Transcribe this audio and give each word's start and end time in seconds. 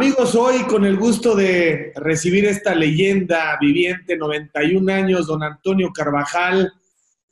Amigos, 0.00 0.36
hoy 0.36 0.62
con 0.68 0.84
el 0.84 0.96
gusto 0.96 1.34
de 1.34 1.92
recibir 1.96 2.44
esta 2.44 2.72
leyenda 2.72 3.58
viviente, 3.60 4.16
91 4.16 4.92
años, 4.92 5.26
don 5.26 5.42
Antonio 5.42 5.90
Carvajal. 5.92 6.72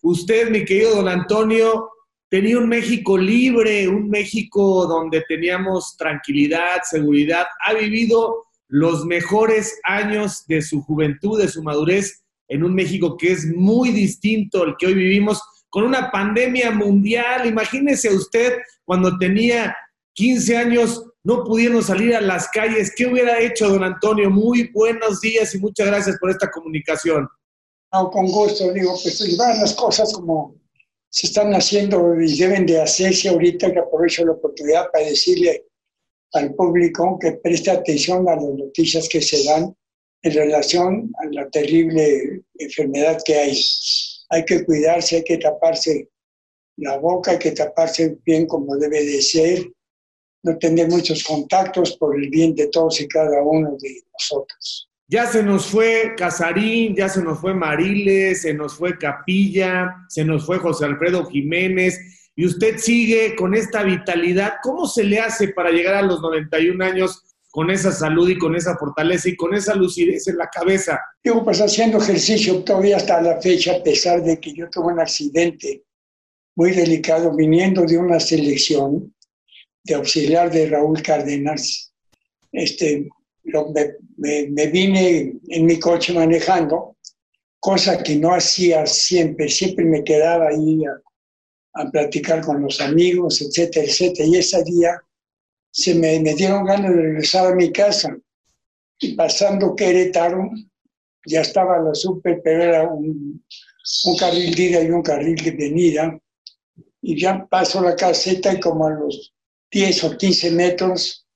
Usted, 0.03 0.51
mi 0.51 0.65
querido 0.65 0.97
don 0.97 1.07
Antonio, 1.07 1.89
tenía 2.29 2.59
un 2.59 2.69
México 2.69 3.17
libre, 3.17 3.87
un 3.87 4.11
México 4.11 4.85
donde 4.85 5.23
teníamos 5.29 5.97
tranquilidad, 5.97 6.83
seguridad. 6.83 7.47
Ha 7.65 7.73
vivido 7.75 8.47
los 8.67 9.07
mejores 9.07 9.79
años 9.85 10.45
de 10.49 10.61
su 10.61 10.83
juventud, 10.83 11.41
de 11.41 11.47
su 11.47 11.63
madurez, 11.63 12.25
en 12.49 12.65
un 12.65 12.75
México 12.75 13.17
que 13.17 13.31
es 13.31 13.47
muy 13.47 13.91
distinto 13.91 14.65
al 14.65 14.77
que 14.77 14.89
hoy 14.89 14.95
vivimos, 14.95 15.41
con 15.69 15.85
una 15.85 16.11
pandemia 16.11 16.73
mundial. 16.73 17.47
Imagínese 17.47 18.13
usted 18.13 18.55
cuando 18.85 19.17
tenía 19.19 19.77
15 20.15 20.57
años, 20.57 21.05
no 21.27 21.43
pudieron 21.43 21.83
salir 21.83 22.15
a 22.15 22.21
las 22.21 22.49
calles. 22.51 22.93
¿Qué 22.95 23.05
hubiera 23.05 23.41
hecho, 23.41 23.69
don 23.69 23.83
Antonio? 23.83 24.31
Muy 24.31 24.71
buenos 24.73 25.21
días 25.21 25.53
y 25.57 25.59
muchas 25.59 25.89
gracias 25.89 26.17
por 26.21 26.31
esta 26.31 26.49
comunicación. 26.49 27.27
No, 27.93 28.11
con 28.13 28.27
gusto, 28.27 28.73
digo, 28.73 28.97
pues 29.03 29.37
van 29.37 29.61
las 29.61 29.75
cosas 29.75 30.13
como 30.13 30.55
se 31.11 31.27
están 31.27 31.53
haciendo 31.53 32.15
y 32.21 32.39
deben 32.39 32.65
de 32.65 32.81
hacerse 32.81 33.29
ahorita, 33.29 33.73
que 33.73 33.81
aprovecho 33.81 34.25
la 34.25 34.33
oportunidad 34.33 34.89
para 34.93 35.05
decirle 35.05 35.67
al 36.33 36.55
público 36.55 37.19
que 37.21 37.33
preste 37.33 37.73
atención 37.73 38.29
a 38.29 38.37
las 38.37 38.45
noticias 38.45 39.09
que 39.09 39.21
se 39.21 39.43
dan 39.43 39.77
en 40.23 40.33
relación 40.33 41.11
a 41.19 41.27
la 41.33 41.51
terrible 41.51 42.45
enfermedad 42.57 43.19
que 43.25 43.35
hay. 43.35 43.61
Hay 44.29 44.45
que 44.45 44.65
cuidarse, 44.65 45.17
hay 45.17 45.25
que 45.25 45.39
taparse 45.39 46.09
la 46.77 46.99
boca, 46.99 47.33
hay 47.33 47.39
que 47.41 47.51
taparse 47.51 48.17
bien 48.25 48.47
como 48.47 48.77
debe 48.77 49.05
de 49.05 49.21
ser, 49.21 49.67
no 50.47 50.57
tener 50.59 50.89
muchos 50.89 51.25
contactos 51.25 51.97
por 51.97 52.17
el 52.17 52.31
bien 52.31 52.55
de 52.55 52.69
todos 52.69 53.01
y 53.01 53.09
cada 53.09 53.43
uno 53.43 53.77
de 53.81 54.03
nosotros. 54.13 54.89
Ya 55.09 55.27
se 55.27 55.43
nos 55.43 55.67
fue 55.67 56.15
Casarín, 56.17 56.97
ya 56.97 57.09
se 57.09 57.23
nos 57.23 57.41
fue 57.41 57.55
Mariles, 57.55 58.43
se 58.43 58.55
nos 58.55 58.75
fue 58.75 58.97
Capilla, 58.99 59.95
se 60.09 60.25
nos 60.25 60.47
fue 60.47 60.59
José 60.59 60.85
Alfredo 60.85 61.27
Jiménez, 61.27 61.99
y 62.35 62.45
usted 62.45 62.77
sigue 62.79 63.35
con 63.35 63.55
esta 63.55 63.83
vitalidad. 63.83 64.55
¿Cómo 64.63 64.87
se 64.87 65.05
le 65.05 65.19
hace 65.21 65.49
para 65.49 65.71
llegar 65.71 65.95
a 65.95 66.03
los 66.03 66.21
91 66.21 66.85
años 66.85 67.23
con 67.51 67.71
esa 67.71 67.93
salud 67.93 68.29
y 68.29 68.37
con 68.37 68.55
esa 68.55 68.77
fortaleza 68.77 69.29
y 69.29 69.37
con 69.37 69.55
esa 69.55 69.75
lucidez 69.75 70.29
en 70.29 70.37
la 70.37 70.49
cabeza? 70.49 71.01
Digo, 71.25 71.43
pues 71.45 71.61
haciendo 71.61 71.99
ejercicio 71.99 72.63
todavía 72.63 72.99
hasta 72.99 73.23
la 73.23 73.41
fecha, 73.41 73.77
a 73.77 73.83
pesar 73.83 74.23
de 74.23 74.39
que 74.39 74.53
yo 74.53 74.69
tuve 74.69 74.93
un 74.93 75.01
accidente 75.01 75.85
muy 76.57 76.73
delicado 76.73 77.35
viniendo 77.35 77.87
de 77.87 77.97
una 77.97 78.21
selección 78.21 79.15
de 79.87 79.95
auxiliar 79.95 80.51
de 80.51 80.67
Raúl 80.67 81.01
Cárdenas, 81.01 81.93
este, 82.53 83.09
me, 84.17 84.49
me, 84.49 84.67
vine 84.67 85.35
en 85.49 85.65
mi 85.65 85.79
coche 85.79 86.13
manejando, 86.13 86.97
cosa 87.61 88.03
que 88.03 88.17
no 88.17 88.35
hacía 88.35 88.85
siempre, 88.87 89.49
siempre 89.49 89.85
me 89.85 90.03
quedaba 90.03 90.49
ahí 90.49 90.83
a, 90.85 91.83
a 91.83 91.91
platicar 91.91 92.45
con 92.45 92.63
los 92.63 92.81
amigos, 92.81 93.41
etcétera, 93.41 93.87
etcétera. 93.87 94.29
Y 94.29 94.37
ese 94.37 94.65
día 94.65 95.01
se 95.71 95.95
me, 95.95 96.19
me, 96.21 96.35
dieron 96.35 96.65
ganas 96.65 96.91
de 96.91 97.03
regresar 97.03 97.53
a 97.53 97.55
mi 97.55 97.71
casa. 97.71 98.17
Y 98.99 99.15
pasando 99.15 99.77
Querétaro, 99.77 100.51
ya 101.27 101.43
estaba 101.43 101.79
la 101.79 101.95
super, 101.95 102.41
pero 102.43 102.63
era 102.63 102.89
un, 102.89 103.45
un 104.07 104.17
carril 104.17 104.55
de 104.55 104.63
ida 104.63 104.83
y 104.83 104.91
un 104.91 105.03
carril 105.03 105.37
de 105.37 105.51
venida. 105.53 106.19
Y 107.03 107.21
ya 107.21 107.47
paso 107.47 107.81
la 107.83 107.95
caseta 107.95 108.53
y 108.53 108.59
como 108.59 108.87
a 108.87 108.91
los 108.91 109.36
10 109.71 110.05
o 110.05 110.17
15 110.17 110.51
metros, 110.53 111.27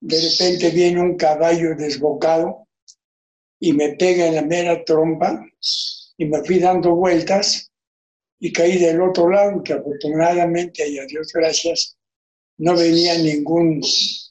de 0.00 0.20
repente 0.20 0.70
viene 0.70 1.00
un 1.00 1.16
caballo 1.16 1.74
desbocado 1.76 2.66
y 3.60 3.72
me 3.72 3.90
pega 3.96 4.26
en 4.26 4.36
la 4.36 4.42
mera 4.42 4.84
trompa 4.84 5.44
y 6.16 6.24
me 6.26 6.42
fui 6.44 6.58
dando 6.58 6.94
vueltas 6.94 7.70
y 8.40 8.52
caí 8.52 8.78
del 8.78 9.00
otro 9.00 9.28
lado, 9.30 9.62
que 9.62 9.72
afortunadamente, 9.72 10.88
y 10.88 10.98
a 10.98 11.06
Dios 11.06 11.32
gracias, 11.32 11.96
no 12.58 12.76
venía 12.76 13.16
ningún, 13.18 13.80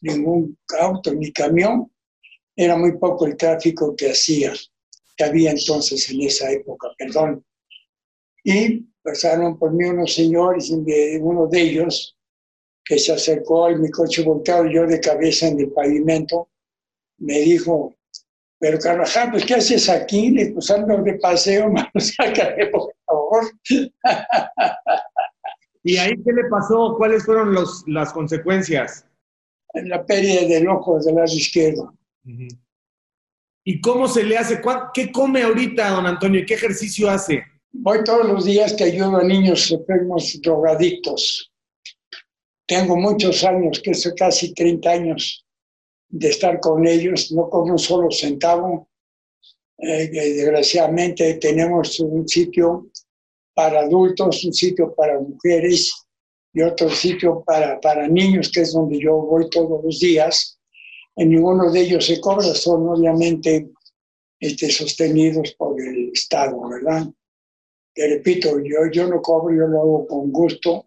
ningún 0.02 0.58
auto 0.80 1.14
ni 1.14 1.32
camión, 1.32 1.92
era 2.56 2.78
muy 2.78 2.98
poco 2.98 3.26
el 3.26 3.38
tráfico 3.38 3.96
que 3.96 4.12
hacía, 4.12 4.54
que 5.16 5.24
había 5.24 5.52
entonces 5.52 6.10
en 6.10 6.22
esa 6.22 6.52
época, 6.52 6.90
perdón. 6.98 7.46
Y 8.44 8.86
pasaron 9.02 9.60
por 9.60 9.74
mí 9.74 9.86
unos 9.86 10.14
señores, 10.14 10.70
uno 10.70 11.48
de 11.48 11.62
ellos 11.62 12.17
que 12.88 12.98
se 12.98 13.12
acercó 13.12 13.66
a 13.66 13.76
mi 13.76 13.90
coche 13.90 14.24
volteado, 14.24 14.66
yo 14.66 14.88
de 14.88 15.00
cabeza 15.02 15.48
en 15.48 15.60
el 15.60 15.72
pavimento, 15.72 16.50
me 17.18 17.40
dijo, 17.40 17.96
pero 18.60 18.80
Carvajal, 18.80 19.32
pues 19.32 19.46
¿qué 19.46 19.56
haces 19.56 19.90
aquí? 19.90 20.30
Le 20.32 20.52
pues 20.52 20.72
ando 20.72 21.02
de 21.04 21.16
paseo, 21.16 21.70
mano, 21.72 21.90
sácame, 21.96 22.68
por 22.68 22.94
favor. 23.06 23.52
¿Y 25.84 25.98
ahí 25.98 26.14
qué 26.24 26.34
le 26.34 26.46
pasó? 26.50 26.96
¿Cuáles 26.98 27.26
fueron 27.26 27.54
los, 27.54 27.84
las 27.88 28.14
consecuencias? 28.14 29.06
En 29.74 29.90
la 29.90 30.06
pérdida 30.06 30.48
del 30.48 30.68
ojo 30.70 31.00
del 31.00 31.16
lado 31.16 31.34
izquierdo. 31.34 31.94
¿Y 33.64 33.82
cómo 33.82 34.08
se 34.08 34.24
le 34.24 34.38
hace? 34.38 34.62
¿Qué 34.94 35.12
come 35.12 35.44
ahorita, 35.44 35.90
don 35.92 36.06
Antonio? 36.06 36.44
¿Qué 36.48 36.54
ejercicio 36.54 37.10
hace? 37.10 37.44
Voy 37.72 38.04
todos 38.04 38.26
los 38.28 38.46
días 38.46 38.74
que 38.74 38.86
ayudo 38.86 39.18
a 39.18 39.24
niños 39.24 39.72
enfermos 39.72 40.40
drogadictos 40.42 41.52
tengo 42.68 42.98
muchos 42.98 43.44
años, 43.46 43.80
que 43.82 43.92
es 43.92 44.14
casi 44.16 44.54
30 44.54 44.90
años 44.90 45.46
de 46.10 46.30
estar 46.30 46.60
con 46.60 46.86
ellos, 46.86 47.32
no 47.32 47.50
con 47.50 47.72
un 47.72 47.80
solo 47.80 48.12
centavo. 48.12 48.90
Eh, 49.78 50.10
desgraciadamente 50.10 51.36
tenemos 51.36 52.00
un 52.02 52.28
sitio 52.28 52.90
para 53.54 53.82
adultos, 53.82 54.44
un 54.44 54.54
sitio 54.54 54.94
para 54.94 55.20
mujeres 55.20 55.94
y 56.54 56.62
otro 56.62 56.90
sitio 56.90 57.42
para, 57.46 57.80
para 57.80 58.08
niños, 58.08 58.52
que 58.52 58.62
es 58.62 58.74
donde 58.74 59.00
yo 59.00 59.16
voy 59.16 59.50
todos 59.50 59.84
los 59.84 60.00
días. 60.00 60.60
En 61.16 61.30
ninguno 61.30 61.72
de 61.72 61.82
ellos 61.82 62.06
se 62.06 62.20
cobra, 62.20 62.54
son 62.54 62.88
obviamente 62.90 63.70
este, 64.40 64.70
sostenidos 64.70 65.54
por 65.54 65.80
el 65.82 66.12
Estado, 66.14 66.68
¿verdad? 66.68 67.08
Te 67.94 68.08
repito, 68.08 68.60
yo, 68.60 68.92
yo 68.92 69.08
no 69.08 69.22
cobro, 69.22 69.56
yo 69.56 69.68
lo 69.68 69.80
hago 69.80 70.08
con 70.08 70.32
gusto 70.32 70.87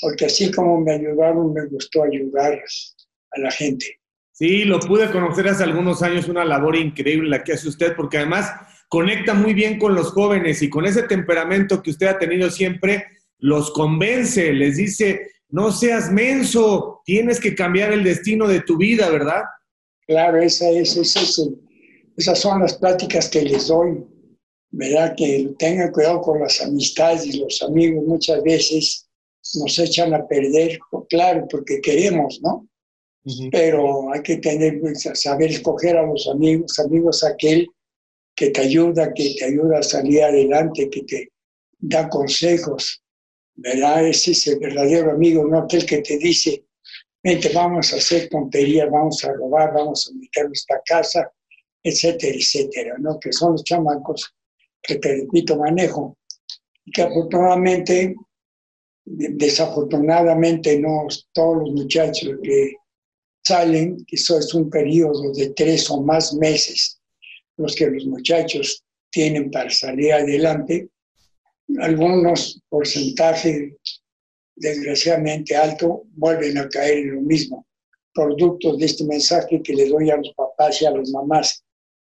porque 0.00 0.26
así 0.26 0.50
como 0.50 0.80
me 0.80 0.92
ayudaron, 0.92 1.52
me 1.52 1.66
gustó 1.66 2.04
ayudar 2.04 2.62
a 3.32 3.40
la 3.40 3.50
gente. 3.50 4.00
Sí, 4.32 4.64
lo 4.64 4.80
pude 4.80 5.10
conocer 5.10 5.46
hace 5.48 5.62
algunos 5.62 6.02
años, 6.02 6.28
una 6.28 6.44
labor 6.44 6.76
increíble 6.76 7.30
la 7.30 7.44
que 7.44 7.52
hace 7.52 7.68
usted, 7.68 7.94
porque 7.94 8.18
además 8.18 8.50
conecta 8.88 9.34
muy 9.34 9.54
bien 9.54 9.78
con 9.78 9.94
los 9.94 10.10
jóvenes 10.12 10.60
y 10.62 10.70
con 10.70 10.86
ese 10.86 11.04
temperamento 11.04 11.82
que 11.82 11.90
usted 11.90 12.08
ha 12.08 12.18
tenido 12.18 12.50
siempre, 12.50 13.04
los 13.38 13.70
convence, 13.72 14.52
les 14.52 14.76
dice, 14.76 15.30
no 15.50 15.70
seas 15.70 16.10
menso, 16.10 17.02
tienes 17.04 17.38
que 17.38 17.54
cambiar 17.54 17.92
el 17.92 18.02
destino 18.02 18.48
de 18.48 18.60
tu 18.60 18.76
vida, 18.76 19.08
¿verdad? 19.10 19.42
Claro, 20.06 20.38
esa 20.38 20.68
es, 20.70 20.96
esas 22.16 22.38
son 22.38 22.60
las 22.60 22.74
pláticas 22.74 23.28
que 23.28 23.42
les 23.42 23.68
doy, 23.68 24.04
¿verdad? 24.72 25.14
Que 25.16 25.54
tengan 25.58 25.92
cuidado 25.92 26.20
con 26.20 26.40
las 26.40 26.60
amistades 26.60 27.26
y 27.26 27.38
los 27.38 27.62
amigos 27.62 28.04
muchas 28.04 28.42
veces 28.42 29.03
nos 29.54 29.78
echan 29.78 30.14
a 30.14 30.26
perder, 30.26 30.78
claro, 31.08 31.46
porque 31.48 31.80
queremos, 31.80 32.40
¿no? 32.42 32.66
Pero 33.50 34.12
hay 34.12 34.22
que 34.22 34.36
tener, 34.36 34.80
pues, 34.80 35.08
saber 35.14 35.50
escoger 35.50 35.96
a 35.96 36.06
los 36.06 36.28
amigos, 36.28 36.78
amigos 36.78 37.24
aquel 37.24 37.66
que 38.34 38.50
te 38.50 38.60
ayuda, 38.60 39.12
que 39.14 39.34
te 39.38 39.44
ayuda 39.44 39.78
a 39.78 39.82
salir 39.82 40.22
adelante, 40.22 40.90
que 40.90 41.02
te 41.04 41.28
da 41.78 42.08
consejos, 42.08 43.02
¿verdad? 43.54 44.06
Ese 44.06 44.32
es 44.32 44.46
el 44.48 44.58
verdadero 44.58 45.12
amigo, 45.12 45.46
no 45.46 45.60
aquel 45.60 45.86
que 45.86 45.98
te 45.98 46.18
dice, 46.18 46.64
vente, 47.22 47.50
vamos 47.54 47.92
a 47.92 47.96
hacer 47.96 48.28
tonterías, 48.28 48.90
vamos 48.90 49.24
a 49.24 49.32
robar, 49.32 49.72
vamos 49.72 50.08
a 50.10 50.14
meter 50.18 50.46
esta 50.52 50.80
casa, 50.84 51.30
etcétera, 51.82 52.36
etcétera, 52.36 52.96
¿no? 52.98 53.18
Que 53.18 53.32
son 53.32 53.52
los 53.52 53.64
chamacos 53.64 54.34
que 54.82 54.96
te 54.96 55.16
repito 55.16 55.56
manejo 55.56 56.18
y 56.84 56.90
que 56.90 57.02
afortunadamente 57.02 58.14
desafortunadamente 59.04 60.78
no 60.78 61.06
todos 61.32 61.58
los 61.58 61.70
muchachos 61.72 62.38
que 62.42 62.74
salen, 63.42 64.04
eso 64.10 64.38
es 64.38 64.54
un 64.54 64.70
periodo 64.70 65.32
de 65.32 65.50
tres 65.50 65.90
o 65.90 66.02
más 66.02 66.34
meses, 66.34 67.00
los 67.56 67.74
que 67.74 67.90
los 67.90 68.06
muchachos 68.06 68.82
tienen 69.10 69.50
para 69.50 69.70
salir 69.70 70.12
adelante, 70.12 70.88
algunos 71.78 72.60
porcentajes 72.68 73.72
desgraciadamente 74.56 75.56
alto 75.56 76.04
vuelven 76.12 76.58
a 76.58 76.68
caer 76.68 76.98
en 76.98 77.14
lo 77.16 77.20
mismo, 77.20 77.66
producto 78.12 78.76
de 78.76 78.86
este 78.86 79.04
mensaje 79.04 79.62
que 79.62 79.74
le 79.74 79.88
doy 79.88 80.10
a 80.10 80.16
los 80.16 80.32
papás 80.34 80.80
y 80.80 80.86
a 80.86 80.92
las 80.92 81.10
mamás. 81.10 81.64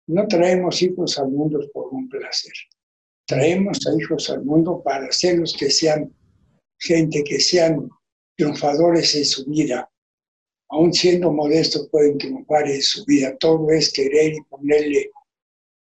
No 0.08 0.28
traemos 0.28 0.82
hijos 0.82 1.18
al 1.20 1.30
mundo 1.30 1.60
por 1.74 1.94
un 1.94 2.10
placer, 2.10 2.54
traemos 3.26 3.86
a 3.88 3.96
hijos 3.98 4.30
al 4.30 4.44
mundo 4.44 4.82
para 4.84 5.06
hacerlos 5.06 5.56
que 5.58 5.70
sean 5.70 6.12
gente 6.82 7.24
que 7.24 7.40
sean 7.40 7.90
triunfadores 8.36 9.16
en 9.16 9.26
su 9.26 9.46
vida. 9.46 9.88
aún 10.74 10.94
siendo 10.94 11.32
modestos, 11.34 11.90
pueden 11.92 12.18
triunfar 12.18 12.66
en 12.66 12.82
su 12.82 13.04
vida. 13.04 13.36
Todo 13.38 13.70
es 13.72 13.92
querer 13.92 14.36
y 14.36 14.42
ponerle, 14.44 15.12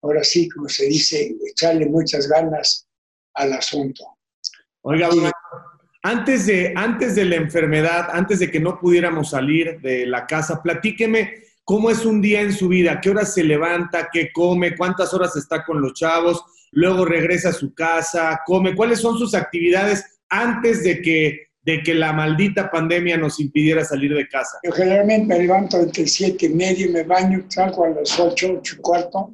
ahora 0.02 0.25
sí, 0.25 0.49
como 0.49 0.69
se 0.69 0.87
dice, 0.87 1.32
echarle 1.49 1.87
muchas 1.87 2.26
ganas 2.26 2.88
al 3.35 3.52
asunto. 3.52 4.05
Oiga, 4.82 5.08
antes 6.02 6.47
de, 6.47 6.73
antes 6.75 7.14
de 7.14 7.25
la 7.25 7.37
enfermedad, 7.37 8.08
antes 8.11 8.41
de 8.41 8.50
que 8.50 8.58
no 8.58 8.81
pudiéramos 8.81 9.31
salir 9.31 9.81
de 9.81 10.06
la 10.06 10.26
casa, 10.26 10.61
platíqueme 10.61 11.44
cómo 11.62 11.88
es 11.88 12.05
un 12.05 12.20
día 12.20 12.41
en 12.41 12.53
su 12.53 12.67
vida, 12.67 13.00
qué 13.00 13.11
horas 13.11 13.32
se 13.32 13.44
levanta, 13.44 14.08
qué 14.12 14.32
come, 14.32 14.76
cuántas 14.76 15.14
horas 15.14 15.37
está 15.37 15.64
con 15.64 15.81
los 15.81 15.94
chavos, 15.94 16.44
luego 16.73 17.05
regresa 17.05 17.50
a 17.50 17.53
su 17.53 17.75
casa, 17.75 18.41
come, 18.44 18.75
cuáles 18.75 18.99
son 18.99 19.17
sus 19.17 19.35
actividades 19.35 20.09
antes 20.31 20.82
de 20.85 21.03
que, 21.03 21.49
de 21.62 21.82
que 21.82 21.94
la 21.94 22.12
maldita 22.12 22.71
pandemia 22.71 23.17
nos 23.17 23.38
impidiera 23.41 23.85
salir 23.85 24.15
de 24.15 24.27
casa. 24.29 24.59
Yo 24.62 24.73
generalmente 24.73 25.27
me 25.27 25.38
levanto 25.38 25.79
entre 25.79 26.06
siete 26.06 26.47
y 26.47 26.50
media, 26.50 26.88
me 26.91 27.03
baño, 27.03 27.44
salgo 27.49 27.85
a 27.85 27.91
las 27.91 28.19
ocho, 28.19 28.55
ocho 28.59 28.77
y 28.77 28.81
cuarto, 28.81 29.32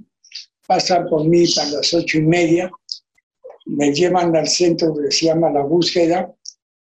pasan 0.67 1.09
por 1.09 1.27
mí 1.27 1.45
a 1.61 1.65
las 1.67 1.95
ocho 1.95 2.19
y 2.19 2.23
media, 2.23 2.71
me 3.67 3.93
llevan 3.93 4.35
al 4.35 4.49
centro 4.49 4.95
que 4.95 5.11
se 5.11 5.27
llama 5.27 5.51
La 5.51 5.63
Búsqueda, 5.63 6.33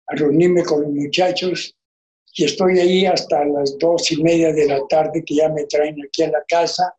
a 0.07 0.15
reunirme 0.15 0.63
con 0.63 0.81
los 0.81 0.91
muchachos 0.91 1.75
y 2.33 2.45
estoy 2.45 2.79
ahí 2.79 3.05
hasta 3.05 3.43
las 3.45 3.77
dos 3.77 4.11
y 4.11 4.21
media 4.21 4.53
de 4.53 4.67
la 4.67 4.79
tarde 4.87 5.23
que 5.25 5.35
ya 5.35 5.49
me 5.49 5.65
traen 5.65 5.95
aquí 6.01 6.23
a 6.23 6.29
la 6.29 6.43
casa. 6.47 6.95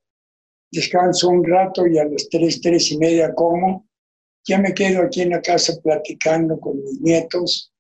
Descanso 0.71 1.29
un 1.29 1.45
rato 1.45 1.87
y 1.87 1.99
a 1.99 2.05
las 2.05 2.29
tres, 2.29 2.61
tres 2.61 2.91
y 2.93 2.99
media 2.99 3.35
como. 3.35 3.89
Ya 4.45 4.59
me 4.59 4.75
quedo 4.75 5.03
aquí 5.03 5.23
en 5.23 5.31
la 5.31 5.43
casa 5.43 5.75
platicando 5.83 6.59
con 6.59 6.83
mis 6.83 7.01
nietos, 7.01 7.73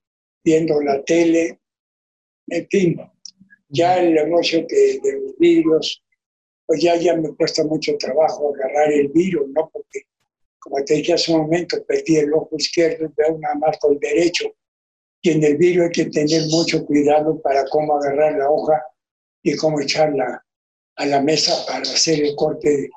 viendo 0.44 0.80
la 0.80 1.02
tele, 1.04 1.60
en 2.48 2.68
fin. 2.68 3.00
Ya 3.68 3.98
el 3.98 4.14
negocio 4.14 4.66
de, 4.68 5.00
de 5.02 5.20
los 5.20 5.38
vidrios, 5.38 6.02
pues 6.66 6.82
ya, 6.82 6.96
ya 6.96 7.16
me 7.16 7.34
cuesta 7.34 7.64
mucho 7.64 7.96
trabajo 7.98 8.54
agarrar 8.54 8.92
el 8.92 9.08
vidrio, 9.08 9.46
¿no? 9.48 9.70
Porque, 9.72 10.02
como 10.58 10.84
te 10.84 10.94
dije 10.94 11.14
hace 11.14 11.32
un 11.32 11.42
momento, 11.42 11.82
perdí 11.86 12.16
el 12.16 12.32
ojo 12.32 12.50
izquierdo 12.56 13.06
y 13.06 13.12
veo 13.16 13.38
nada 13.38 13.54
más 13.54 13.78
con 13.78 13.92
el 13.94 14.00
derecho 14.00 14.52
y 15.22 15.30
en 15.30 15.44
el 15.44 15.56
vidrio 15.56 15.84
hay 15.84 15.90
que 15.90 16.06
tener 16.06 16.46
mucho 16.46 16.84
cuidado 16.86 17.40
para 17.42 17.64
cómo 17.66 17.96
agarrar 17.96 18.38
la 18.38 18.50
hoja 18.50 18.82
y 19.42 19.54
cómo 19.56 19.80
echarla 19.80 20.44
a 20.96 21.06
la 21.06 21.20
mesa 21.20 21.52
para 21.66 21.82
hacer 21.82 22.20
el 22.22 22.34
corte 22.36 22.88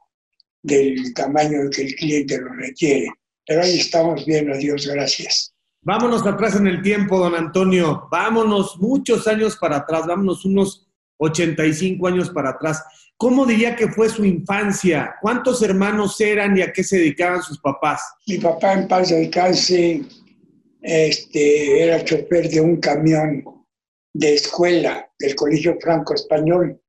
del 0.62 1.13
tamaño 1.13 1.69
que 1.69 1.83
el 1.83 1.95
cliente 1.95 2.38
lo 2.38 2.54
requiere. 2.54 3.07
Pero 3.45 3.62
ahí 3.62 3.80
estamos 3.80 4.25
bien, 4.25 4.51
a 4.51 4.57
Dios 4.57 4.88
gracias. 4.88 5.54
Vámonos 5.81 6.25
atrás 6.25 6.56
en 6.56 6.68
el 6.68 6.81
tiempo, 6.81 7.19
don 7.19 7.36
Antonio. 7.36 8.07
Vámonos 8.10 8.78
muchos 8.80 9.28
años 9.28 9.57
para 9.57 9.78
atrás, 9.78 10.07
vámonos 10.07 10.45
unos 10.45 10.88
85 11.18 12.07
años 12.07 12.30
para 12.30 12.51
atrás. 12.51 12.84
¿Cómo 13.18 13.45
diría 13.45 13.75
que 13.75 13.88
fue 13.90 14.10
su 14.10 14.25
infancia? 14.25 15.16
¿Cuántos 15.22 15.62
hermanos 15.62 16.19
eran 16.19 16.57
y 16.57 16.62
a 16.62 16.72
qué 16.72 16.84
se 16.84 16.98
dedicaban 16.98 17.42
sus 17.42 17.60
papás? 17.60 18.01
Mi 18.28 18.38
papá 18.38 18.74
en 18.74 18.88
paz 18.88 19.12
alcance 19.12 20.01
este, 20.81 21.84
era 21.84 22.04
chofer 22.04 22.50
de 22.50 22.62
un 22.62 22.78
camión 22.78 23.44
de 24.13 24.36
escuela 24.36 25.10
del 25.19 25.36
Colegio 25.36 25.78
Franco 25.81 26.13
Español, 26.13 26.80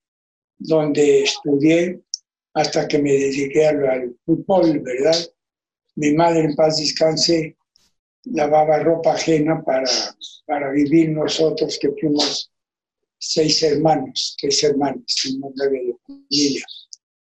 donde 0.58 1.22
estudié 1.22 2.02
hasta 2.54 2.86
que 2.86 2.98
me 2.98 3.12
dediqué 3.12 3.66
al, 3.66 4.16
fútbol, 4.24 4.80
¿verdad? 4.80 5.16
Mi 5.96 6.12
madre 6.12 6.40
en 6.40 6.54
paz 6.56 6.78
descanse 6.78 7.56
lavaba 8.24 8.78
ropa 8.80 9.14
ajena 9.14 9.62
para, 9.62 9.88
para 10.46 10.70
vivir 10.72 11.10
nosotros 11.10 11.78
que 11.80 11.90
fuimos 12.00 12.50
seis 13.18 13.62
hermanos, 13.62 14.36
tres 14.40 14.64
hermanos, 14.64 15.04
nueve 15.56 15.96
familia. 16.06 16.64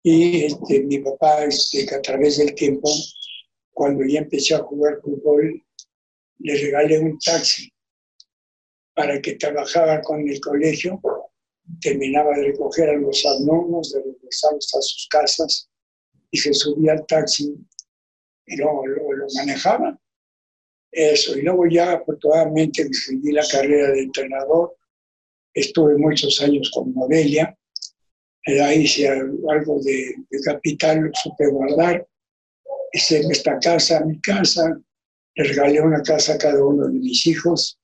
Y 0.02 0.44
este, 0.44 0.84
mi 0.84 0.98
papá, 0.98 1.44
este, 1.44 1.86
que 1.86 1.94
a 1.94 2.02
través 2.02 2.38
del 2.38 2.54
tiempo, 2.54 2.90
cuando 3.72 4.04
ya 4.04 4.20
empecé 4.20 4.54
a 4.54 4.62
jugar 4.62 5.00
fútbol, 5.02 5.62
le 6.38 6.54
regalé 6.56 6.98
un 7.00 7.18
taxi 7.18 7.72
para 8.94 9.20
que 9.20 9.34
trabajara 9.34 10.02
con 10.02 10.28
el 10.28 10.40
colegio, 10.40 11.00
terminaba 11.80 12.36
de 12.36 12.48
recoger 12.48 12.90
a 12.90 12.96
los 12.96 13.24
alumnos, 13.24 13.92
de 13.92 14.02
regresarlos 14.02 14.74
a 14.74 14.80
sus 14.80 15.08
casas 15.10 15.68
y 16.30 16.38
se 16.38 16.52
subía 16.52 16.92
al 16.92 17.06
taxi 17.06 17.56
y 18.46 18.56
luego 18.56 18.86
lo, 18.86 19.26
manejaba. 19.36 19.98
Eso, 20.90 21.36
y 21.36 21.42
luego 21.42 21.66
ya 21.66 21.92
afortunadamente 21.92 22.88
seguí 22.92 23.32
la 23.32 23.44
carrera 23.50 23.90
de 23.90 24.02
entrenador, 24.02 24.76
estuve 25.52 25.96
muchos 25.96 26.40
años 26.40 26.70
con 26.72 26.92
Modelia, 26.94 27.56
ahí 28.62 28.82
hice 28.82 29.08
algo 29.08 29.80
de, 29.82 30.14
de 30.30 30.40
capital, 30.44 31.00
lo 31.00 31.10
supe 31.14 31.48
guardar, 31.48 32.06
hice 32.92 33.20
esta 33.30 33.58
casa, 33.58 34.04
mi 34.04 34.20
casa, 34.20 34.80
le 35.34 35.44
regalé 35.44 35.80
una 35.80 36.02
casa 36.02 36.34
a 36.34 36.38
cada 36.38 36.64
uno 36.64 36.86
de 36.86 36.92
mis 36.92 37.26
hijos 37.26 37.80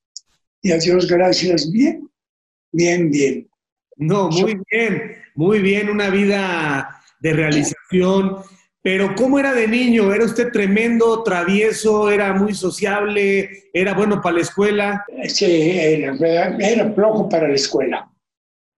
y 0.62 0.73
a 0.73 0.79
Dios 0.79 1.09
gracias, 1.09 1.71
bien, 1.71 2.09
bien, 2.73 3.11
bien. 3.11 3.51
No, 3.97 4.31
muy 4.31 4.59
bien, 4.71 5.17
muy 5.35 5.59
bien, 5.61 5.91
una 5.91 6.11
vida 6.11 7.03
de 7.21 7.33
realización. 7.33 8.37
Pero 8.82 9.15
¿cómo 9.15 9.38
era 9.38 9.53
de 9.53 9.69
niño? 9.69 10.12
¿Era 10.12 10.25
usted 10.25 10.50
tremendo, 10.50 11.23
travieso, 11.23 12.11
era 12.11 12.32
muy 12.32 12.55
sociable, 12.55 13.71
era 13.75 13.93
bueno 13.93 14.23
para 14.23 14.37
la 14.37 14.43
escuela? 14.43 15.05
Sí, 15.29 15.71
era, 15.73 16.56
era 16.59 16.93
flojo 16.93 17.29
para 17.29 17.49
la 17.49 17.55
escuela, 17.55 18.11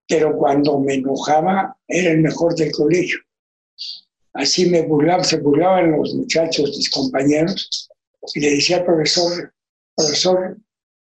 pero 0.08 0.36
cuando 0.36 0.80
me 0.80 0.94
enojaba 0.94 1.76
era 1.86 2.10
el 2.10 2.18
mejor 2.18 2.54
del 2.56 2.72
colegio. 2.72 3.18
Así 4.32 4.68
me 4.68 4.82
burlaba, 4.82 5.22
se 5.22 5.38
burlaban 5.38 5.92
los 5.92 6.14
muchachos, 6.14 6.76
mis 6.76 6.90
compañeros, 6.90 7.88
y 8.34 8.40
le 8.40 8.50
decía 8.50 8.78
al 8.78 8.84
profesor, 8.84 9.52
profesor, 9.94 10.56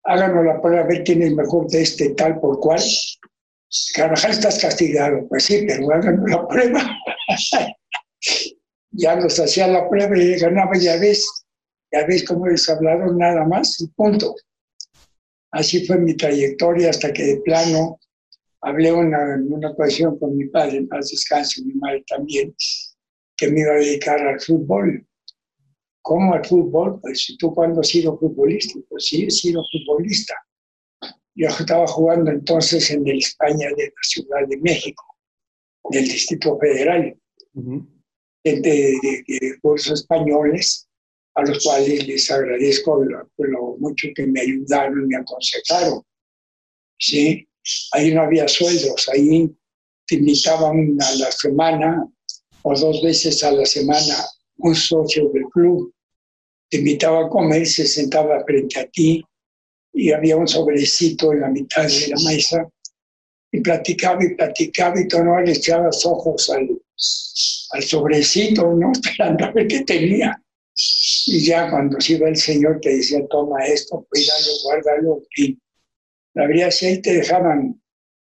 háganos 0.05 0.45
la 0.45 0.61
prueba 0.61 0.83
a 0.83 0.87
ver 0.87 1.03
quién 1.03 1.23
es 1.23 1.33
mejor 1.35 1.69
de 1.69 1.83
este 1.83 2.11
tal 2.11 2.39
por 2.39 2.61
cual. 2.61 2.83
Carvajal, 3.95 4.31
estás 4.31 4.61
castigado. 4.61 5.27
Pues 5.29 5.45
sí, 5.45 5.65
pero 5.67 5.93
háganos 5.93 6.31
la 6.31 6.47
prueba. 6.47 6.97
ya 8.97 9.17
nos 9.17 9.39
hacía 9.39 9.67
la 9.67 9.89
prueba 9.89 10.17
y 10.17 10.39
ganaba, 10.39 10.73
ya 10.79 10.97
ves, 10.97 11.45
ya 11.93 12.07
ves 12.07 12.25
cómo 12.25 12.47
les 12.47 12.69
hablaron 12.69 13.19
nada 13.19 13.45
más 13.47 13.81
y 13.81 13.89
punto. 13.89 14.35
Así 15.51 15.87
fue 15.87 15.99
mi 15.99 16.17
trayectoria 16.17 16.91
hasta 16.91 17.13
que 17.13 17.23
de 17.25 17.37
plano 17.39 18.01
hablé 18.61 18.93
una, 18.93 19.35
en 19.35 19.53
una 19.53 19.71
ocasión 19.71 20.19
con 20.19 20.37
mi 20.37 20.47
padre, 20.47 20.79
en 20.79 20.89
paz 20.89 21.11
descanse, 21.11 21.63
mi 21.65 21.75
madre 21.75 22.05
también, 22.07 22.55
que 23.37 23.51
me 23.51 23.61
iba 23.61 23.73
a 23.73 23.77
dedicar 23.77 24.21
al 24.21 24.41
fútbol. 24.41 25.07
¿Cómo 26.03 26.35
al 26.35 26.45
fútbol? 26.45 27.01
Pues 27.01 27.37
tú 27.39 27.55
cuando 27.55 27.81
has 27.81 27.89
sido 27.89 28.19
futbolista, 28.19 28.79
pues 28.89 29.07
sí, 29.07 29.25
he 29.25 29.31
sido 29.31 29.63
futbolista. 29.71 30.35
Yo 31.35 31.49
estaba 31.49 31.87
jugando 31.87 32.31
entonces 32.31 32.91
en 32.91 33.07
el 33.07 33.19
España 33.19 33.69
de 33.77 33.85
la 33.87 34.03
Ciudad 34.03 34.47
de 34.49 34.57
México, 34.59 35.05
del 35.91 36.05
Distrito 36.05 36.59
Federal, 36.59 37.17
de, 38.45 39.23
de, 39.27 39.59
cursos 39.61 40.01
españoles, 40.01 40.87
a 41.35 41.43
los 41.43 41.65
cuales 41.65 42.07
les 42.07 42.31
agradezco 42.31 43.03
lo, 43.03 43.77
mucho 43.79 44.09
que 44.15 44.27
me 44.27 44.41
ayudaron 44.41 45.05
y 45.05 45.07
me 45.07 45.17
aconsejaron. 45.17 46.03
¿sí? 46.99 47.49
Ahí 47.93 48.15
no 48.15 48.23
había 48.23 48.47
sueldos, 48.47 49.09
ahí 49.09 49.51
te 50.07 50.17
invitaban 50.17 50.97
a 51.01 51.15
la 51.17 51.33
semana 51.33 52.07
o 52.63 52.79
dos 52.79 53.03
veces 53.03 53.43
a 53.43 53.53
la 53.53 53.65
semana 53.65 54.17
un 54.59 54.75
socio 54.75 55.31
del 55.31 55.45
club 55.45 55.95
te 56.71 56.79
invitaba 56.79 57.27
a 57.27 57.29
comer, 57.29 57.67
se 57.67 57.87
sentaba 57.87 58.43
frente 58.45 58.81
a 58.81 58.87
ti 58.87 59.25
y 59.93 60.13
había 60.13 60.37
un 60.37 60.49
sobrecito 60.49 61.33
en 61.33 61.41
la 61.41 61.49
mitad 61.49 61.85
de 61.85 62.09
la 62.09 62.17
mesa 62.29 62.69
y 63.53 63.61
platicaba 63.61 64.25
y 64.25 64.35
platicaba 64.35 65.01
y 65.01 65.07
tú 65.07 65.23
no 65.23 65.41
le 65.41 65.53
echabas 65.53 66.05
ojos 66.05 66.51
al, 66.51 66.69
al 67.71 67.83
sobrecito, 67.83 68.73
¿no? 68.73 68.93
Esperando 69.03 69.45
a 69.45 69.53
ver 69.53 69.67
qué 69.67 69.81
tenía. 69.85 70.41
Y 71.27 71.45
ya 71.45 71.71
cuando 71.71 72.01
se 72.01 72.15
iba 72.15 72.29
el 72.29 72.37
Señor 72.37 72.81
te 72.81 72.97
decía, 72.97 73.25
toma 73.29 73.65
esto, 73.67 74.07
cuídalo, 74.11 74.53
guárdalo, 74.65 75.23
y 75.37 75.59
si 76.73 76.87
ahí 76.87 77.01
te 77.01 77.15
dejaban 77.15 77.81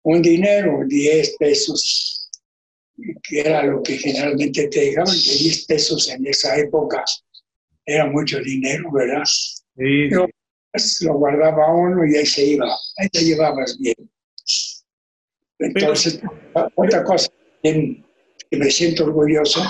un 0.03 0.21
dinero, 0.21 0.81
10 0.85 1.38
pesos, 1.38 2.29
que 3.24 3.39
era 3.39 3.63
lo 3.63 3.81
que 3.81 3.97
generalmente 3.97 4.67
te 4.67 4.79
dejaban, 4.81 5.15
que 5.15 5.31
10 5.31 5.65
pesos 5.65 6.09
en 6.09 6.27
esa 6.27 6.57
época 6.57 7.03
era 7.85 8.05
mucho 8.05 8.39
dinero, 8.41 8.91
¿verdad? 8.91 9.24
Sí. 9.77 10.09
Pues, 10.71 11.01
lo 11.01 11.13
guardaba 11.13 11.74
uno 11.74 12.05
y 12.05 12.17
ahí 12.17 12.25
se 12.25 12.45
iba, 12.45 12.67
ahí 12.97 13.07
te 13.09 13.24
llevabas 13.24 13.77
bien. 13.79 13.95
Entonces, 15.57 16.19
otra 16.75 17.03
cosa 17.03 17.29
me 18.55 18.69
siento 18.69 19.05
orgulloso, 19.05 19.63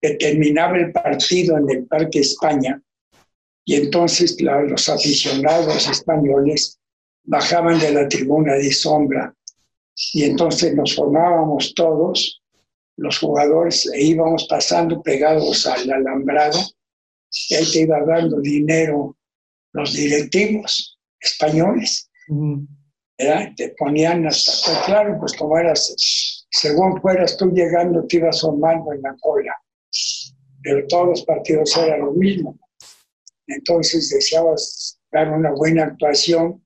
que 0.00 0.14
terminaba 0.14 0.76
el 0.76 0.92
partido 0.92 1.56
en 1.58 1.70
el 1.70 1.86
Parque 1.86 2.20
España 2.20 2.80
y 3.64 3.74
entonces 3.74 4.36
los 4.40 4.88
aficionados 4.88 5.88
españoles 5.88 6.78
bajaban 7.24 7.78
de 7.78 7.92
la 7.92 8.08
tribuna 8.08 8.54
de 8.54 8.72
sombra 8.72 9.34
y 10.14 10.24
entonces 10.24 10.74
nos 10.74 10.94
formábamos 10.94 11.74
todos, 11.74 12.42
los 12.96 13.18
jugadores, 13.18 13.86
e 13.92 14.02
íbamos 14.02 14.46
pasando 14.48 15.02
pegados 15.02 15.66
al 15.66 15.90
alambrado, 15.90 16.58
y 17.48 17.54
ahí 17.54 17.70
te 17.70 17.80
iba 17.80 18.00
dando 18.04 18.40
dinero 18.40 19.16
los 19.72 19.92
directivos 19.92 20.98
españoles. 21.20 22.10
Te 23.56 23.74
ponían 23.76 24.26
hasta, 24.26 24.52
pues 24.64 24.78
claro, 24.86 25.16
pues 25.20 25.32
como 25.34 25.58
eras, 25.58 26.37
según 26.50 27.00
fueras 27.00 27.36
tú 27.36 27.50
llegando, 27.52 28.06
te 28.06 28.16
ibas 28.16 28.40
formando 28.40 28.92
en 28.92 29.02
la 29.02 29.16
cola. 29.20 29.54
Pero 30.62 30.86
todos 30.86 31.08
los 31.08 31.22
partidos 31.24 31.76
eran 31.76 32.00
lo 32.00 32.12
mismo. 32.12 32.58
Entonces 33.46 34.08
deseabas 34.10 35.00
dar 35.10 35.30
una 35.30 35.52
buena 35.52 35.84
actuación 35.84 36.64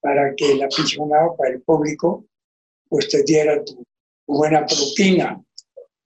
para 0.00 0.34
que 0.36 0.52
el 0.52 0.62
aficionado, 0.62 1.34
para 1.36 1.54
el 1.54 1.62
público, 1.62 2.26
pues 2.88 3.08
te 3.08 3.22
diera 3.22 3.64
tu, 3.64 3.82
buena 4.26 4.64
propina, 4.66 5.42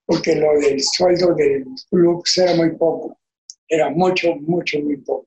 porque 0.07 0.37
lo 0.37 0.59
del 0.61 0.83
sueldo 0.83 1.35
del 1.35 1.65
club 1.91 2.23
era 2.37 2.55
muy 2.55 2.77
poco, 2.77 3.19
era 3.69 3.91
mucho, 3.91 4.35
mucho, 4.37 4.81
muy 4.81 4.97
poco. 4.99 5.27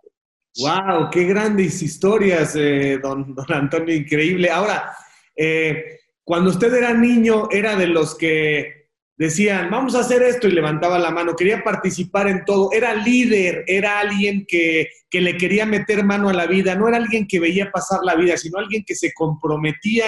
¡Wow! 0.58 1.10
¡Qué 1.12 1.24
grandes 1.26 1.82
historias, 1.82 2.56
eh, 2.58 3.00
don, 3.02 3.34
don, 3.34 3.46
Antonio! 3.54 3.96
Increíble. 3.96 4.50
Ahora, 4.50 4.94
eh, 5.36 6.01
cuando 6.32 6.52
usted 6.52 6.74
era 6.74 6.94
niño, 6.94 7.50
era 7.52 7.76
de 7.76 7.88
los 7.88 8.16
que 8.16 8.88
decían, 9.18 9.70
vamos 9.70 9.96
a 9.96 10.00
hacer 10.00 10.24
esto 10.24 10.48
y 10.48 10.54
levantaba 10.54 10.98
la 10.98 11.12
mano, 11.12 11.36
quería 11.36 11.62
participar 11.62 12.30
en 12.30 12.46
todo, 12.46 12.72
era 12.72 12.96
líder, 12.96 13.66
era 13.68 14.00
alguien 14.00 14.46
que, 14.48 14.88
que 15.10 15.20
le 15.20 15.36
quería 15.36 15.66
meter 15.66 16.06
mano 16.06 16.30
a 16.30 16.34
la 16.34 16.48
vida, 16.48 16.74
no 16.74 16.88
era 16.88 16.96
alguien 16.96 17.28
que 17.28 17.42
veía 17.42 17.70
pasar 17.70 18.00
la 18.04 18.16
vida, 18.16 18.38
sino 18.38 18.60
alguien 18.60 18.86
que 18.88 18.96
se 18.96 19.12
comprometía 19.12 20.06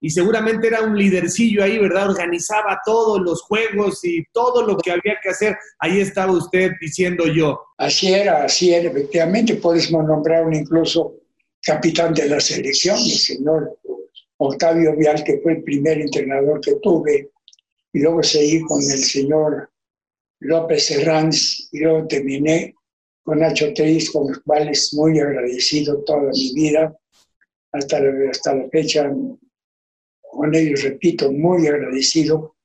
y 0.00 0.10
seguramente 0.10 0.66
era 0.66 0.82
un 0.82 0.98
lidercillo 0.98 1.62
ahí, 1.62 1.78
¿verdad? 1.78 2.10
Organizaba 2.10 2.80
todos 2.84 3.20
los 3.20 3.40
juegos 3.42 4.04
y 4.04 4.24
todo 4.32 4.66
lo 4.66 4.76
que 4.76 4.90
había 4.90 5.20
que 5.22 5.28
hacer. 5.28 5.56
Ahí 5.78 6.00
estaba 6.00 6.32
usted 6.32 6.72
diciendo 6.80 7.28
yo. 7.28 7.60
Así 7.78 8.12
era, 8.12 8.42
así 8.42 8.74
era, 8.74 8.90
efectivamente. 8.90 9.54
Podemos 9.54 10.04
nombrar 10.04 10.46
un 10.46 10.54
incluso 10.54 11.14
capitán 11.62 12.12
de 12.12 12.28
la 12.28 12.40
selección, 12.40 12.96
el 12.96 13.18
señor 13.18 13.78
Octavio 14.42 14.96
Vial, 14.96 15.22
que 15.22 15.38
fue 15.40 15.52
el 15.52 15.62
primer 15.62 16.00
entrenador 16.00 16.60
que 16.62 16.76
tuve, 16.76 17.30
y 17.92 18.00
luego 18.00 18.22
seguí 18.22 18.62
con 18.62 18.80
el 18.80 19.04
señor 19.04 19.70
López 20.40 20.90
Herranz, 20.90 21.68
y 21.72 21.80
luego 21.80 22.06
terminé 22.06 22.74
con 23.22 23.40
Nacho 23.40 23.74
Teis, 23.74 24.10
con 24.10 24.28
los 24.28 24.40
cuales 24.40 24.94
muy 24.94 25.18
agradecido 25.20 26.02
toda 26.04 26.30
mi 26.32 26.54
vida, 26.54 26.96
hasta 27.72 28.00
hasta 28.30 28.54
la 28.54 28.68
fecha 28.70 29.12
con 30.22 30.54
ellos, 30.54 30.84
repito, 30.84 31.30
muy 31.30 31.66
agradecido 31.66 32.56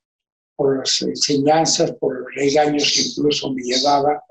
por 0.56 0.78
las 0.78 1.02
enseñanzas, 1.02 1.92
por 2.00 2.18
los 2.22 2.34
regaños 2.36 2.94
que 2.94 3.02
incluso 3.02 3.52
me 3.52 3.62
llevaba, 3.64 4.24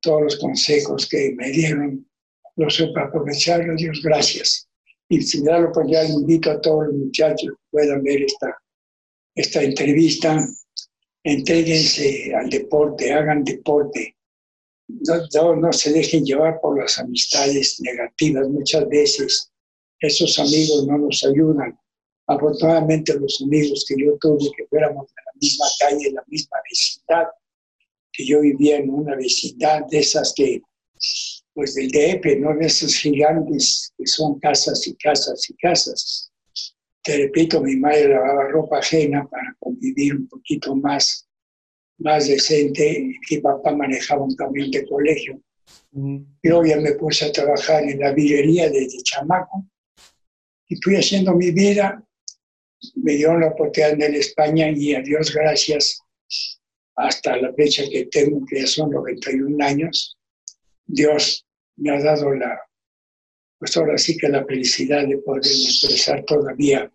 todos 0.00 0.22
los 0.22 0.36
consejos 0.38 1.06
que 1.06 1.34
me 1.36 1.50
dieron, 1.50 2.08
los 2.56 2.74
supe 2.74 3.00
aprovechar, 3.00 3.62
Dios 3.76 4.00
gracias. 4.02 4.67
Y 5.08 5.22
si 5.22 5.42
me 5.42 5.50
da 5.50 5.60
la 5.60 5.68
oportunidad, 5.68 6.08
invito 6.08 6.50
a 6.50 6.60
todos 6.60 6.86
los 6.86 6.94
muchachos 6.94 7.50
que 7.50 7.66
puedan 7.70 8.02
ver 8.02 8.22
esta, 8.22 8.56
esta 9.34 9.62
entrevista, 9.62 10.44
entréguense 11.24 12.34
al 12.34 12.50
deporte, 12.50 13.12
hagan 13.12 13.44
deporte, 13.44 14.16
no, 14.88 15.56
no, 15.56 15.72
se 15.72 15.92
dejen 15.92 16.24
llevar 16.24 16.60
por 16.60 16.78
las 16.78 16.98
amistades 16.98 17.80
negativas. 17.80 18.48
Muchas 18.48 18.88
veces 18.88 19.50
esos 20.00 20.38
amigos 20.38 20.86
no 20.86 20.98
nos 20.98 21.24
ayudan. 21.24 21.78
Afortunadamente 22.26 23.18
los 23.18 23.40
amigos 23.42 23.84
que 23.86 23.94
yo 23.98 24.16
tuve, 24.18 24.50
que 24.56 24.66
fuéramos 24.66 25.06
de 25.08 25.22
la 25.24 25.32
misma 25.40 25.66
calle, 25.78 26.08
en 26.08 26.14
la 26.14 26.24
misma 26.26 26.58
vecindad, 26.68 27.26
que 28.12 28.26
yo 28.26 28.40
vivía 28.40 28.78
en 28.78 28.90
una 28.90 29.14
vecindad 29.16 29.86
de 29.86 29.98
esas 29.98 30.32
que, 30.34 30.62
pues 31.58 31.74
del 31.74 31.90
DF, 31.90 32.38
no 32.38 32.56
de 32.56 32.66
esos 32.66 32.94
gigantes 32.94 33.92
que 33.98 34.06
son 34.06 34.38
casas 34.38 34.86
y 34.86 34.94
casas 34.94 35.50
y 35.50 35.54
casas. 35.56 36.30
Te 37.02 37.16
repito, 37.16 37.60
mi 37.60 37.74
madre 37.74 38.10
lavaba 38.10 38.46
ropa 38.46 38.78
ajena 38.78 39.26
para 39.28 39.56
convivir 39.58 40.14
un 40.14 40.28
poquito 40.28 40.76
más, 40.76 41.26
más 41.98 42.28
decente. 42.28 43.12
Mi 43.28 43.38
papá 43.38 43.74
manejaba 43.74 44.22
un 44.22 44.36
camión 44.36 44.70
de 44.70 44.86
colegio. 44.86 45.42
Yo 46.44 46.64
ya 46.64 46.76
me 46.76 46.92
puse 46.92 47.24
a 47.24 47.32
trabajar 47.32 47.82
en 47.82 47.98
la 47.98 48.12
villería 48.12 48.70
desde 48.70 49.02
chamaco 49.02 49.66
y 50.68 50.76
fui 50.80 50.94
haciendo 50.94 51.34
mi 51.34 51.50
vida 51.50 52.00
me 52.94 53.14
dio 53.14 53.36
la 53.36 53.48
oportunidad 53.48 54.00
en 54.00 54.14
España 54.14 54.70
y 54.70 54.94
a 54.94 55.00
Dios 55.00 55.34
gracias, 55.34 55.98
hasta 56.94 57.36
la 57.36 57.52
fecha 57.54 57.82
que 57.90 58.06
tengo, 58.06 58.46
que 58.46 58.60
ya 58.60 58.66
son 58.68 58.90
91 58.90 59.64
años, 59.64 60.16
Dios 60.86 61.44
me 61.78 61.90
ha 61.90 62.02
dado 62.02 62.34
la, 62.34 62.60
pues 63.58 63.76
ahora 63.76 63.98
sí 63.98 64.16
que 64.16 64.28
la 64.28 64.44
felicidad 64.44 65.06
de 65.06 65.18
poder 65.18 65.44
expresar 65.44 66.24
todavía 66.24 66.90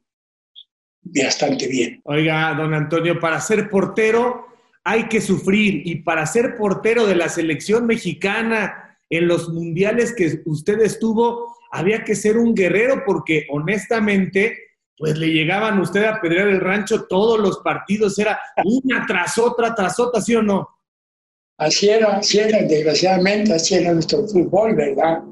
bastante 1.01 1.67
bien. 1.67 2.01
Oiga, 2.05 2.53
don 2.53 2.73
Antonio, 2.73 3.19
para 3.19 3.39
ser 3.41 3.69
portero 3.69 4.47
hay 4.85 5.07
que 5.07 5.21
sufrir 5.21 5.81
y 5.85 5.95
para 5.95 6.25
ser 6.25 6.57
portero 6.57 7.05
de 7.05 7.15
la 7.15 7.29
selección 7.29 7.85
mexicana 7.85 8.97
en 9.09 9.27
los 9.27 9.49
mundiales 9.49 10.13
que 10.13 10.41
usted 10.45 10.81
estuvo, 10.81 11.55
había 11.71 12.03
que 12.03 12.15
ser 12.15 12.37
un 12.37 12.53
guerrero 12.53 13.03
porque 13.05 13.47
honestamente 13.49 14.57
pues 14.97 15.17
le 15.17 15.27
llegaban 15.31 15.79
usted 15.79 16.03
a 16.05 16.21
pedrear 16.21 16.47
el 16.47 16.61
rancho 16.61 17.05
todos 17.05 17.39
los 17.39 17.59
partidos, 17.59 18.17
era 18.19 18.39
una 18.63 19.05
tras 19.05 19.37
otra, 19.37 19.73
tras 19.73 19.99
otra, 19.99 20.21
¿sí 20.21 20.35
o 20.35 20.41
no? 20.41 20.69
Así 21.57 21.89
era, 21.89 22.19
era, 22.33 22.63
desgraciadamente, 22.63 23.53
así 23.53 23.75
era 23.75 23.93
nuestro 23.93 24.27
fútbol, 24.27 24.75
¿verdad? 24.75 25.23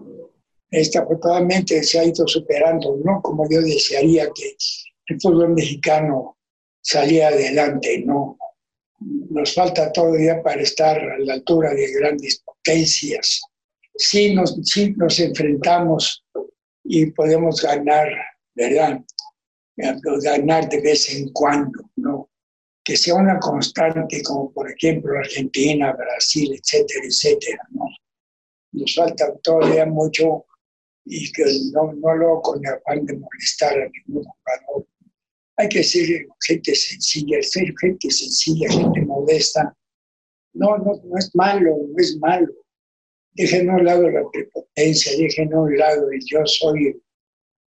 Este, 0.70 1.00
afortunadamente 1.00 1.84
se 1.84 2.00
ha 2.00 2.06
ido 2.06 2.28
superando, 2.28 2.98
¿no? 3.04 3.22
Como 3.22 3.50
yo 3.50 3.62
desearía 3.62 4.30
que 4.34 4.56
el 5.08 5.20
fútbol 5.20 5.50
mexicano 5.50 6.38
salía 6.82 7.30
adelante, 7.30 8.04
¿no? 8.06 8.38
Nos 9.30 9.54
falta 9.54 9.92
todavía 9.92 10.42
para 10.44 10.62
estar 10.62 10.98
a 10.98 11.20
la 11.20 11.34
altura 11.34 11.74
de 11.74 11.92
grandes 11.92 12.42
potencias. 12.46 13.42
Sí 13.96 14.34
nos, 14.34 14.58
sí 14.64 14.94
nos 14.96 15.20
enfrentamos 15.20 16.24
y 16.84 17.08
podemos 17.08 17.62
ganar, 17.62 18.10
¿verdad? 18.56 19.02
ganar 19.76 20.70
de 20.70 20.82
vez 20.82 21.14
en 21.14 21.30
cuando, 21.32 21.90
¿no? 21.96 22.31
Que 22.92 22.98
sea 22.98 23.16
una 23.16 23.40
constante 23.40 24.22
como 24.22 24.52
por 24.52 24.70
ejemplo 24.70 25.18
Argentina, 25.18 25.94
Brasil, 25.94 26.54
etcétera, 26.54 27.06
etcétera, 27.06 27.66
¿no? 27.70 27.86
Nos 28.74 28.94
falta 28.94 29.34
todavía 29.38 29.86
mucho 29.86 30.46
y 31.06 31.32
que 31.32 31.46
no, 31.72 31.94
no 31.94 32.14
lo 32.16 32.42
con 32.42 32.60
el 32.60 32.74
afán 32.74 33.06
de 33.06 33.14
molestar 33.18 33.80
a 33.80 33.88
ningún 33.88 34.26
jugador. 34.26 34.86
Hay 35.56 35.70
que 35.70 35.86
ser 35.86 36.28
gente 36.46 36.76
sencilla, 36.76 37.42
ser 37.42 37.74
gente 37.80 38.12
sencilla, 38.12 38.70
gente 38.70 39.06
modesta. 39.06 39.74
No, 40.52 40.78
no, 40.78 41.02
no 41.02 41.18
es 41.18 41.34
malo, 41.34 41.78
no 41.88 41.96
es 41.98 42.18
malo. 42.18 42.54
Dejen 43.36 43.70
a 43.70 43.76
un 43.76 43.86
lado 43.86 44.10
la 44.10 44.30
prepotencia, 44.34 45.18
dejen 45.18 45.54
a 45.54 45.62
un 45.62 45.78
lado 45.78 46.12
el 46.12 46.20
yo 46.26 46.46
soy 46.46 47.02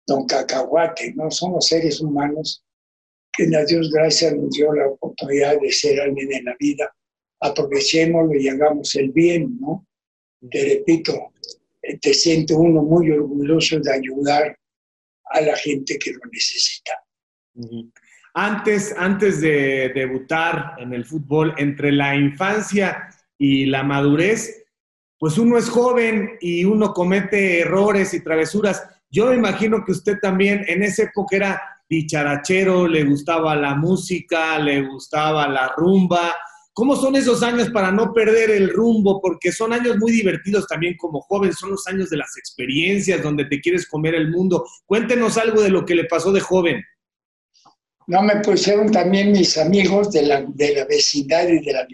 don 0.07 0.27
Cacahuate, 0.27 1.15
¿no? 1.15 1.31
Somos 1.31 1.69
seres 1.69 2.03
humanos 2.03 2.64
que 3.37 3.45
a 3.57 3.65
Dios 3.65 3.91
gracias 3.91 4.35
nos 4.35 4.51
dio 4.51 4.73
la 4.73 4.89
oportunidad 4.89 5.61
de 5.61 5.73
ser 5.73 6.01
alguien 6.01 6.33
en 6.33 6.45
la 6.45 6.57
vida. 6.59 6.95
Aprovechémoslo 7.41 8.35
y 8.35 8.49
hagamos 8.49 8.95
el 8.95 9.11
bien, 9.11 9.59
¿no? 9.61 9.87
Te 10.51 10.77
repito, 10.77 11.33
te 12.01 12.15
siente 12.15 12.55
uno 12.55 12.83
muy 12.83 13.11
orgulloso 13.11 13.79
de 13.81 13.93
ayudar 13.93 14.59
a 15.25 15.41
la 15.41 15.57
gente 15.57 15.99
que 15.99 16.13
lo 16.13 16.21
necesita. 16.31 16.93
Antes, 18.35 18.95
antes 18.97 19.41
de 19.41 19.93
debutar 19.95 20.75
en 20.79 20.93
el 20.93 21.05
fútbol, 21.05 21.55
entre 21.57 21.93
la 21.93 22.17
infancia 22.17 23.09
y 23.39 23.67
la 23.67 23.83
madurez, 23.83 24.65
pues 25.19 25.39
uno 25.39 25.57
es 25.57 25.69
joven 25.69 26.37
y 26.41 26.65
uno 26.65 26.93
comete 26.93 27.61
errores 27.61 28.13
y 28.13 28.21
travesuras. 28.21 28.87
Yo 29.09 29.27
me 29.27 29.37
imagino 29.37 29.85
que 29.85 29.93
usted 29.93 30.19
también 30.21 30.65
en 30.67 30.83
esa 30.83 31.05
época 31.05 31.37
era 31.37 31.74
dicharachero, 31.97 32.87
le 32.87 33.05
gustaba 33.05 33.57
la 33.57 33.75
música, 33.75 34.59
le 34.59 34.83
gustaba 34.83 35.49
la 35.49 35.73
rumba. 35.77 36.35
¿Cómo 36.73 36.97
son 36.97 37.15
esos 37.15 37.43
años 37.43 37.71
para 37.71 37.93
no 37.93 38.13
perder 38.13 38.51
el 38.51 38.69
rumbo? 38.71 39.21
Porque 39.21 39.53
son 39.53 39.73
años 39.73 39.97
muy 39.99 40.13
divertidos 40.13 40.67
también 40.67 40.97
como 40.97 41.21
joven, 41.21 41.53
son 41.53 41.71
los 41.71 41.87
años 41.87 42.11
de 42.11 42.17
las 42.17 42.37
experiencias, 42.37 43.23
donde 43.23 43.45
te 43.45 43.61
quieres 43.61 43.87
comer 43.87 44.15
el 44.15 44.31
mundo. 44.31 44.65
Cuéntenos 44.87 45.39
algo 45.39 45.63
de 45.63 45.71
lo 45.71 45.85
que 45.85 45.95
le 45.95 46.05
pasó 46.05 46.33
de 46.33 46.41
joven. 46.41 46.83
No, 48.07 48.23
me 48.23 48.37
pusieron 48.37 48.91
también 48.91 49.33
mis 49.33 49.57
amigos 49.57 50.11
de 50.13 50.23
la, 50.23 50.45
de 50.47 50.75
la 50.75 50.85
vecindad 50.85 51.49
y 51.49 51.65
de 51.65 51.73
la, 51.73 51.87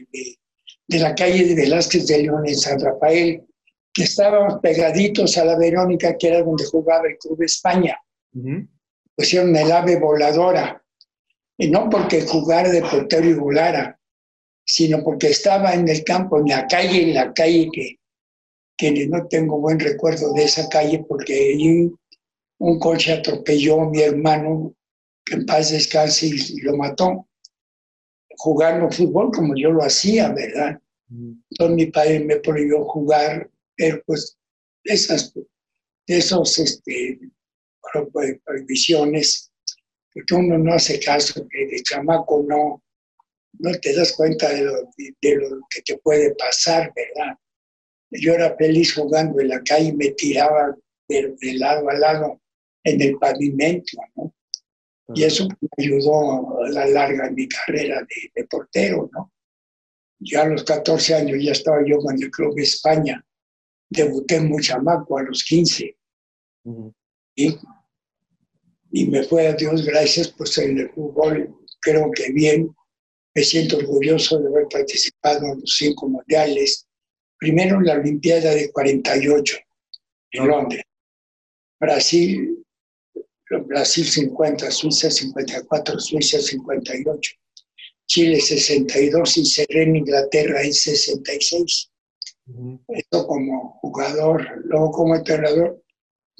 de 0.88 0.98
la 0.98 1.14
calle 1.14 1.44
de 1.44 1.54
Velázquez 1.54 2.06
de 2.06 2.22
León 2.22 2.42
en 2.46 2.56
San 2.56 2.80
Rafael 2.80 3.42
que 3.92 4.04
estábamos 4.04 4.60
pegaditos 4.60 5.36
a 5.36 5.44
la 5.44 5.58
Verónica, 5.58 6.16
que 6.16 6.28
era 6.28 6.42
donde 6.42 6.64
jugaba 6.64 7.08
el 7.08 7.18
Club 7.18 7.42
España. 7.42 7.98
Pusieron 9.20 9.54
el 9.54 9.70
ave 9.70 9.98
voladora. 9.98 10.82
Y 11.58 11.68
no 11.68 11.90
porque 11.90 12.22
jugara 12.22 12.70
de 12.70 12.80
portero 12.80 13.28
y 13.28 13.34
volara, 13.34 14.00
sino 14.64 15.04
porque 15.04 15.28
estaba 15.28 15.74
en 15.74 15.86
el 15.88 16.02
campo, 16.04 16.38
en 16.38 16.48
la 16.48 16.66
calle, 16.66 17.02
en 17.02 17.14
la 17.14 17.34
calle 17.34 17.68
que, 17.70 17.98
que 18.78 19.06
no 19.08 19.26
tengo 19.28 19.60
buen 19.60 19.78
recuerdo 19.78 20.32
de 20.32 20.44
esa 20.44 20.70
calle 20.70 21.04
porque 21.06 21.54
un, 21.58 21.98
un 22.60 22.78
coche 22.78 23.12
atropelló 23.12 23.82
a 23.82 23.90
mi 23.90 24.00
hermano, 24.00 24.74
que 25.26 25.34
en 25.34 25.44
paz 25.44 25.70
descanse, 25.70 26.28
y 26.28 26.60
lo 26.62 26.78
mató, 26.78 27.28
jugando 28.38 28.90
fútbol 28.90 29.30
como 29.32 29.54
yo 29.54 29.70
lo 29.70 29.82
hacía, 29.82 30.32
¿verdad? 30.32 30.80
Entonces 31.10 31.76
mi 31.76 31.86
padre 31.86 32.20
me 32.20 32.36
prohibió 32.36 32.86
jugar, 32.86 33.50
pero 33.76 34.02
pues 34.06 34.38
esas, 34.84 35.34
esos 36.06 36.58
este, 36.58 37.20
prohibiciones, 38.44 39.50
porque 40.12 40.34
uno 40.34 40.58
no 40.58 40.74
hace 40.74 40.98
caso, 41.00 41.46
que 41.48 41.66
de 41.66 41.82
chamaco 41.82 42.44
no, 42.46 42.82
no 43.58 43.72
te 43.80 43.94
das 43.94 44.12
cuenta 44.12 44.48
de 44.50 44.62
lo, 44.62 44.72
de 44.96 45.36
lo 45.36 45.60
que 45.68 45.82
te 45.82 45.98
puede 45.98 46.34
pasar, 46.34 46.92
¿verdad? 46.94 47.36
Yo 48.10 48.34
era 48.34 48.56
feliz 48.56 48.94
jugando 48.94 49.40
en 49.40 49.48
la 49.48 49.62
calle 49.62 49.88
y 49.88 49.96
me 49.96 50.10
tiraba 50.10 50.76
de, 51.08 51.54
lado 51.54 51.88
a 51.88 51.94
lado 51.94 52.40
en 52.84 53.00
el 53.00 53.18
pavimento, 53.18 53.98
¿no? 54.16 54.34
Y 55.12 55.24
eso 55.24 55.48
me 55.48 55.84
ayudó 55.84 56.62
a 56.62 56.68
la 56.70 56.86
larga 56.86 57.26
en 57.26 57.34
mi 57.34 57.48
carrera 57.48 58.06
de, 58.34 58.44
portero, 58.44 59.10
¿no? 59.12 59.32
Ya 60.20 60.42
a 60.42 60.48
los 60.48 60.62
14 60.62 61.14
años 61.14 61.38
ya 61.42 61.52
estaba 61.52 61.78
yo 61.84 61.98
con 61.98 62.14
el 62.22 62.30
Club 62.30 62.54
de 62.54 62.62
España. 62.62 63.24
Debuté 63.88 64.36
en 64.36 64.48
Muchamaco 64.48 65.18
a 65.18 65.22
los 65.22 65.42
15. 65.42 65.96
y, 67.34 67.58
y, 68.90 69.06
me 69.06 69.22
fue 69.22 69.46
a 69.46 69.54
Dios 69.54 69.84
gracias, 69.84 70.28
pues 70.28 70.56
en 70.58 70.78
el 70.78 70.90
fútbol 70.90 71.54
creo 71.80 72.10
que 72.12 72.32
bien. 72.32 72.74
Me 73.34 73.44
siento 73.44 73.76
orgulloso 73.76 74.40
de 74.40 74.48
haber 74.48 74.66
participado 74.68 75.52
en 75.52 75.60
los 75.60 75.76
cinco 75.76 76.08
mundiales. 76.08 76.86
Primero 77.38 77.76
en 77.76 77.86
la 77.86 77.94
Olimpiada 77.94 78.54
de 78.54 78.70
48 78.72 79.56
en 80.32 80.48
Londres. 80.48 80.82
Brasil 81.78 82.60
Brasil 83.58 84.06
50, 84.06 84.70
Suiza 84.70 85.10
54, 85.10 85.98
Suiza 85.98 86.40
58, 86.40 87.32
Chile 88.06 88.40
62 88.40 89.36
y 89.38 89.46
cerré 89.46 89.82
en 89.82 89.96
Inglaterra 89.96 90.62
en 90.62 90.72
66. 90.72 91.90
Esto 92.88 93.26
como 93.26 93.78
jugador, 93.80 94.46
luego 94.64 94.92
como 94.92 95.16
entrenador, 95.16 95.82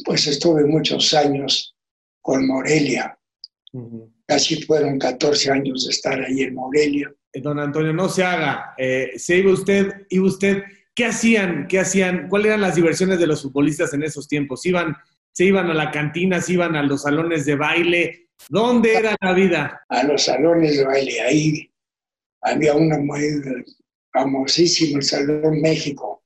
pues 0.05 0.27
estuve 0.27 0.65
muchos 0.65 1.13
años 1.15 1.75
con 2.21 2.47
Morelia. 2.47 3.19
Casi 4.27 4.63
fueron 4.63 4.99
14 4.99 5.51
años 5.51 5.87
de 5.87 5.91
estar 5.91 6.21
ahí 6.21 6.43
en 6.43 6.55
Morelia. 6.55 7.13
Eh, 7.33 7.41
don 7.41 7.59
Antonio, 7.59 7.93
no 7.93 8.09
se 8.09 8.25
haga. 8.25 8.75
Eh, 8.77 9.13
se 9.17 9.39
iba 9.39 9.53
usted, 9.53 10.07
iba 10.09 10.27
usted. 10.27 10.63
¿Qué 10.95 11.07
hacían? 11.07 11.67
¿Qué 11.69 11.79
hacían? 11.79 12.29
¿Cuáles 12.29 12.49
eran 12.49 12.61
las 12.61 12.75
diversiones 12.75 13.19
de 13.19 13.27
los 13.27 13.43
futbolistas 13.43 13.95
en 13.95 14.03
esos 14.03 14.27
tiempos? 14.27 14.67
¿Iban 14.67 14.97
se 15.33 15.45
iban 15.45 15.71
a 15.71 15.75
la 15.75 15.91
cantina, 15.91 16.41
se 16.41 16.55
iban 16.55 16.77
a 16.77 16.83
los 16.83 17.03
salones 17.03 17.47
de 17.47 17.57
baile. 17.57 18.29
¿Dónde 18.49 18.95
era 18.95 19.17
la 19.21 19.33
vida? 19.33 19.85
A 19.89 20.03
los 20.05 20.25
salones 20.25 20.77
de 20.77 20.85
baile, 20.85 21.21
ahí 21.21 21.71
había 22.43 22.75
uno 22.75 22.99
muy 22.99 23.23
famosísimo, 24.13 24.99
el 24.99 25.03
Salón 25.03 25.61
México. 25.61 26.25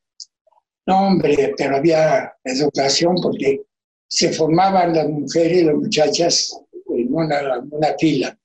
No, 0.86 1.08
hombre, 1.08 1.54
pero 1.56 1.76
había 1.76 2.32
educación 2.44 3.16
porque 3.22 3.62
se 4.08 4.32
formaban 4.32 4.94
las 4.94 5.08
mujeres 5.08 5.58
y 5.58 5.64
las 5.64 5.74
muchachas 5.74 6.60
en 6.94 7.14
una, 7.14 7.60
una 7.70 7.94
fila 7.98 8.38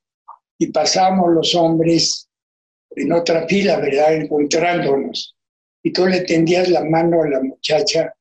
y 0.58 0.68
pasábamos 0.68 1.34
los 1.34 1.56
hombres 1.56 2.28
en 2.96 3.12
otra 3.14 3.48
fila, 3.48 3.80
¿verdad? 3.80 4.14
Encontrándonos. 4.14 5.36
Y 5.84 5.94
tú 5.94 6.06
le 6.06 6.22
tendías 6.22 6.70
la 6.70 6.84
mano 6.84 7.24
a 7.24 7.30
la 7.30 7.42
muchacha 7.42 8.14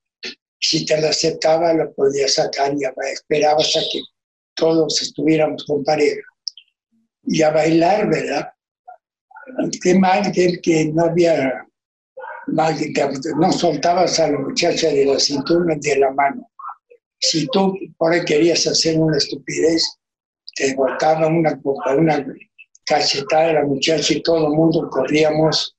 si 0.60 0.84
te 0.84 1.00
la 1.00 1.10
aceptaba, 1.10 1.72
lo 1.72 1.92
podías 1.92 2.34
sacar 2.34 2.74
y 2.74 2.84
esperabas 3.12 3.76
a 3.76 3.80
que 3.80 4.00
todos 4.54 5.00
estuviéramos 5.02 5.64
con 5.64 5.84
pareja. 5.84 6.20
Y 7.24 7.42
a 7.42 7.50
bailar, 7.50 8.08
¿verdad? 8.08 8.52
Qué 9.82 9.94
mal 9.94 10.32
que, 10.32 10.60
que 10.60 10.86
no 10.86 11.04
había, 11.04 11.66
mal 12.48 12.76
que 12.76 12.92
no 13.38 13.52
soltabas 13.52 14.18
a 14.18 14.30
la 14.30 14.38
muchacha 14.38 14.88
de 14.88 15.06
la 15.06 15.18
cintura 15.18 15.76
de 15.78 15.96
la 15.96 16.10
mano. 16.12 16.50
Si 17.20 17.46
tú 17.48 17.76
por 17.96 18.12
ahí 18.12 18.24
querías 18.24 18.66
hacer 18.66 18.98
una 18.98 19.16
estupidez, 19.16 19.98
te 20.54 20.74
volcaba 20.74 21.26
una 21.26 21.60
una 21.96 22.26
cachetada 22.84 23.48
de 23.48 23.52
la 23.54 23.64
muchacha 23.64 24.14
y 24.14 24.22
todo 24.22 24.48
el 24.48 24.54
mundo 24.54 24.88
corríamos 24.90 25.76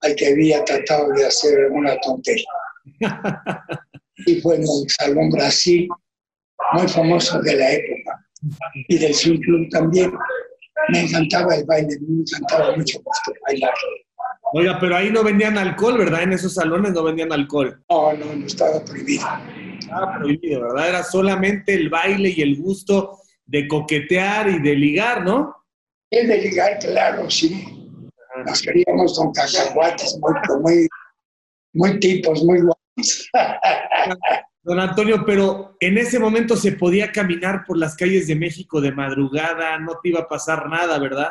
al 0.00 0.14
que 0.14 0.28
había 0.28 0.64
tratado 0.64 1.08
de 1.12 1.26
hacer 1.26 1.70
una 1.70 1.96
tontería. 2.00 2.44
y 4.26 4.40
fue 4.40 4.56
en 4.56 4.62
el 4.62 4.88
Salón 4.88 5.30
Brasil, 5.30 5.88
muy 6.72 6.88
famoso 6.88 7.40
de 7.42 7.56
la 7.56 7.72
época, 7.72 8.26
y 8.88 8.98
del 8.98 9.14
Swing 9.14 9.40
Club 9.40 9.68
también. 9.70 10.12
Me 10.88 11.02
encantaba 11.02 11.54
el 11.54 11.64
baile, 11.64 11.98
me 12.00 12.22
encantaba 12.22 12.76
mucho 12.76 13.00
bailar. 13.46 13.72
Oiga, 14.52 14.78
pero 14.80 14.96
ahí 14.96 15.10
no 15.10 15.22
vendían 15.22 15.56
alcohol, 15.58 15.98
¿verdad? 15.98 16.22
En 16.22 16.32
esos 16.32 16.54
salones 16.54 16.92
no 16.92 17.04
vendían 17.04 17.32
alcohol. 17.32 17.82
No, 17.88 18.12
no, 18.14 18.34
no 18.34 18.46
estaba 18.46 18.84
prohibido. 18.84 19.26
Estaba 19.90 20.18
prohibido, 20.18 20.60
¿verdad? 20.60 20.88
Era 20.88 21.02
solamente 21.02 21.74
el 21.74 21.88
baile 21.88 22.32
y 22.36 22.42
el 22.42 22.62
gusto 22.62 23.18
de 23.44 23.66
coquetear 23.66 24.48
y 24.48 24.62
de 24.62 24.76
ligar, 24.76 25.24
¿no? 25.24 25.66
El 26.10 26.28
de 26.28 26.38
ligar, 26.38 26.78
claro, 26.78 27.28
sí. 27.28 27.90
Nos 28.46 28.62
queríamos 28.62 29.18
con 29.18 29.32
cacahuates, 29.32 30.16
muy, 30.20 30.60
muy, 30.60 30.88
muy 31.72 31.98
tipos, 31.98 32.44
muy 32.44 32.60
guapos. 32.60 33.30
Don 34.62 34.78
Antonio, 34.78 35.24
pero 35.26 35.76
en 35.80 35.98
ese 35.98 36.20
momento 36.20 36.54
se 36.54 36.72
podía 36.72 37.10
caminar 37.10 37.64
por 37.66 37.76
las 37.76 37.96
calles 37.96 38.28
de 38.28 38.36
México 38.36 38.80
de 38.80 38.92
madrugada, 38.92 39.76
no 39.80 39.98
te 40.00 40.10
iba 40.10 40.20
a 40.20 40.28
pasar 40.28 40.68
nada, 40.68 41.00
¿verdad? 41.00 41.30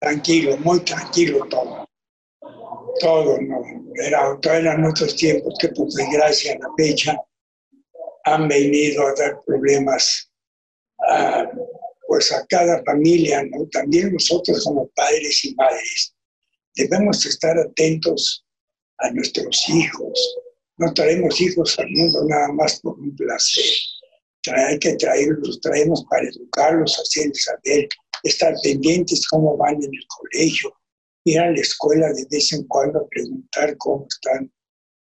Tranquilo, 0.00 0.56
muy 0.56 0.80
tranquilo 0.80 1.46
todo. 1.48 1.88
Todo, 2.98 3.40
no. 3.40 3.62
Era, 4.02 4.36
eran 4.58 4.84
otros 4.84 5.14
tiempos 5.14 5.54
que 5.60 5.68
por 5.68 5.86
desgracia 5.92 6.54
a 6.54 6.58
la 6.58 6.68
fecha 6.76 7.16
han 8.24 8.48
venido 8.48 9.06
a 9.06 9.14
dar 9.14 9.40
problemas 9.46 10.30
a, 11.08 11.50
pues 12.06 12.32
a 12.32 12.46
cada 12.46 12.82
familia, 12.84 13.42
¿no? 13.44 13.66
También 13.68 14.12
nosotros 14.12 14.64
como 14.64 14.88
padres 14.94 15.44
y 15.44 15.54
madres 15.54 16.14
debemos 16.74 17.24
estar 17.24 17.58
atentos 17.58 18.44
a 18.98 19.10
nuestros 19.10 19.68
hijos, 19.68 20.36
no 20.76 20.92
traemos 20.92 21.40
hijos 21.40 21.78
al 21.78 21.88
mundo 21.90 22.24
nada 22.28 22.52
más 22.52 22.80
por 22.80 22.98
un 22.98 23.14
placer. 23.14 23.64
Hay 24.56 24.78
que 24.78 24.94
traerlos, 24.94 25.60
traemos 25.60 26.04
para 26.10 26.28
educarlos, 26.28 26.98
hacerles 26.98 27.44
saber, 27.44 27.88
estar 28.24 28.54
pendientes 28.62 29.26
cómo 29.28 29.56
van 29.56 29.76
en 29.76 29.94
el 29.94 30.06
colegio, 30.08 30.74
ir 31.24 31.38
a 31.40 31.50
la 31.50 31.60
escuela 31.60 32.12
de 32.12 32.26
vez 32.30 32.52
en 32.52 32.64
cuando 32.66 33.00
a 33.00 33.08
preguntar 33.08 33.76
cómo 33.78 34.06
están 34.08 34.52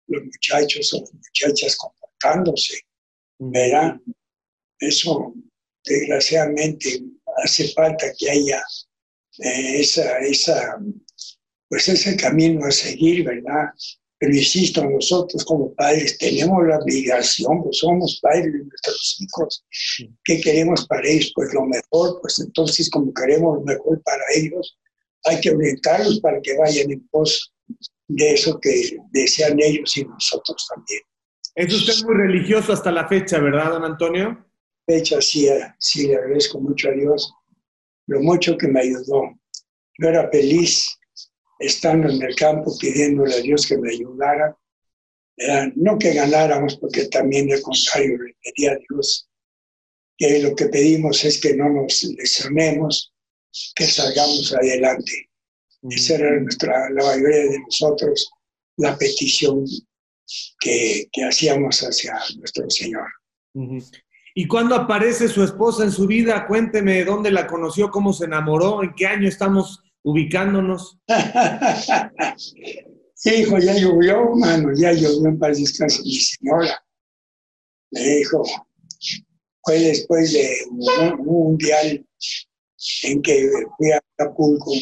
los 0.09 0.25
muchachos 0.25 0.93
o 0.93 1.01
las 1.01 1.15
muchachas 1.15 1.77
comportándose. 1.77 2.81
Verán, 3.43 4.03
eso 4.79 5.35
desgraciadamente 5.85 7.03
hace 7.43 7.69
falta 7.69 8.13
que 8.19 8.31
haya 8.31 8.63
eh, 9.39 9.81
esa, 9.81 10.19
esa, 10.19 10.79
pues 11.69 11.89
ese 11.89 12.17
camino 12.17 12.67
a 12.67 12.71
seguir, 12.71 13.25
¿verdad? 13.25 13.71
Pero 14.19 14.35
insisto, 14.35 14.85
nosotros 14.85 15.43
como 15.47 15.73
padres 15.75 16.19
tenemos 16.19 16.67
la 16.67 16.79
obligación, 16.79 17.63
pues 17.63 17.79
somos 17.79 18.21
padres 18.21 18.53
de 18.53 18.65
nuestros 18.65 19.17
hijos. 19.21 19.65
¿Qué 20.25 20.39
queremos 20.43 20.87
para 20.87 21.09
ellos? 21.09 21.33
Pues 21.35 21.55
lo 21.55 21.65
mejor, 21.65 22.21
pues 22.21 22.39
entonces 22.41 22.91
como 22.91 23.15
queremos 23.15 23.57
lo 23.57 23.65
mejor 23.65 24.03
para 24.03 24.23
ellos, 24.37 24.79
hay 25.25 25.41
que 25.41 25.51
orientarlos 25.51 26.21
para 26.21 26.39
que 26.43 26.59
vayan 26.59 26.91
en 26.91 27.09
pos 27.09 27.55
de 28.09 28.35
eso 28.35 28.61
que 28.61 28.99
desean 29.13 29.59
ellos 29.63 29.97
y 29.97 30.05
nosotros 30.05 30.67
también. 30.69 31.01
Es 31.55 31.75
usted 31.75 32.07
muy 32.07 32.15
religioso 32.15 32.73
hasta 32.73 32.93
la 32.93 33.09
fecha, 33.09 33.39
¿verdad, 33.39 33.73
don 33.73 33.85
Antonio? 33.85 34.47
Fecha, 34.87 35.21
sí, 35.21 35.49
sí, 35.79 36.07
le 36.07 36.17
agradezco 36.17 36.61
mucho 36.61 36.89
a 36.89 36.93
Dios 36.93 37.33
lo 38.11 38.21
mucho 38.21 38.59
que 38.59 38.67
me 38.67 38.81
ayudó. 38.81 39.39
Yo 39.99 40.09
era 40.09 40.29
feliz 40.31 40.99
estando 41.61 42.09
en 42.09 42.21
el 42.23 42.35
campo 42.35 42.77
pidiéndole 42.77 43.35
a 43.35 43.41
Dios 43.41 43.67
que 43.67 43.79
me 43.79 43.91
ayudara. 43.91 44.57
no 45.77 45.97
que 45.97 46.13
ganáramos, 46.13 46.77
porque 46.77 47.07
también 47.07 47.53
al 47.53 47.63
contrario 47.63 48.19
le 48.19 48.37
pedía 48.43 48.73
a 48.73 48.79
Dios 48.89 49.29
que 50.19 50.41
lo 50.41 50.55
que 50.55 50.67
pedimos 50.67 51.25
es 51.25 51.41
que 51.41 51.55
no 51.55 51.69
nos 51.71 52.03
lesionemos, 52.03 53.15
que 53.75 53.87
salgamos 53.87 54.53
adelante. 54.53 55.31
Esa 55.89 56.17
era 56.17 56.41
nuestra, 56.41 56.91
la 56.91 57.05
mayoría 57.05 57.51
de 57.53 57.61
nosotros, 57.61 58.31
la 58.77 58.99
petición 58.99 59.65
que, 60.61 61.09
que 61.13 61.25
hacíamos 61.25 61.81
hacia 61.81 62.19
nuestro 62.39 62.69
Señor. 62.69 63.07
¿Y 64.35 64.47
cuándo 64.47 64.75
aparece 64.75 65.29
su 65.29 65.43
esposa 65.43 65.85
en 65.85 65.93
su 65.93 66.07
vida? 66.07 66.47
Cuénteme 66.47 67.05
dónde 67.05 67.31
la 67.31 67.47
conoció, 67.47 67.91
cómo 67.91 68.13
se 68.13 68.27
enamoró, 68.27 68.83
en 68.83 68.95
qué 68.95 69.07
año 69.07 69.29
estamos 69.29 69.83
ubicándonos. 70.03 70.99
Hijo, 73.25 73.59
ya 73.59 73.75
llovió, 73.75 74.35
mano, 74.35 74.71
ya 74.75 74.93
llovió 74.93 75.29
en 75.29 75.39
paz 75.39 75.59
descanso 75.59 76.03
mi 76.03 76.15
señora. 76.15 76.83
Me 77.91 78.01
dijo, 78.01 78.43
fue 79.63 79.79
después 79.79 80.33
de 80.33 80.49
un 80.71 81.25
mundial 81.25 82.07
en 83.03 83.23
que 83.23 83.51
fui 83.77 83.93
a 83.93 84.01
Acapulco 84.17 84.73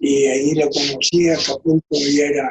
y 0.00 0.26
ahí 0.26 0.54
la 0.54 0.68
conocí, 0.68 1.30
Acapulco 1.30 1.86
y 1.90 2.20
era, 2.20 2.50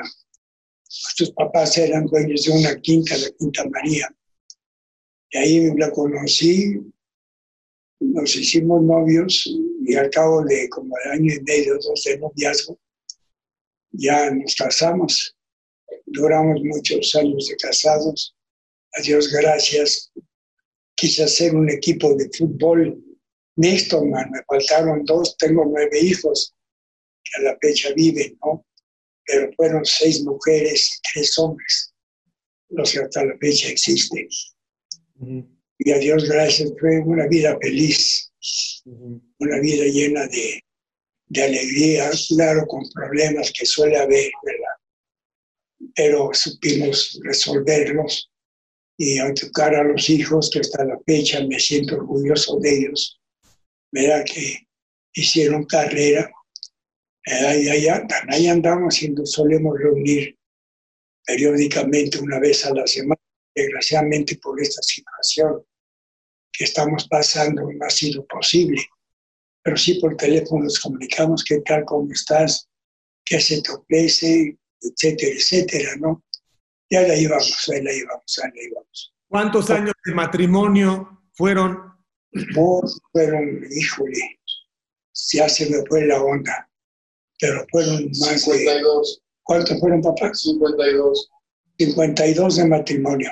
sus 1.00 1.32
papás 1.32 1.78
eran 1.78 2.06
dueños 2.08 2.44
de 2.44 2.52
una 2.52 2.80
quinta, 2.82 3.18
la 3.18 3.30
Quinta 3.32 3.64
María. 3.70 4.10
Y 5.30 5.38
ahí 5.38 5.78
la 5.78 5.92
conocí, 5.92 6.82
nos 8.00 8.36
hicimos 8.36 8.82
novios 8.82 9.46
y 9.86 9.96
al 9.96 10.10
cabo 10.10 10.44
de 10.44 10.70
como 10.70 10.96
el 11.04 11.12
año 11.12 11.34
y 11.34 11.44
medio, 11.44 11.76
dos 11.76 12.04
de 12.04 12.18
noviazgo, 12.18 12.80
ya 13.92 14.32
nos 14.32 14.56
casamos. 14.56 15.36
Duramos 16.06 16.62
muchos 16.64 17.14
años 17.16 17.48
de 17.48 17.56
casados. 17.58 18.36
A 18.94 19.02
Dios 19.02 19.32
gracias. 19.32 20.12
Quise 20.96 21.24
hacer 21.24 21.56
un 21.56 21.70
equipo 21.70 22.16
de 22.16 22.30
fútbol 22.36 23.04
mixto, 23.56 24.04
man. 24.06 24.32
Me 24.32 24.40
faltaron 24.48 25.04
dos, 25.06 25.38
tengo 25.38 25.66
nueve 25.66 26.00
hijos 26.00 26.56
que 27.24 27.42
a 27.42 27.52
la 27.52 27.58
fecha 27.62 27.90
viven, 27.94 28.38
¿no? 28.44 28.66
Pero 29.28 29.52
fueron 29.56 29.86
seis 29.86 30.24
mujeres 30.24 30.90
y 30.90 31.14
tres 31.14 31.38
hombres 31.38 31.94
los 32.70 32.92
que 32.92 33.00
hasta 33.00 33.26
la 33.26 33.38
fecha 33.38 33.70
existen. 33.70 34.28
Y 35.80 35.92
a 35.92 35.98
Dios 36.00 36.28
gracias, 36.28 36.72
fue 36.80 37.00
una 37.00 37.28
vida 37.28 37.58
feliz, 37.62 38.32
una 38.86 39.60
vida 39.60 39.86
llena 39.86 40.28
de, 40.28 40.64
de 41.28 41.44
alegría, 41.44 42.10
claro, 42.30 42.66
con 42.68 42.90
problemas 42.92 43.52
que 43.52 43.66
suele 43.66 43.98
haber, 43.98 44.32
¿verdad? 44.44 45.92
Pero 45.96 46.30
supimos 46.34 47.20
resolverlos 47.24 48.32
y 48.98 49.20
educar 49.20 49.76
a 49.76 49.84
los 49.84 50.10
hijos, 50.10 50.50
que 50.52 50.60
hasta 50.60 50.84
la 50.84 51.00
fecha 51.06 51.46
me 51.46 51.60
siento 51.60 51.96
orgulloso 51.96 52.58
de 52.60 52.78
ellos, 52.78 53.20
¿verdad? 53.92 54.26
Que 54.26 54.68
hicieron 55.14 55.66
carrera. 55.66 56.32
Ahí, 57.30 57.68
ahí, 57.68 57.88
andan, 57.90 58.30
ahí 58.30 58.48
andamos 58.48 58.96
haciendo, 58.96 59.26
solemos 59.26 59.78
reunir 59.78 60.38
periódicamente 61.26 62.20
una 62.20 62.40
vez 62.40 62.66
a 62.66 62.74
la 62.74 62.88
semana 62.88 63.20
desgraciadamente 63.54 64.38
por 64.38 64.62
esta 64.62 64.82
situación 64.82 65.62
que 66.54 66.64
estamos 66.64 67.08
pasando 67.08 67.64
no 67.64 67.86
ha 67.86 67.90
sido 67.90 68.26
posible. 68.28 68.82
Pero 69.62 69.76
sí 69.76 69.96
por 69.96 70.16
teléfono 70.16 70.64
nos 70.64 70.80
comunicamos 70.80 71.44
qué 71.44 71.60
tal, 71.66 71.84
cómo 71.86 72.12
estás, 72.12 72.70
qué 73.26 73.42
se 73.42 73.62
te 73.62 73.72
ofrece, 73.72 74.58
etcétera, 74.82 75.34
etcétera, 75.36 75.96
¿no? 75.98 76.24
Ya 76.90 77.02
la 77.02 77.16
íbamos, 77.18 77.70
ahí 77.74 77.84
la 77.84 77.94
íbamos, 77.94 78.40
ahí 78.42 78.52
la 78.56 78.64
íbamos. 78.64 79.14
¿Cuántos 79.28 79.70
años 79.70 79.94
de 80.06 80.14
matrimonio 80.14 81.24
fueron? 81.34 81.88
fueron, 83.12 83.66
híjole, 83.70 84.40
ya 85.32 85.50
se 85.50 85.70
me 85.70 85.84
fue 85.88 86.06
la 86.06 86.22
onda, 86.22 86.67
pero 87.40 87.66
fueron 87.72 88.06
más 88.20 88.42
52. 88.42 89.16
de... 89.16 89.24
¿Cuántos 89.44 89.80
fueron, 89.80 90.02
papá? 90.02 90.34
52. 90.34 91.30
52 91.78 92.56
de 92.56 92.66
matrimonio. 92.66 93.32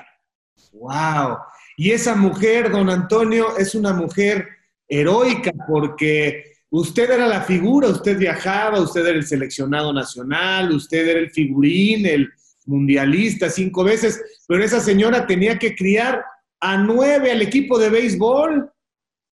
¡Wow! 0.72 1.38
Y 1.78 1.92
esa 1.92 2.16
mujer, 2.16 2.72
don 2.72 2.90
Antonio, 2.90 3.58
es 3.58 3.76
una 3.76 3.94
mujer 3.94 4.48
heroica 4.88 5.52
porque 5.68 6.54
usted 6.70 7.12
era 7.12 7.28
la 7.28 7.42
figura, 7.42 7.90
usted 7.90 8.18
viajaba, 8.18 8.80
usted 8.80 9.06
era 9.06 9.18
el 9.18 9.26
seleccionado 9.26 9.92
nacional, 9.92 10.72
usted 10.72 11.08
era 11.08 11.20
el 11.20 11.32
figurín, 11.32 12.06
el 12.06 12.30
mundialista 12.66 13.50
cinco 13.50 13.84
veces, 13.84 14.22
pero 14.48 14.64
esa 14.64 14.80
señora 14.80 15.28
tenía 15.28 15.60
que 15.60 15.76
criar 15.76 16.24
a 16.60 16.78
nueve 16.78 17.32
al 17.32 17.42
equipo 17.42 17.78
de 17.78 17.90
béisbol. 17.90 18.72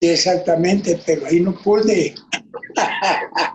Exactamente, 0.00 1.00
pero 1.06 1.26
ahí 1.26 1.40
no 1.40 1.54
pude. 1.54 2.14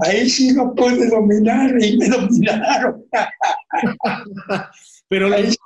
ahí 0.00 0.28
sí 0.28 0.52
no 0.52 0.74
pude 0.74 1.08
dominar 1.08 1.74
y 1.82 1.96
me 1.96 2.08
dominaron. 2.08 3.04
pero 5.08 5.28
los 5.28 5.58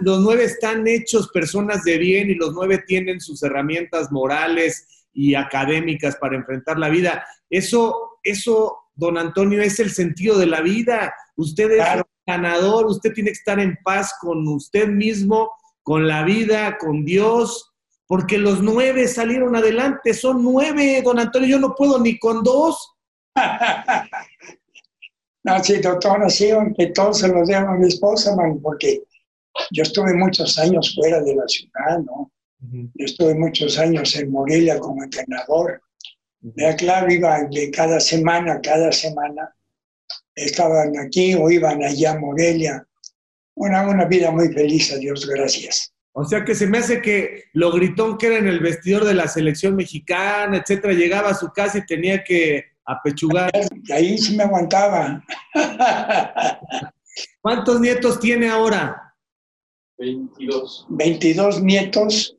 los 0.00 0.20
nueve 0.20 0.44
están 0.44 0.86
hechos 0.88 1.28
personas 1.28 1.84
de 1.84 1.98
bien 1.98 2.30
y 2.30 2.34
los 2.34 2.52
nueve 2.52 2.82
tienen 2.86 3.20
sus 3.20 3.42
herramientas 3.42 4.10
morales 4.10 5.06
y 5.12 5.34
académicas 5.34 6.16
para 6.16 6.36
enfrentar 6.36 6.78
la 6.78 6.88
vida. 6.88 7.24
Eso, 7.50 8.18
eso, 8.22 8.78
don 8.94 9.18
Antonio, 9.18 9.60
es 9.62 9.78
el 9.78 9.90
sentido 9.90 10.38
de 10.38 10.46
la 10.46 10.60
vida. 10.60 11.14
Usted 11.36 11.70
es 11.72 11.84
ganador, 12.26 12.86
usted 12.86 13.12
tiene 13.12 13.30
que 13.30 13.38
estar 13.38 13.60
en 13.60 13.78
paz 13.84 14.14
con 14.20 14.46
usted 14.48 14.88
mismo, 14.88 15.50
con 15.82 16.06
la 16.06 16.24
vida, 16.24 16.78
con 16.78 17.04
Dios, 17.04 17.71
porque 18.12 18.36
los 18.36 18.60
nueve 18.60 19.08
salieron 19.08 19.56
adelante, 19.56 20.12
son 20.12 20.44
nueve, 20.44 21.00
don 21.02 21.18
Antonio, 21.18 21.48
yo 21.48 21.58
no 21.58 21.74
puedo 21.74 21.98
ni 21.98 22.18
con 22.18 22.42
dos. 22.42 22.92
No, 25.44 25.64
sí, 25.64 25.78
doctor, 25.78 26.22
así, 26.22 26.50
que 26.76 26.88
todo 26.88 27.12
se 27.14 27.26
lo 27.26 27.44
dejo 27.44 27.68
a 27.68 27.76
mi 27.76 27.88
esposa, 27.88 28.36
man, 28.36 28.60
porque 28.62 29.02
yo 29.72 29.82
estuve 29.82 30.14
muchos 30.14 30.56
años 30.56 30.94
fuera 30.94 31.20
de 31.20 31.34
la 31.34 31.48
ciudad, 31.48 31.98
¿no? 32.04 32.30
Yo 32.60 33.04
estuve 33.04 33.34
muchos 33.34 33.76
años 33.76 34.14
en 34.14 34.30
Morelia 34.30 34.78
como 34.78 35.02
entrenador. 35.02 35.82
Ya 36.42 36.76
claro, 36.76 37.10
iba 37.10 37.42
de 37.50 37.72
cada 37.72 37.98
semana, 37.98 38.60
cada 38.60 38.92
semana, 38.92 39.52
estaban 40.36 40.96
aquí 40.96 41.34
o 41.34 41.50
iban 41.50 41.82
allá 41.82 42.12
a 42.12 42.18
Morelia. 42.20 42.86
Una, 43.56 43.88
una 43.88 44.04
vida 44.04 44.30
muy 44.30 44.52
feliz, 44.52 44.92
a 44.92 44.98
Dios 44.98 45.26
gracias. 45.26 45.92
O 46.14 46.24
sea 46.24 46.44
que 46.44 46.54
se 46.54 46.66
me 46.66 46.78
hace 46.78 47.00
que 47.00 47.44
lo 47.54 47.72
gritón 47.72 48.18
que 48.18 48.26
era 48.26 48.38
en 48.38 48.46
el 48.46 48.60
vestidor 48.60 49.04
de 49.04 49.14
la 49.14 49.28
selección 49.28 49.74
mexicana, 49.76 50.58
etcétera, 50.58 50.92
llegaba 50.92 51.30
a 51.30 51.34
su 51.34 51.48
casa 51.48 51.78
y 51.78 51.86
tenía 51.86 52.22
que 52.22 52.64
apechugar. 52.84 53.50
Ahí 53.92 54.18
sí 54.18 54.36
me 54.36 54.44
aguantaba. 54.44 55.24
¿Cuántos 57.40 57.80
nietos 57.80 58.20
tiene 58.20 58.48
ahora? 58.48 59.14
22. 59.98 60.86
22 60.90 61.62
nietos. 61.62 62.36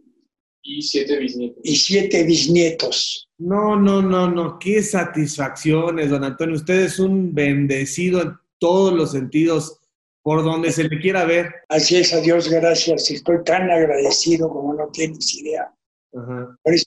Y 0.62 0.82
7 0.82 1.20
bisnietos. 1.20 1.60
Y 1.64 1.76
7 1.76 2.24
bisnietos. 2.24 3.30
No, 3.38 3.76
no, 3.76 4.02
no, 4.02 4.30
no. 4.30 4.60
Qué 4.60 4.82
satisfacciones, 4.82 6.10
don 6.10 6.24
Antonio. 6.24 6.56
Usted 6.56 6.82
es 6.82 7.00
un 7.00 7.34
bendecido 7.34 8.22
en 8.22 8.38
todos 8.60 8.94
los 8.94 9.12
sentidos, 9.12 9.80
por 10.24 10.44
donde 10.44 10.72
se 10.72 10.86
le 10.86 11.00
quiera 11.00 11.26
ver. 11.26 11.54
Así 11.70 11.98
es, 11.98 12.14
a 12.14 12.22
Dios 12.22 12.50
gracias. 12.50 13.12
Estoy 13.12 13.44
tan 13.44 13.70
agradecido 13.70 14.50
como 14.50 14.74
no 14.74 14.88
tienes 14.88 15.36
idea. 15.36 15.72
Por 16.12 16.74
eso 16.74 16.86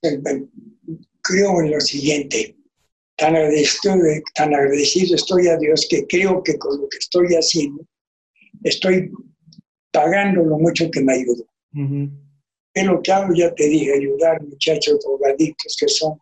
creo 1.22 1.60
en 1.60 1.70
lo 1.70 1.80
siguiente 1.80 2.56
tan 3.16 3.34
agradecido, 3.34 3.96
tan 4.34 4.54
agradecido 4.54 5.14
estoy 5.14 5.48
a 5.48 5.56
Dios 5.56 5.86
que 5.88 6.06
creo 6.06 6.42
que 6.42 6.58
con 6.58 6.80
lo 6.80 6.88
que 6.88 6.98
estoy 6.98 7.28
haciendo 7.34 7.84
estoy 8.62 9.10
pagando 9.90 10.42
lo 10.44 10.58
mucho 10.58 10.90
que 10.90 11.02
me 11.02 11.14
ayudó. 11.14 11.46
Es 12.74 12.84
lo 12.84 13.00
que 13.02 13.12
hago, 13.12 13.34
ya 13.34 13.54
te 13.54 13.68
dije, 13.68 13.92
ayudar 13.94 14.42
muchachos 14.42 14.98
drogadictos 15.04 15.76
que 15.78 15.88
son 15.88 16.18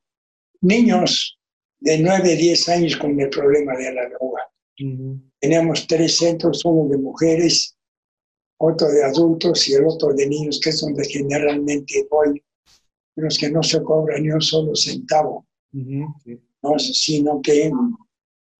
niños 0.60 1.38
de 1.80 1.98
9, 1.98 2.36
10 2.36 2.68
años 2.68 2.96
con 2.96 3.18
el 3.20 3.28
problema 3.28 3.76
de 3.76 3.92
la 3.92 4.08
droga. 4.08 4.33
Tenemos 5.40 5.86
tres 5.86 6.16
centros, 6.16 6.64
uno 6.64 6.88
de 6.88 6.98
mujeres, 6.98 7.76
otro 8.58 8.88
de 8.88 9.04
adultos 9.04 9.68
y 9.68 9.74
el 9.74 9.86
otro 9.86 10.12
de 10.12 10.26
niños, 10.26 10.60
que 10.62 10.70
es 10.70 10.80
donde 10.80 11.04
generalmente 11.04 12.06
voy, 12.10 12.42
los 13.16 13.38
que 13.38 13.50
no 13.50 13.62
se 13.62 13.82
cobran 13.82 14.22
ni 14.22 14.30
un 14.30 14.40
solo 14.40 14.74
centavo. 14.74 15.46
Sino 16.78 17.40
que 17.42 17.70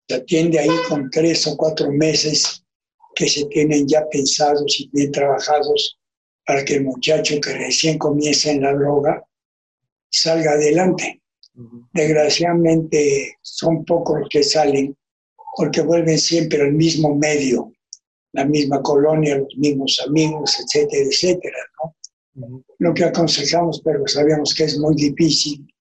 se 0.09 0.15
atiende 0.15 0.59
ahí 0.59 0.69
con 0.89 1.11
tres 1.11 1.47
o 1.47 1.57
cuatro 1.57 1.91
meses 1.91 2.63
que 3.15 3.29
se 3.29 3.47
tienen 3.47 3.87
ya 3.89 4.07
pensados 4.09 4.79
y 4.81 4.91
bien 4.93 5.11
trabajados 5.13 5.99
para 6.47 6.65
que 6.65 6.75
el 6.75 6.85
muchacho 6.85 7.41
que 7.41 7.55
recién 7.55 7.99
comienza 7.99 8.51
en 8.51 8.63
la 8.63 8.75
droga 8.75 9.25
salga 10.11 10.53
adelante. 10.53 11.23
Desgraciadamente 11.93 13.39
son 13.41 13.85
pocos 13.85 14.21
los 14.21 14.29
que 14.29 14.43
salen 14.43 14.97
porque 15.57 15.83
vuelven 15.83 16.19
siempre 16.19 16.61
al 16.63 16.73
mismo 16.73 17.15
medio, 17.15 17.73
la 18.33 18.45
misma 18.45 18.83
colonia, 18.83 19.39
los 19.39 19.57
mismos 19.57 20.03
amigos, 20.07 20.59
etcétera, 20.59 21.05
etcétera. 21.05 21.59
Lo 22.79 22.93
que 22.93 23.05
aconsejamos, 23.05 23.81
pero 23.85 24.07
sabemos 24.09 24.55
que 24.55 24.65
es 24.65 24.79
muy 24.79 24.97
difícil, 24.97 25.73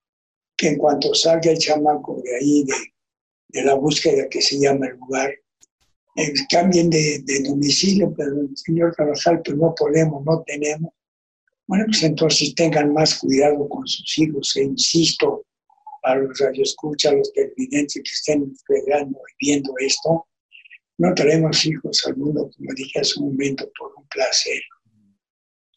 que 0.56 0.70
en 0.70 0.78
cuanto 0.78 1.14
salga 1.16 1.52
el 1.52 1.58
chamaco 1.58 2.22
de 2.24 2.36
ahí, 2.36 2.66
de, 3.50 3.64
la 3.64 3.74
búsqueda 3.76 4.28
que 4.30 4.42
se 4.42 4.60
llama 4.60 4.88
el 4.88 4.98
lugar, 4.98 5.32
eh, 6.16 6.34
cambien 6.50 6.90
de, 6.90 7.24
domicilio, 7.48 8.14
pero 8.16 8.42
el 8.42 8.56
señor 8.56 8.96
Carvajal, 8.96 9.42
pues 9.44 9.58
no 9.58 9.74
podemos, 9.76 10.24
no 10.24 10.44
tenemos, 10.46 10.92
Bueno, 11.66 11.86
pues 11.88 12.04
entonces 12.04 12.54
tengan 12.54 12.94
más 12.94 13.18
cuidado 13.18 13.68
con 13.68 13.88
sus 13.88 14.18
hijos, 14.20 14.56
e 14.56 14.64
insisto, 14.64 15.44
a 16.04 16.16
los 16.16 16.38
radioescuchas, 16.38 17.14
los 17.14 17.34
televidentes 17.34 17.96
que 17.96 18.12
estén 18.12 18.54
esperando 18.54 19.20
y 19.20 19.46
viendo 19.46 19.74
esto, 19.80 20.28
no 20.98 21.14
traemos 21.14 21.66
hijos 21.66 22.06
al 22.06 22.18
mundo, 22.18 22.50
como 22.56 22.74
dije 22.76 23.00
hace 23.00 23.20
un 23.20 23.32
momento, 23.32 23.70
por 23.78 23.94
un 23.98 24.08
placer. 24.08 24.62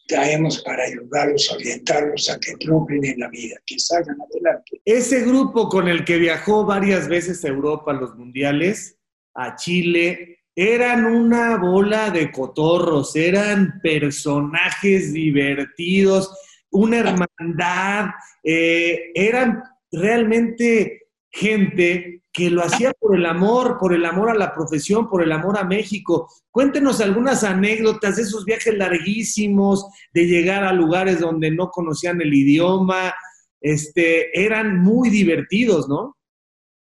Traemos 0.07 0.61
para 0.63 0.83
ayudarlos, 0.83 1.51
orientarlos 1.51 2.29
a 2.29 2.39
que 2.39 2.55
triunfen 2.55 3.03
en 3.03 3.19
la 3.19 3.29
vida, 3.29 3.55
que 3.65 3.77
salgan 3.79 4.17
adelante. 4.21 4.81
Ese 4.85 5.21
grupo 5.25 5.67
con 5.67 5.87
el 5.87 6.05
que 6.05 6.17
viajó 6.17 6.65
varias 6.65 7.07
veces 7.07 7.43
a 7.43 7.49
Europa, 7.49 7.91
los 7.93 8.15
mundiales, 8.15 8.97
a 9.33 9.55
Chile, 9.55 10.39
eran 10.55 11.05
una 11.05 11.57
bola 11.57 12.09
de 12.09 12.31
cotorros, 12.31 13.15
eran 13.15 13.79
personajes 13.83 15.13
divertidos, 15.13 16.33
una 16.71 16.99
hermandad, 16.99 18.11
eh, 18.43 19.11
eran 19.13 19.61
realmente 19.91 21.07
gente 21.29 22.23
que 22.33 22.49
lo 22.49 22.63
hacía 22.63 22.93
por 22.99 23.15
el 23.15 23.25
amor, 23.25 23.77
por 23.79 23.93
el 23.93 24.05
amor 24.05 24.29
a 24.29 24.35
la 24.35 24.53
profesión, 24.53 25.09
por 25.09 25.23
el 25.23 25.31
amor 25.31 25.57
a 25.57 25.63
México. 25.63 26.31
Cuéntenos 26.51 27.01
algunas 27.01 27.43
anécdotas 27.43 28.15
de 28.15 28.21
esos 28.21 28.45
viajes 28.45 28.77
larguísimos, 28.77 29.87
de 30.13 30.25
llegar 30.27 30.63
a 30.63 30.73
lugares 30.73 31.19
donde 31.19 31.49
no 31.49 31.71
conocían 31.71 32.21
el 32.21 32.33
idioma. 32.33 33.13
Este, 33.59 34.39
eran 34.39 34.79
muy 34.79 35.09
divertidos, 35.09 35.89
¿no? 35.89 36.15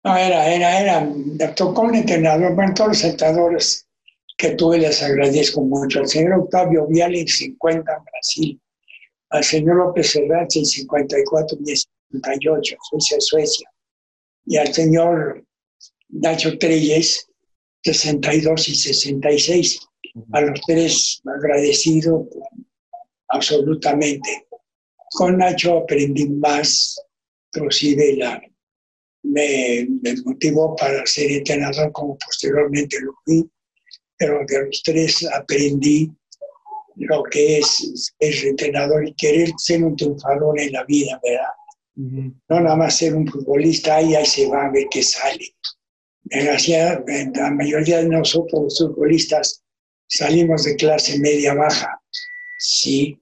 No, 0.05 0.17
era, 0.17 0.49
era, 0.49 0.81
era, 0.81 1.55
tocó 1.55 1.83
un 1.83 1.95
entrenador, 1.95 2.55
bueno, 2.55 2.73
todos 2.75 2.89
los 2.89 3.05
entrenadores 3.05 3.87
que 4.37 4.51
tuve 4.53 4.79
les 4.79 5.03
agradezco 5.03 5.61
mucho. 5.63 6.01
Al 6.01 6.09
señor 6.09 6.41
Octavio 6.41 6.87
Vial 6.89 7.15
en 7.15 7.29
50 7.29 7.93
en 7.93 8.05
Brasil, 8.05 8.61
al 9.31 9.45
señor 9.45 9.77
López 9.77 10.17
Hernández 10.17 10.57
en 10.57 10.67
54 10.67 11.59
y 11.65 11.73
58, 12.13 12.77
Suecia, 12.91 13.17
Suecia 13.21 13.73
y 14.47 14.57
al 14.57 14.73
señor 14.73 15.45
Nacho 16.09 16.59
Treyes, 16.59 17.29
62 17.85 18.69
y 18.69 18.75
66. 18.75 19.81
A 20.33 20.41
los 20.43 20.61
tres 20.67 21.23
agradecido 21.25 22.29
absolutamente. 23.29 24.47
Con 25.13 25.39
Nacho 25.39 25.79
aprendí 25.79 26.29
más, 26.29 27.01
inclusive 27.55 28.17
la, 28.17 28.43
me, 29.23 29.87
me, 30.03 30.15
motivó 30.25 30.77
para 30.77 31.05
ser 31.07 31.31
entrenador 31.31 31.93
como 31.93 32.19
posteriormente 32.19 32.99
lo 33.01 33.13
fui, 33.25 33.49
pero 34.19 34.41
de 34.47 34.67
los 34.67 34.83
tres 34.83 35.27
aprendí 35.33 36.11
lo 36.97 37.23
que 37.25 37.59
es 37.59 38.13
ser 38.21 38.49
entrenador 38.49 39.07
y 39.07 39.15
querer 39.15 39.51
ser 39.57 39.83
un 39.83 39.97
triunfador 39.97 40.61
en 40.61 40.73
la 40.73 40.85
vida, 40.85 41.19
¿verdad? 41.23 41.47
No 41.95 42.61
nada 42.61 42.77
más 42.77 42.97
ser 42.97 43.15
un 43.15 43.27
futbolista, 43.27 43.97
ahí, 43.97 44.15
ahí 44.15 44.25
se 44.25 44.49
va 44.49 44.67
a 44.67 44.71
ver 44.71 44.87
qué 44.91 45.03
sale. 45.03 45.55
La 46.25 47.51
mayoría 47.51 47.99
de 47.99 48.09
nosotros, 48.09 48.63
los 48.63 48.79
futbolistas, 48.79 49.63
salimos 50.09 50.65
de 50.65 50.77
clase 50.77 51.19
media-baja. 51.19 52.01
Sí, 52.59 53.21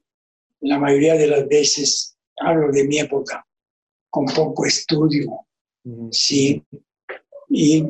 la 0.61 0.79
mayoría 0.79 1.15
de 1.17 1.27
las 1.27 1.49
veces, 1.49 2.17
hablo 2.39 2.71
de 2.71 2.85
mi 2.85 2.99
época, 2.99 3.45
con 4.11 4.27
poco 4.27 4.67
estudio. 4.67 5.47
Sí, 6.13 6.63
y 7.49 7.85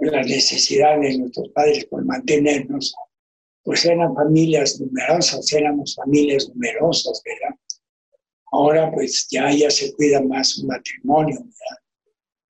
la 0.00 0.22
necesidad 0.22 0.98
de 1.00 1.18
nuestros 1.18 1.50
padres 1.50 1.84
por 1.86 2.04
mantenernos, 2.04 2.94
pues 3.62 3.84
eran 3.84 4.14
familias 4.14 4.80
numerosas, 4.80 5.52
éramos 5.52 5.94
familias 5.94 6.48
numerosas, 6.48 7.22
¿verdad? 7.24 7.56
Ahora 8.50 8.90
pues 8.92 9.26
ya, 9.30 9.50
ya 9.52 9.70
se 9.70 9.94
cuida 9.94 10.22
más 10.22 10.58
un 10.58 10.68
matrimonio. 10.68 11.44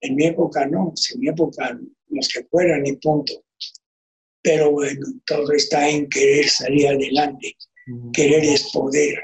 En 0.02 0.16
mi 0.16 0.26
época 0.26 0.66
no, 0.68 0.94
en 1.14 1.20
mi 1.20 1.30
época 1.30 1.80
los 2.10 2.28
que 2.28 2.44
fueran 2.46 2.86
y 2.86 2.94
punto. 2.98 3.34
Pero 4.42 4.72
bueno, 4.72 5.06
todo 5.26 5.52
está 5.52 5.90
en 5.90 6.08
querer 6.08 6.48
salir 6.48 6.88
adelante. 6.88 7.56
Querer 8.14 8.44
es 8.44 8.72
poder. 8.72 9.24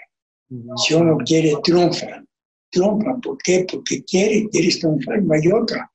Si 0.77 0.93
uno 0.93 1.17
quiere, 1.25 1.53
triunfa. 1.63 2.23
Triunfa, 2.69 3.17
¿por 3.21 3.37
qué? 3.37 3.65
Porque 3.71 4.03
quiere, 4.03 4.47
quiere 4.49 4.69
triunfar, 4.69 5.21
no 5.21 5.33
hay 5.33 5.47
otra. 5.51 5.92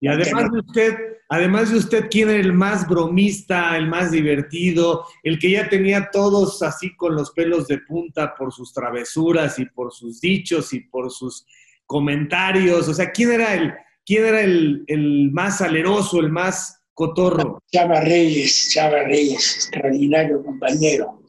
Y 0.00 0.08
además 0.08 0.50
de 0.50 0.60
usted, 0.60 0.94
además 1.28 1.70
de 1.70 1.76
usted, 1.76 2.08
¿quién 2.10 2.30
era 2.30 2.40
el 2.40 2.54
más 2.54 2.88
bromista, 2.88 3.76
el 3.76 3.86
más 3.86 4.10
divertido, 4.10 5.04
el 5.22 5.38
que 5.38 5.50
ya 5.50 5.68
tenía 5.68 6.08
todos 6.10 6.62
así 6.62 6.96
con 6.96 7.14
los 7.14 7.32
pelos 7.32 7.68
de 7.68 7.78
punta 7.78 8.34
por 8.34 8.50
sus 8.50 8.72
travesuras 8.72 9.58
y 9.58 9.66
por 9.66 9.92
sus 9.92 10.20
dichos 10.20 10.72
y 10.72 10.80
por 10.80 11.10
sus 11.10 11.46
comentarios? 11.84 12.88
O 12.88 12.94
sea, 12.94 13.10
¿quién 13.10 13.32
era 13.32 13.54
el, 13.54 13.74
quién 14.06 14.24
era 14.24 14.40
el, 14.40 14.84
el 14.86 15.30
más 15.32 15.58
saleroso, 15.58 16.18
el 16.20 16.30
más 16.30 16.80
cotorro? 16.94 17.62
Chava 17.70 18.00
Reyes, 18.00 18.70
Chava 18.72 19.02
Reyes, 19.02 19.56
extraordinario 19.56 20.42
compañero. 20.42 21.22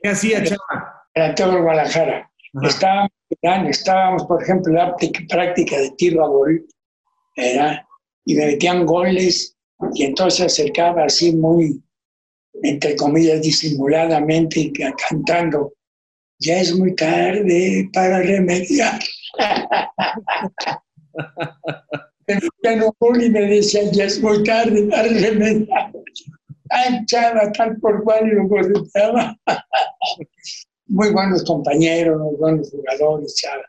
¿Qué 0.00 0.08
hacía 0.08 0.44
Chava? 0.44 1.06
Era 1.12 1.34
todo 1.34 1.60
Guadalajara. 1.60 2.30
Estábamos, 2.62 3.10
estábamos, 3.68 4.24
por 4.26 4.42
ejemplo, 4.42 4.70
en 4.70 4.78
la 4.78 4.94
práctica 5.28 5.76
de 5.76 5.90
tiro 5.92 6.24
a 6.24 6.28
gol, 6.28 6.64
era 7.34 7.84
y 8.24 8.34
me 8.34 8.46
metían 8.46 8.86
goles 8.86 9.56
y 9.94 10.04
entonces 10.04 10.46
acercaba 10.46 11.04
así 11.04 11.34
muy, 11.34 11.82
entre 12.62 12.94
comillas, 12.96 13.42
disimuladamente, 13.42 14.72
cantando, 15.08 15.72
ya 16.38 16.60
es 16.60 16.76
muy 16.76 16.94
tarde 16.94 17.90
para 17.92 18.20
remediar. 18.22 19.00
me 22.26 22.76
y 23.24 23.30
me 23.30 23.40
decían, 23.42 23.90
ya 23.92 24.04
es 24.04 24.20
muy 24.20 24.42
tarde 24.44 24.84
para 24.84 25.08
remediar. 25.08 25.92
Ay, 26.70 27.04
chava, 27.06 27.52
tal 27.52 27.76
por 27.78 28.02
cual, 28.02 28.28
y 28.28 28.34
lo 28.34 28.48
muy 30.86 31.10
buenos 31.10 31.44
compañeros, 31.44 32.20
buenos 32.38 32.70
jugadores, 32.70 33.34
Chava. 33.34 33.64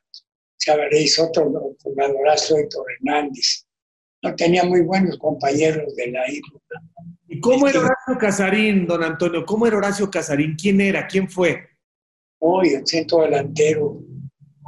Chava 0.57 0.83
otro 1.19 1.75
jugadorazo, 1.83 2.57
Héctor 2.57 2.85
Hernández 2.93 3.65
no 4.23 4.35
tenía 4.35 4.63
muy 4.63 4.81
buenos 4.81 5.17
compañeros 5.17 5.93
de 5.95 6.07
la 6.11 6.25
época. 6.25 6.81
¿Y 7.27 7.39
cómo 7.41 7.67
era 7.67 7.79
Horacio 7.79 8.17
Casarín, 8.17 8.87
don 8.87 9.03
Antonio? 9.03 9.45
¿Cómo 9.45 9.67
era 9.67 9.77
Horacio 9.77 10.09
Casarín? 10.09 10.55
¿Quién 10.55 10.79
era? 10.79 11.05
¿Quién 11.07 11.29
fue? 11.29 11.67
Hoy, 12.39 12.69
el 12.69 12.87
centro 12.87 13.23
delantero, 13.23 14.01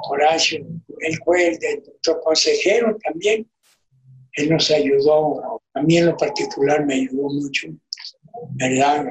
Horacio. 0.10 0.66
Él 1.00 1.18
fue 1.24 1.48
el 1.48 1.60
de 1.60 1.78
nuestro 1.78 2.20
consejero 2.20 2.98
también. 3.04 3.50
Él 4.34 4.50
nos 4.50 4.70
ayudó, 4.70 5.62
a 5.74 5.82
mí 5.82 5.98
en 5.98 6.08
lo 6.08 6.18
particular 6.18 6.86
me 6.86 6.96
ayudó 6.96 7.30
mucho, 7.30 7.68
¿verdad? 8.56 9.06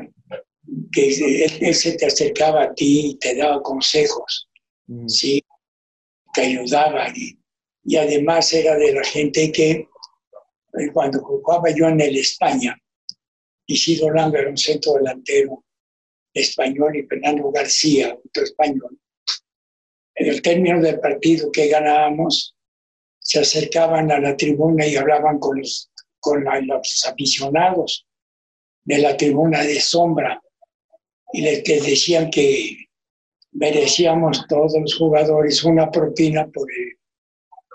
Que 0.93 1.49
él, 1.61 1.75
se 1.75 1.97
te 1.97 2.07
acercaba 2.07 2.65
a 2.65 2.75
ti 2.75 3.11
y 3.11 3.15
te 3.17 3.35
daba 3.35 3.63
consejos, 3.63 4.51
mm. 4.89 5.09
¿sí? 5.09 5.43
Te 6.35 6.43
ayudaba 6.43 7.09
y, 7.15 7.39
y 7.85 7.97
además 7.97 8.53
era 8.53 8.77
de 8.77 8.93
la 8.93 9.05
gente 9.05 9.51
que 9.51 9.89
cuando 10.93 11.21
jugaba 11.21 11.71
yo 11.71 11.89
en 11.89 12.01
el 12.01 12.17
España, 12.17 12.77
Isidro 13.67 14.13
Langa 14.13 14.41
era 14.41 14.51
un 14.51 14.57
centro 14.57 14.95
delantero 14.95 15.65
español 16.33 16.97
y 16.97 17.07
Fernando 17.07 17.51
García, 17.51 18.19
otro 18.25 18.43
español. 18.43 18.99
En 20.17 20.29
el 20.29 20.43
término 20.43 20.81
del 20.81 21.01
partido 21.01 21.51
que 21.51 21.69
ganábamos, 21.69 22.57
se 23.19 23.41
acercaban 23.41 24.11
a 24.11 24.21
la 24.21 24.37
tribuna 24.37 24.87
y 24.87 24.97
hablaban 24.97 25.39
con 25.39 25.59
los, 25.59 25.91
con 26.21 26.45
los 26.45 27.07
aficionados 27.07 28.07
de 28.85 28.99
la 28.99 29.17
tribuna 29.17 29.63
de 29.63 29.81
sombra 29.81 30.43
y 31.33 31.41
les, 31.41 31.67
les 31.67 31.87
decían 31.87 32.31
que 32.31 32.77
merecíamos 33.53 34.47
todos 34.47 34.75
los 34.79 34.95
jugadores 34.97 35.65
una 35.65 35.91
propina 35.91 36.47
por 36.49 36.71
el 36.71 36.99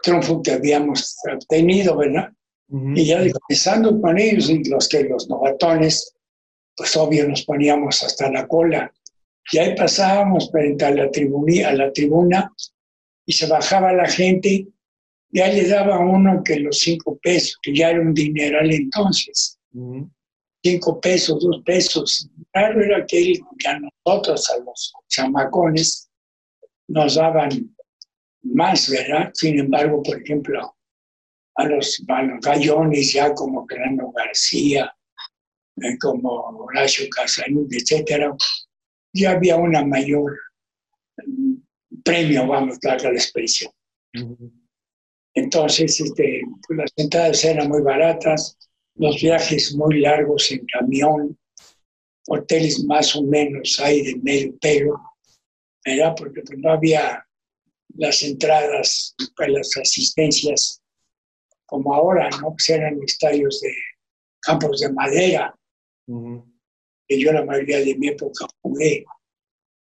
triunfo 0.04 0.42
que 0.42 0.52
habíamos 0.52 1.18
obtenido, 1.34 1.98
¿verdad? 1.98 2.32
Y 2.72 3.06
ya 3.06 3.22
empezando 3.22 4.00
con 4.00 4.20
ellos, 4.20 4.52
los 4.68 4.88
que 4.88 5.04
los 5.04 5.28
novatones, 5.28 6.16
pues 6.76 6.96
obvio 6.96 7.28
nos 7.28 7.44
poníamos 7.44 8.04
hasta 8.04 8.32
la 8.32 8.48
cola. 8.48 8.94
Y 9.52 9.58
ahí 9.58 9.76
pasábamos 9.76 10.52
frente 10.52 10.86
a 10.86 10.92
la, 10.92 11.10
tribuna, 11.10 11.70
a 11.70 11.74
la 11.74 11.92
tribuna 11.92 12.54
y 13.26 13.34
se 13.34 13.48
bajaba 13.48 13.92
la 13.94 14.08
gente, 14.08 14.68
ya 15.32 15.48
le 15.48 15.68
daba 15.68 16.00
uno 16.00 16.44
que 16.44 16.60
los 16.60 16.80
cinco 16.80 17.18
pesos, 17.22 17.58
que 17.62 17.76
ya 17.76 17.90
era 17.90 18.02
un 18.02 18.14
dineral 18.14 18.72
entonces. 18.72 19.60
Cinco 20.64 21.00
pesos, 21.00 21.44
dos 21.44 21.62
pesos. 21.64 22.30
Claro 22.52 22.84
era 22.84 23.06
que, 23.06 23.40
a 23.68 23.80
nosotros, 23.80 24.50
a 24.52 24.58
los 24.64 24.94
chamacones, 25.08 26.10
nos 26.88 27.16
daban 27.16 27.76
más, 28.44 28.90
¿verdad? 28.90 29.32
Sin 29.34 29.60
embargo, 29.60 30.02
por 30.04 30.22
ejemplo, 30.22 30.76
a 31.60 31.66
los, 31.66 32.02
gallones 32.42 33.14
ya 33.14 33.34
como 33.34 33.68
Fernando 33.68 34.12
García, 34.12 34.96
eh, 35.82 35.98
como 36.00 36.30
Horacio 36.30 37.06
Casarín, 37.10 37.68
etcétera, 37.70 38.34
ya 39.14 39.32
había 39.32 39.58
una 39.58 39.84
mayor 39.84 40.38
premio, 42.04 42.48
vamos, 42.48 42.78
a 42.84 42.88
dar 42.88 43.04
la 43.04 43.10
expresión. 43.10 43.72
Entonces, 45.34 46.00
este, 46.00 46.42
pues, 46.66 46.78
las 46.78 46.92
entradas 46.96 47.44
eran 47.44 47.68
muy 47.68 47.82
baratas, 47.82 48.58
los 48.96 49.22
viajes 49.22 49.76
muy 49.76 50.00
largos 50.00 50.52
en 50.52 50.66
camión, 50.66 51.38
hoteles 52.28 52.84
más 52.86 53.16
o 53.18 53.24
menos 53.24 53.80
ahí 53.82 54.02
de 54.02 54.16
medio 54.18 54.58
pelo, 54.60 54.98
¿verdad? 55.86 56.14
Porque 56.18 56.42
pues, 56.42 56.58
no 56.58 56.72
había 56.72 57.26
las 57.96 58.24
entradas, 58.24 59.14
pues, 59.36 59.50
las 59.50 59.78
asistencias 59.78 60.79
como 61.70 61.94
ahora, 61.94 62.30
¿no? 62.42 62.52
Pues 62.52 62.70
eran 62.70 63.00
estadios 63.04 63.62
de 63.62 63.72
campos 64.42 64.80
de 64.80 64.92
madera, 64.92 65.56
que 67.08 67.20
yo 67.20 67.32
la 67.32 67.46
mayoría 67.46 67.80
de 67.80 67.96
mi 67.96 68.08
época 68.08 68.48
jugué, 68.62 69.06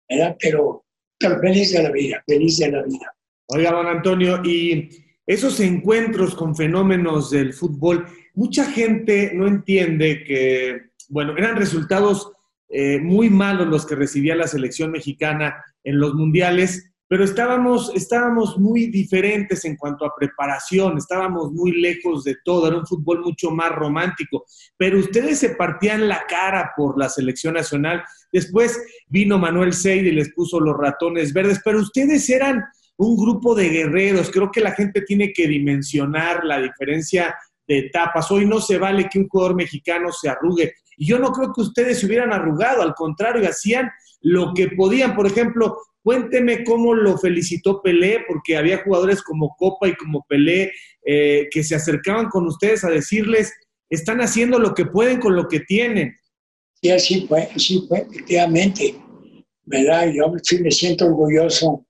¿verdad? 0.09 0.37
Pero, 0.39 0.85
pero 1.17 1.39
feliz 1.39 1.73
de 1.73 1.83
la 1.83 1.91
vida, 1.91 2.23
feliz 2.27 2.57
de 2.57 2.71
la 2.71 2.83
vida. 2.83 3.15
Oiga, 3.47 3.71
don 3.71 3.87
Antonio, 3.87 4.41
y 4.43 4.89
esos 5.25 5.59
encuentros 5.59 6.35
con 6.35 6.55
fenómenos 6.55 7.31
del 7.31 7.53
fútbol, 7.53 8.05
mucha 8.33 8.65
gente 8.65 9.31
no 9.33 9.47
entiende 9.47 10.23
que, 10.23 10.91
bueno, 11.09 11.35
eran 11.37 11.57
resultados 11.57 12.31
eh, 12.69 12.99
muy 12.99 13.29
malos 13.29 13.67
los 13.67 13.85
que 13.85 13.95
recibía 13.95 14.35
la 14.35 14.47
selección 14.47 14.91
mexicana 14.91 15.63
en 15.83 15.99
los 15.99 16.13
mundiales, 16.13 16.90
pero 17.11 17.25
estábamos, 17.25 17.91
estábamos 17.93 18.57
muy 18.57 18.85
diferentes 18.85 19.65
en 19.65 19.75
cuanto 19.75 20.05
a 20.05 20.15
preparación, 20.17 20.97
estábamos 20.97 21.51
muy 21.51 21.73
lejos 21.73 22.23
de 22.23 22.37
todo, 22.45 22.69
era 22.69 22.77
un 22.77 22.87
fútbol 22.87 23.19
mucho 23.19 23.51
más 23.51 23.69
romántico, 23.69 24.45
pero 24.77 24.97
ustedes 24.97 25.37
se 25.39 25.49
partían 25.55 26.07
la 26.07 26.23
cara 26.25 26.71
por 26.77 26.97
la 26.97 27.09
selección 27.09 27.55
nacional. 27.55 28.01
Después 28.31 28.81
vino 29.07 29.37
Manuel 29.37 29.73
Seid 29.73 30.05
y 30.05 30.13
les 30.13 30.31
puso 30.33 30.61
los 30.61 30.77
ratones 30.77 31.33
verdes, 31.33 31.59
pero 31.65 31.81
ustedes 31.81 32.29
eran 32.29 32.63
un 32.95 33.17
grupo 33.17 33.55
de 33.55 33.67
guerreros. 33.67 34.31
Creo 34.31 34.49
que 34.49 34.61
la 34.61 34.71
gente 34.71 35.01
tiene 35.01 35.33
que 35.33 35.49
dimensionar 35.49 36.45
la 36.45 36.61
diferencia 36.61 37.35
de 37.67 37.79
etapas. 37.79 38.31
Hoy 38.31 38.45
no 38.45 38.61
se 38.61 38.77
vale 38.77 39.09
que 39.11 39.19
un 39.19 39.27
jugador 39.27 39.57
mexicano 39.57 40.13
se 40.13 40.29
arrugue. 40.29 40.75
Y 40.95 41.07
yo 41.07 41.19
no 41.19 41.33
creo 41.33 41.51
que 41.51 41.59
ustedes 41.59 41.99
se 41.99 42.05
hubieran 42.05 42.31
arrugado, 42.31 42.81
al 42.81 42.95
contrario, 42.95 43.49
hacían 43.49 43.91
lo 44.21 44.53
que 44.53 44.69
podían. 44.69 45.15
Por 45.15 45.27
ejemplo, 45.27 45.77
cuénteme 46.03 46.63
cómo 46.63 46.93
lo 46.93 47.17
felicitó 47.17 47.81
Pelé, 47.81 48.23
porque 48.27 48.57
había 48.57 48.83
jugadores 48.83 49.21
como 49.21 49.55
Copa 49.57 49.87
y 49.87 49.95
como 49.95 50.25
Pelé 50.27 50.71
eh, 51.05 51.47
que 51.51 51.63
se 51.63 51.75
acercaban 51.75 52.29
con 52.29 52.47
ustedes 52.47 52.83
a 52.83 52.89
decirles, 52.89 53.53
están 53.89 54.21
haciendo 54.21 54.59
lo 54.59 54.73
que 54.73 54.85
pueden 54.85 55.19
con 55.19 55.35
lo 55.35 55.47
que 55.47 55.61
tienen. 55.61 56.15
Sí, 56.81 56.91
así 56.91 57.27
fue, 57.27 57.49
así 57.55 57.85
fue, 57.87 57.99
efectivamente. 57.99 58.95
¿Verdad? 59.63 60.11
Yo 60.13 60.33
sí 60.41 60.59
me 60.61 60.71
siento 60.71 61.05
orgulloso 61.05 61.85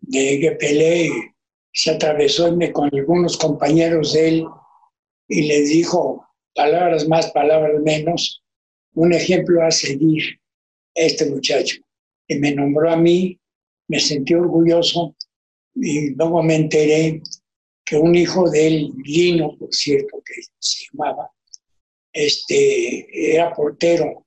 de 0.00 0.38
que 0.40 0.52
Pelé 0.52 1.10
se 1.72 1.92
atravesó 1.92 2.56
con 2.72 2.90
algunos 2.92 3.36
compañeros 3.36 4.12
de 4.12 4.28
él 4.28 4.46
y 5.28 5.42
les 5.42 5.68
dijo 5.68 6.26
palabras 6.54 7.06
más, 7.08 7.30
palabras 7.30 7.80
menos, 7.82 8.42
un 8.94 9.12
ejemplo 9.12 9.62
a 9.62 9.70
seguir 9.70 10.40
este 10.94 11.26
muchacho. 11.26 11.76
Y 12.28 12.36
me 12.36 12.54
nombró 12.54 12.90
a 12.90 12.96
mí, 12.96 13.38
me 13.88 14.00
sentí 14.00 14.34
orgulloso 14.34 15.16
y 15.74 16.10
luego 16.14 16.42
me 16.42 16.56
enteré 16.56 17.22
que 17.84 17.96
un 17.96 18.14
hijo 18.14 18.48
de 18.48 18.66
él, 18.66 18.92
Lino, 19.04 19.56
por 19.58 19.74
cierto, 19.74 20.22
que 20.24 20.34
se 20.58 20.86
llamaba, 20.92 21.30
este, 22.12 23.34
era 23.34 23.52
portero, 23.52 24.26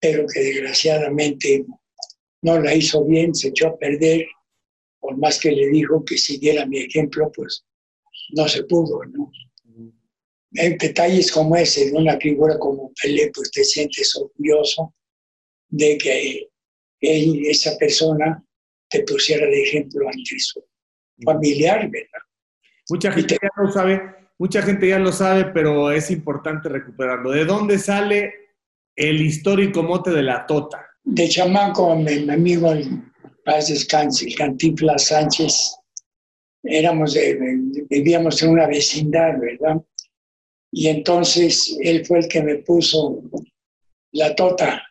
pero 0.00 0.26
que 0.26 0.40
desgraciadamente 0.40 1.66
no 2.42 2.58
la 2.58 2.74
hizo 2.74 3.04
bien, 3.04 3.34
se 3.34 3.48
echó 3.48 3.68
a 3.68 3.78
perder 3.78 4.26
por 5.00 5.16
más 5.16 5.40
que 5.40 5.50
le 5.50 5.68
dijo 5.68 6.04
que 6.04 6.18
siguiera 6.18 6.66
mi 6.66 6.78
ejemplo, 6.78 7.32
pues 7.34 7.64
no 8.30 8.46
se 8.48 8.64
pudo, 8.64 9.04
¿no? 9.06 9.32
En 10.52 10.76
detalles 10.78 11.32
como 11.32 11.56
ese, 11.56 11.90
de 11.90 11.96
una 11.96 12.18
figura 12.18 12.58
como 12.58 12.92
Pelé, 13.00 13.30
pues 13.34 13.50
te 13.50 13.64
sientes 13.64 14.14
orgulloso 14.16 14.94
de 15.70 15.98
que 15.98 16.48
él, 17.00 17.42
esa 17.46 17.76
persona 17.78 18.44
te 18.88 19.02
pusiera 19.04 19.46
de 19.46 19.62
ejemplo 19.62 20.06
ante 20.08 20.38
su 20.38 20.62
familiar, 21.24 21.88
¿verdad? 21.90 22.20
Mucha 22.88 23.12
gente 23.12 23.38
ya 23.40 23.48
lo 23.62 23.70
sabe, 23.70 24.00
mucha 24.38 24.62
gente 24.62 24.88
ya 24.88 24.98
lo 24.98 25.12
sabe, 25.12 25.46
pero 25.46 25.90
es 25.92 26.10
importante 26.10 26.68
recuperarlo. 26.68 27.30
¿De 27.30 27.44
dónde 27.44 27.78
sale 27.78 28.34
el 28.96 29.20
histórico 29.20 29.82
mote 29.82 30.10
de 30.10 30.22
la 30.22 30.46
Tota? 30.46 30.86
De 31.04 31.28
chamaco, 31.28 31.94
mi, 31.96 32.20
mi 32.20 32.32
amigo 32.32 32.74
paz 33.44 33.68
descanse, 33.68 34.34
Cantinflas 34.34 35.06
Sánchez, 35.06 35.76
éramos 36.62 37.16
vivíamos 37.88 38.42
en 38.42 38.50
una 38.50 38.66
vecindad, 38.66 39.38
¿verdad? 39.40 39.80
Y 40.72 40.88
entonces 40.88 41.76
él 41.80 42.04
fue 42.06 42.20
el 42.20 42.28
que 42.28 42.42
me 42.42 42.56
puso 42.56 43.22
la 44.12 44.34
tota. 44.34 44.82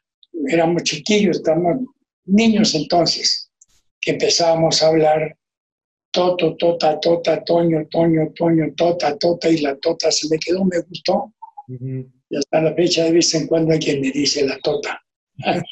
Éramos 0.47 0.83
chiquillos, 0.83 1.37
estábamos 1.37 1.87
niños 2.25 2.75
entonces, 2.75 3.51
que 3.99 4.11
empezábamos 4.11 4.81
a 4.81 4.87
hablar 4.87 5.37
Toto, 6.11 6.55
Tota, 6.57 6.99
Tota, 6.99 7.43
Toño, 7.43 7.85
Toño, 7.91 8.31
Toño, 8.35 8.73
Tota, 8.75 9.17
Tota, 9.17 9.49
y 9.49 9.59
la 9.59 9.75
Tota 9.77 10.11
se 10.11 10.27
me 10.29 10.37
quedó, 10.39 10.65
me 10.65 10.79
gustó. 10.81 11.33
Y 11.67 12.35
hasta 12.35 12.61
la 12.61 12.73
fecha 12.73 13.03
de 13.03 13.11
vez 13.11 13.33
en 13.35 13.47
cuando 13.47 13.73
hay 13.73 13.79
quien 13.79 14.01
me 14.01 14.11
dice 14.11 14.45
la 14.45 14.57
Tota. 14.59 15.01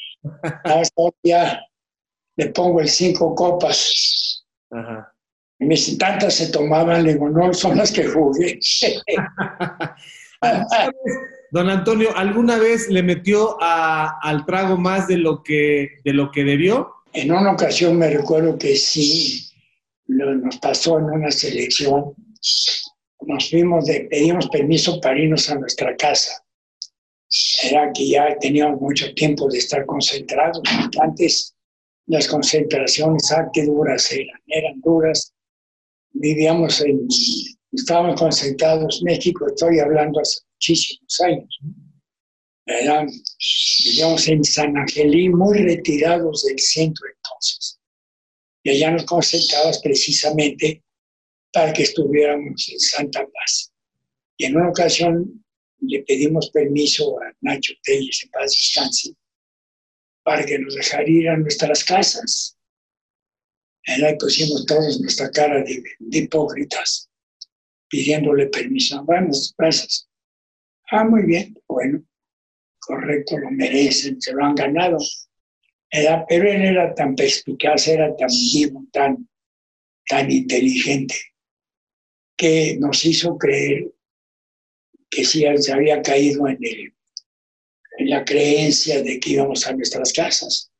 Hasta 0.64 1.02
ya 1.22 1.60
le 2.36 2.48
pongo 2.48 2.80
el 2.80 2.88
cinco 2.88 3.34
copas. 3.34 4.44
Ajá. 4.70 5.12
Y 5.60 5.64
me 5.64 5.74
dicen, 5.74 5.98
tantas 5.98 6.34
se 6.34 6.52
tomaban, 6.52 7.02
le 7.02 7.14
digo, 7.14 7.28
no, 7.28 7.52
son 7.52 7.76
las 7.76 7.90
que 7.90 8.06
jugué. 8.06 8.60
Don 11.50 11.70
Antonio, 11.70 12.14
¿alguna 12.14 12.58
vez 12.58 12.88
le 12.88 13.02
metió 13.02 13.56
al 13.60 14.44
trago 14.44 14.76
más 14.76 15.08
de 15.08 15.16
lo 15.16 15.42
que, 15.42 15.88
de 16.04 16.12
lo 16.12 16.30
que 16.30 16.44
debió? 16.44 16.90
En 17.12 17.32
una 17.32 17.52
ocasión 17.52 17.96
me 17.96 18.10
recuerdo 18.10 18.58
que 18.58 18.76
sí, 18.76 19.48
nos 20.06 20.58
pasó 20.58 20.98
en 20.98 21.04
una 21.04 21.30
selección. 21.30 22.14
Nos 23.22 23.50
fuimos, 23.50 23.86
de, 23.86 24.08
pedimos 24.10 24.48
permiso 24.48 25.00
para 25.00 25.18
irnos 25.18 25.48
a 25.50 25.56
nuestra 25.56 25.96
casa. 25.96 26.44
Era 27.62 27.92
que 27.92 28.08
ya 28.08 28.36
teníamos 28.38 28.80
mucho 28.80 29.12
tiempo 29.14 29.48
de 29.48 29.58
estar 29.58 29.84
concentrados. 29.86 30.62
Antes 31.00 31.54
las 32.06 32.26
concentraciones, 32.26 33.30
ah, 33.32 33.48
qué 33.52 33.64
duras 33.64 34.10
eran, 34.12 34.40
eran 34.46 34.80
duras. 34.80 35.32
Vivíamos 36.12 36.80
en, 36.80 37.06
estábamos 37.72 38.20
concentrados, 38.20 39.02
México, 39.02 39.46
estoy 39.46 39.78
hablando 39.80 40.20
hace 40.20 40.40
muchísimos 40.54 41.20
años. 41.20 41.58
vivíamos 43.84 44.28
en 44.28 44.44
San 44.44 44.76
Angelín, 44.76 45.36
muy 45.36 45.58
retirados 45.58 46.44
del 46.44 46.58
centro 46.58 47.06
entonces. 47.06 47.80
Y 48.64 48.70
allá 48.70 48.90
nos 48.90 49.04
concentramos 49.04 49.78
precisamente 49.82 50.82
para 51.52 51.72
que 51.72 51.82
estuviéramos 51.84 52.68
en 52.68 52.80
Santa 52.80 53.20
Paz. 53.20 53.72
Y 54.36 54.44
en 54.44 54.56
una 54.56 54.68
ocasión 54.68 55.44
le 55.80 56.02
pedimos 56.02 56.50
permiso 56.50 57.20
a 57.20 57.32
Nacho 57.40 57.72
Telles, 57.82 58.22
en 58.22 58.30
paz 58.30 58.50
descanse, 58.50 59.14
para 60.22 60.44
que 60.44 60.58
nos 60.58 60.74
dejara 60.74 61.08
ir 61.08 61.28
a 61.28 61.36
nuestras 61.36 61.84
casas. 61.84 62.56
Ahí 63.86 64.16
pusimos 64.18 64.66
todos 64.66 65.00
nuestra 65.00 65.30
cara 65.30 65.62
de, 65.62 65.82
hipócritas, 66.10 67.07
pidiéndole 67.88 68.46
permiso. 68.46 69.04
nuestras 69.04 69.54
casas. 69.56 70.08
Ah, 70.90 71.04
muy 71.04 71.24
bien, 71.24 71.54
bueno, 71.66 72.02
correcto, 72.78 73.38
lo 73.38 73.50
merecen, 73.50 74.20
se 74.20 74.32
lo 74.32 74.44
han 74.44 74.54
ganado. 74.54 74.98
Era, 75.90 76.24
pero 76.26 76.50
él 76.50 76.62
era 76.62 76.94
tan 76.94 77.14
perspicaz, 77.14 77.88
era 77.88 78.14
tan 78.16 78.28
vivo, 78.28 78.84
tan, 78.92 79.28
tan 80.06 80.30
inteligente, 80.30 81.14
que 82.36 82.76
nos 82.78 83.04
hizo 83.04 83.36
creer 83.36 83.90
que 85.10 85.24
sí 85.24 85.44
se 85.56 85.72
había 85.72 86.00
caído 86.02 86.46
en 86.48 86.58
el 86.60 86.92
en 87.98 88.10
la 88.10 88.24
creencia 88.24 89.02
de 89.02 89.18
que 89.18 89.30
íbamos 89.30 89.66
a 89.66 89.72
nuestras 89.72 90.12
casas. 90.12 90.70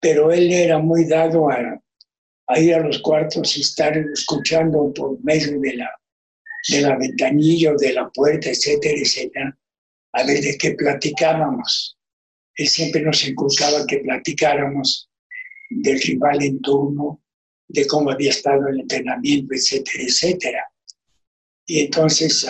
Pero 0.00 0.32
él 0.32 0.50
era 0.50 0.78
muy 0.78 1.04
dado 1.04 1.50
a, 1.50 1.80
ir 2.56 2.74
a 2.74 2.80
los 2.80 3.00
cuartos 3.00 3.56
y 3.56 3.60
estar 3.60 3.96
escuchando 3.96 4.92
por 4.94 5.22
medio 5.22 5.60
de 5.60 5.74
la, 5.74 5.90
de 6.68 6.80
la 6.80 6.96
ventanilla 6.96 7.72
o 7.72 7.76
de 7.76 7.92
la 7.92 8.08
puerta, 8.10 8.50
etcétera, 8.50 8.98
etcétera, 8.98 9.58
a 10.12 10.24
ver 10.24 10.40
de 10.40 10.56
qué 10.56 10.72
platicábamos. 10.72 11.98
Él 12.56 12.68
siempre 12.68 13.02
nos 13.02 13.26
inculcaba 13.26 13.86
que 13.86 13.98
platicáramos 13.98 15.10
del 15.70 16.00
rival 16.00 16.42
en 16.42 16.60
turno, 16.60 17.22
de 17.68 17.86
cómo 17.86 18.10
había 18.10 18.30
estado 18.30 18.68
el 18.68 18.80
entrenamiento, 18.80 19.54
etcétera, 19.54 20.04
etcétera. 20.04 20.64
Y 21.66 21.80
entonces 21.80 22.46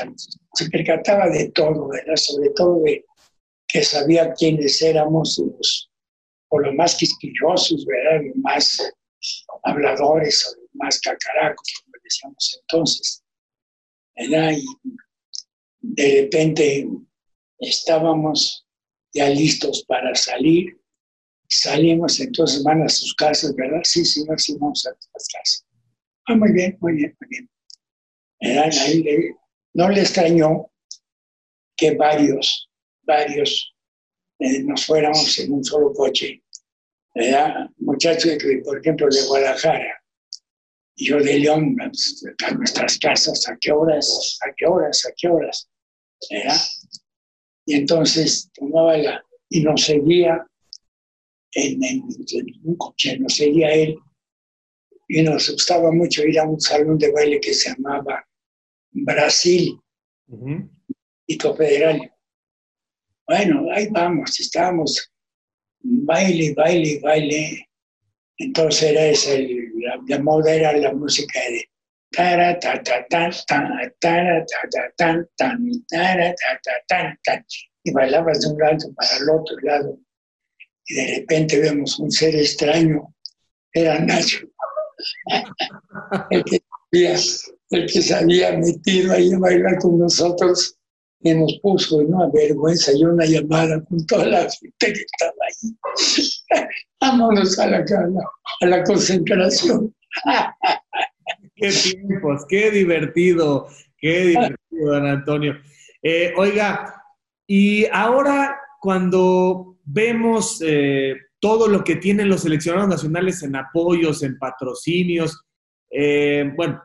se 0.54 0.70
percataba 0.70 1.28
de 1.28 1.50
todo, 1.50 1.88
¿verdad? 1.88 2.14
Sobre 2.14 2.50
todo 2.50 2.80
de, 2.82 3.04
que 3.66 3.82
sabía 3.82 4.32
quiénes 4.32 4.80
éramos 4.80 5.38
los, 5.38 5.90
o 6.48 6.58
los 6.60 6.74
más 6.74 6.94
quisquillosos, 6.94 7.84
¿verdad? 7.84 8.26
Los 8.28 8.36
más 8.36 8.92
habladores 9.64 10.46
o 10.46 10.60
más 10.74 11.00
cacaracos, 11.00 11.66
como 11.84 11.94
decíamos 12.02 12.58
entonces. 12.62 13.22
¿verdad? 14.16 14.52
Y 14.52 14.64
de 15.80 16.22
repente 16.22 16.88
estábamos 17.58 18.66
ya 19.12 19.28
listos 19.30 19.84
para 19.86 20.14
salir. 20.14 20.78
Salimos, 21.50 22.20
entonces 22.20 22.62
van 22.62 22.82
a 22.82 22.88
sus 22.88 23.14
casas, 23.14 23.54
¿verdad? 23.54 23.80
Sí, 23.84 24.04
señor, 24.04 24.38
sí, 24.40 24.54
vamos 24.60 24.84
a 24.86 24.90
las 24.90 25.28
casas. 25.32 25.66
Ah, 26.26 26.34
muy 26.36 26.52
bien, 26.52 26.76
muy 26.80 26.92
bien, 26.94 27.16
muy 27.20 27.28
bien. 27.28 27.50
Ahí 28.70 29.02
le- 29.02 29.34
no 29.74 29.88
le 29.88 30.00
extrañó 30.02 30.70
que 31.76 31.94
varios, 31.94 32.68
varios 33.02 33.74
eh, 34.40 34.62
nos 34.62 34.84
fuéramos 34.84 35.38
en 35.38 35.52
un 35.52 35.64
solo 35.64 35.92
coche. 35.92 36.42
¿Verdad? 37.14 37.68
Muchachos, 37.78 38.36
que, 38.40 38.58
por 38.64 38.78
ejemplo, 38.78 39.08
de 39.08 39.22
Guadalajara 39.26 40.02
y 40.96 41.06
yo 41.08 41.18
de 41.18 41.38
León, 41.38 41.76
pues, 41.76 42.24
a 42.46 42.50
nuestras 42.52 42.98
casas, 42.98 43.48
¿a 43.48 43.56
qué 43.60 43.72
horas? 43.72 44.38
¿A 44.46 44.52
qué 44.56 44.66
horas? 44.66 45.06
¿A 45.06 45.12
qué 45.16 45.28
horas? 45.28 45.68
¿verdad? 46.30 46.56
Y 47.66 47.74
entonces 47.74 48.50
tomaba 48.54 48.96
la, 48.96 49.22
y 49.48 49.60
nos 49.62 49.84
seguía 49.84 50.44
en, 51.52 51.82
en- 51.84 52.02
en 52.32 52.46
un 52.64 52.76
coche, 52.76 53.18
nos 53.18 53.34
seguía 53.36 53.72
él, 53.72 53.96
y 55.06 55.22
nos 55.22 55.50
gustaba 55.50 55.90
mucho 55.92 56.22
ir 56.24 56.38
a 56.38 56.44
un 56.44 56.60
salón 56.60 56.98
de 56.98 57.10
baile 57.12 57.40
que 57.40 57.54
se 57.54 57.70
llamaba 57.70 58.24
Brasil, 58.90 59.78
Ujú. 60.28 60.68
Distrito 61.26 61.54
Federal. 61.56 62.12
Bueno, 63.26 63.66
ahí 63.72 63.88
vamos, 63.90 64.38
estábamos 64.40 65.10
baile, 66.04 66.54
baile, 66.54 67.00
baile. 67.02 67.68
Entonces 68.38 68.82
era 68.90 69.06
ese, 69.06 69.48
la, 69.74 70.00
la 70.06 70.22
moda 70.22 70.52
era 70.52 70.72
la 70.76 70.92
música 70.92 71.40
de 71.40 71.64
tara, 72.10 72.58
ta, 72.58 72.82
ta, 72.82 73.06
tan, 73.08 73.32
tan, 73.46 73.92
tara, 74.00 74.44
ta, 74.46 74.68
ta, 74.70 74.92
tan, 74.96 75.28
tan, 75.36 75.84
tara, 75.88 76.34
ta, 76.34 76.60
ta, 76.62 76.72
tan, 76.88 77.18
tan. 77.24 77.44
Y 77.84 77.92
bailabas 77.92 78.40
de 78.40 78.48
un 78.48 78.58
lado 78.58 78.92
para 78.94 79.16
el 79.16 79.30
otro 79.30 79.56
lado. 79.62 79.98
Y 80.86 80.94
de 80.94 81.16
repente 81.18 81.60
vemos 81.60 81.98
un 81.98 82.10
ser 82.10 82.34
extraño. 82.34 83.14
Era 83.72 83.98
Nacho. 83.98 84.46
el, 86.30 86.44
que 86.44 86.60
había, 86.92 87.16
el 87.70 87.92
que 87.92 88.02
se 88.02 88.14
había 88.14 88.52
metido 88.56 89.12
ahí 89.12 89.32
a 89.32 89.38
bailar 89.38 89.78
con 89.78 89.98
nosotros 89.98 90.77
y 91.20 91.34
nos 91.34 91.58
puso 91.62 91.96
una 91.96 92.28
vergüenza 92.32 92.92
y 92.94 93.04
una 93.04 93.24
llamada 93.24 93.82
con 93.84 94.06
toda 94.06 94.26
la 94.26 94.40
gente 94.42 94.72
que 94.78 94.92
estaba 94.92 95.32
ahí. 95.48 96.66
Vámonos 97.00 97.58
a 97.58 97.66
la, 97.66 97.84
cama, 97.84 98.20
a 98.60 98.66
la 98.66 98.84
concentración. 98.84 99.94
Qué 101.56 101.70
tiempos, 101.70 102.44
qué 102.48 102.70
divertido, 102.70 103.68
qué 103.98 104.26
divertido, 104.26 104.92
don 104.92 105.06
Antonio. 105.06 105.54
Eh, 106.02 106.32
oiga, 106.36 107.02
y 107.46 107.86
ahora 107.86 108.56
cuando 108.80 109.78
vemos 109.84 110.62
eh, 110.64 111.16
todo 111.40 111.66
lo 111.66 111.82
que 111.82 111.96
tienen 111.96 112.28
los 112.28 112.42
seleccionados 112.42 112.88
nacionales 112.88 113.42
en 113.42 113.56
apoyos, 113.56 114.22
en 114.22 114.38
patrocinios, 114.38 115.44
eh, 115.90 116.52
bueno, 116.54 116.82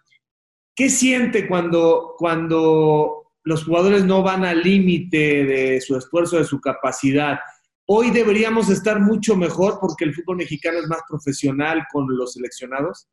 ¿qué 0.75 0.89
siente 0.89 1.47
cuando, 1.47 2.15
cuando 2.17 3.22
los 3.43 3.65
jugadores 3.65 4.05
no 4.05 4.23
van 4.23 4.45
al 4.45 4.61
límite 4.61 5.45
de 5.45 5.81
su 5.81 5.97
esfuerzo, 5.97 6.37
de 6.37 6.45
su 6.45 6.59
capacidad? 6.59 7.39
Hoy 7.85 8.11
deberíamos 8.11 8.69
estar 8.69 8.99
mucho 8.99 9.35
mejor 9.35 9.79
porque 9.81 10.05
el 10.05 10.13
fútbol 10.13 10.37
mexicano 10.37 10.79
es 10.79 10.87
más 10.87 11.01
profesional 11.07 11.83
con 11.91 12.05
los 12.15 12.33
seleccionados. 12.33 13.07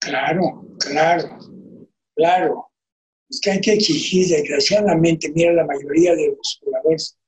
Claro, 0.00 0.66
claro, 0.78 1.38
claro. 2.16 2.66
Es 3.28 3.40
que 3.40 3.50
hay 3.50 3.60
que 3.60 3.74
exigir, 3.74 4.28
desgraciadamente, 4.28 5.30
mira, 5.34 5.52
la 5.52 5.66
mayoría 5.66 6.14
de 6.14 6.28
los 6.28 6.58
jugadores, 6.60 7.18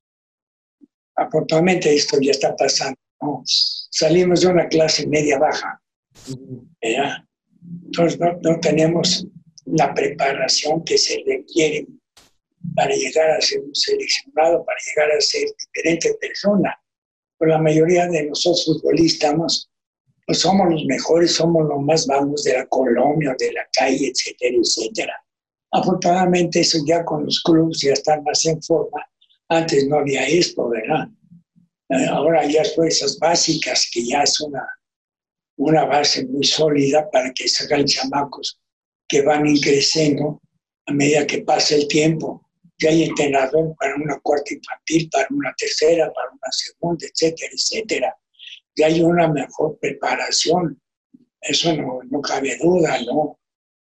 afortunadamente 1.14 1.94
esto 1.94 2.18
ya 2.20 2.30
está 2.30 2.56
pasando, 2.56 2.98
¿no? 3.20 3.42
Salimos 3.44 4.40
de 4.40 4.48
una 4.48 4.66
clase 4.68 5.06
media 5.06 5.38
baja, 5.38 5.80
¿verdad? 6.82 7.24
Entonces 7.84 8.18
no, 8.18 8.32
no 8.42 8.58
tenemos 8.58 9.28
la 9.66 9.94
preparación 9.94 10.84
que 10.84 10.98
se 10.98 11.22
requiere 11.26 11.86
para 12.74 12.94
llegar 12.94 13.30
a 13.30 13.40
ser 13.40 13.60
un 13.60 13.74
seleccionado, 13.74 14.64
para 14.64 14.78
llegar 14.86 15.16
a 15.16 15.20
ser 15.20 15.48
diferente 15.58 16.14
persona. 16.20 16.74
Pero 17.38 17.52
la 17.52 17.58
mayoría 17.58 18.06
de 18.06 18.26
nosotros 18.26 18.64
futbolistas 18.64 19.68
pues 20.26 20.38
somos 20.38 20.70
los 20.70 20.84
mejores, 20.84 21.32
somos 21.32 21.66
los 21.68 21.80
más 21.82 22.06
vagos 22.06 22.44
de 22.44 22.54
la 22.54 22.66
colonia, 22.66 23.34
de 23.38 23.52
la 23.52 23.66
calle, 23.72 24.12
etcétera, 24.14 24.56
etcétera. 24.56 25.24
Afortunadamente 25.72 26.60
eso 26.60 26.78
ya 26.86 27.04
con 27.04 27.24
los 27.24 27.40
clubes 27.42 27.80
ya 27.80 27.92
están 27.92 28.22
más 28.22 28.44
en 28.44 28.62
forma. 28.62 29.04
Antes 29.48 29.86
no 29.88 29.98
había 29.98 30.26
esto, 30.26 30.68
¿verdad? 30.68 31.08
Eh, 31.88 32.06
Ahora 32.08 32.46
ya 32.46 32.62
hay 32.62 32.68
fuerzas 32.74 33.18
básicas, 33.18 33.88
que 33.92 34.06
ya 34.06 34.22
es 34.22 34.40
una, 34.40 34.66
una 35.56 35.84
base 35.84 36.24
muy 36.26 36.44
sólida 36.44 37.10
para 37.10 37.32
que 37.32 37.48
salgan 37.48 37.84
chamacos 37.84 38.61
que 39.12 39.20
van 39.20 39.44
creciendo 39.58 40.40
a 40.86 40.92
medida 40.92 41.26
que 41.26 41.42
pasa 41.42 41.74
el 41.74 41.86
tiempo. 41.86 42.48
Ya 42.78 42.88
hay 42.88 43.04
entrenador 43.04 43.76
para 43.78 43.94
una 43.94 44.18
cuarta 44.20 44.54
infantil, 44.54 45.08
para 45.12 45.28
una 45.30 45.54
tercera, 45.56 46.10
para 46.12 46.30
una 46.30 46.50
segunda, 46.50 47.06
etcétera, 47.06 47.50
etcétera 47.52 48.16
ya 48.74 48.86
hay 48.86 49.02
una 49.02 49.28
mejor 49.28 49.78
preparación. 49.78 50.80
Eso 51.40 51.74
no, 51.76 52.00
no 52.10 52.20
cabe 52.20 52.56
duda, 52.58 53.00
¿no? 53.02 53.38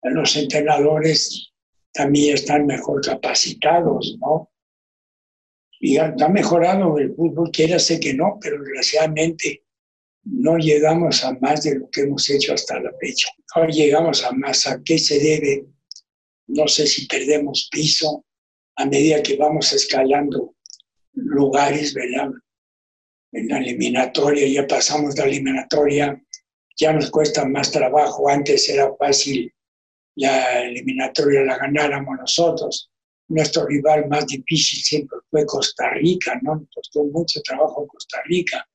Los 0.03 0.37
entrenadores 0.37 1.53
también 1.93 2.35
están 2.35 2.66
mejor 2.66 3.05
capacitados, 3.05 4.16
¿no? 4.21 4.51
Y 5.81 5.97
ha, 5.97 6.12
mejorado 6.29 6.99
el 6.99 7.14
fútbol, 7.14 7.51
quiera 7.53 7.79
ser 7.79 8.01
que 8.01 8.12
no, 8.12 8.39
pero 8.41 8.61
desgraciadamente 8.61 9.64
no 10.31 10.57
llegamos 10.59 11.24
a 11.24 11.33
más 11.41 11.62
de 11.62 11.79
lo 11.79 11.91
que 11.91 12.03
hemos 12.03 12.29
hecho 12.31 12.55
hasta 12.55 12.81
la 12.81 12.93
fecha. 13.01 13.29
No 13.57 13.66
llegamos 13.66 14.24
a 14.24 14.33
más. 14.33 14.66
¿A 14.66 14.83
qué 14.83 14.99
se 14.99 15.18
debe? 15.18 15.66
No 16.47 16.68
sé 16.68 16.87
si 16.87 17.07
perdemos 17.07 17.68
piso 17.70 18.24
a 18.76 18.87
medida 18.87 19.22
que 19.22 19.37
vamos 19.37 19.72
escalando 19.72 20.55
lugares, 21.12 21.95
¿verdad? 21.95 22.31
en 23.33 23.49
la 23.49 23.59
eliminatoria, 23.59 24.47
ya 24.47 24.66
pasamos 24.66 25.16
la 25.16 25.24
eliminatoria, 25.24 26.20
ya 26.76 26.93
nos 26.93 27.11
cuesta 27.11 27.45
más 27.45 27.70
trabajo, 27.70 28.29
antes 28.29 28.68
era 28.68 28.95
fácil 28.97 29.53
la 30.14 30.62
eliminatoria 30.62 31.43
la 31.43 31.59
ganáramos 31.59 32.18
nosotros. 32.18 32.91
Nuestro 33.29 33.66
rival 33.66 34.09
más 34.09 34.26
difícil 34.26 34.81
siempre 34.81 35.18
fue 35.31 35.45
Costa 35.45 35.91
Rica, 35.91 36.39
¿no? 36.43 36.57
Nos 36.57 36.68
costó 36.74 37.05
mucho 37.05 37.41
trabajo 37.43 37.87
Costa 37.87 38.18
Rica. 38.24 38.66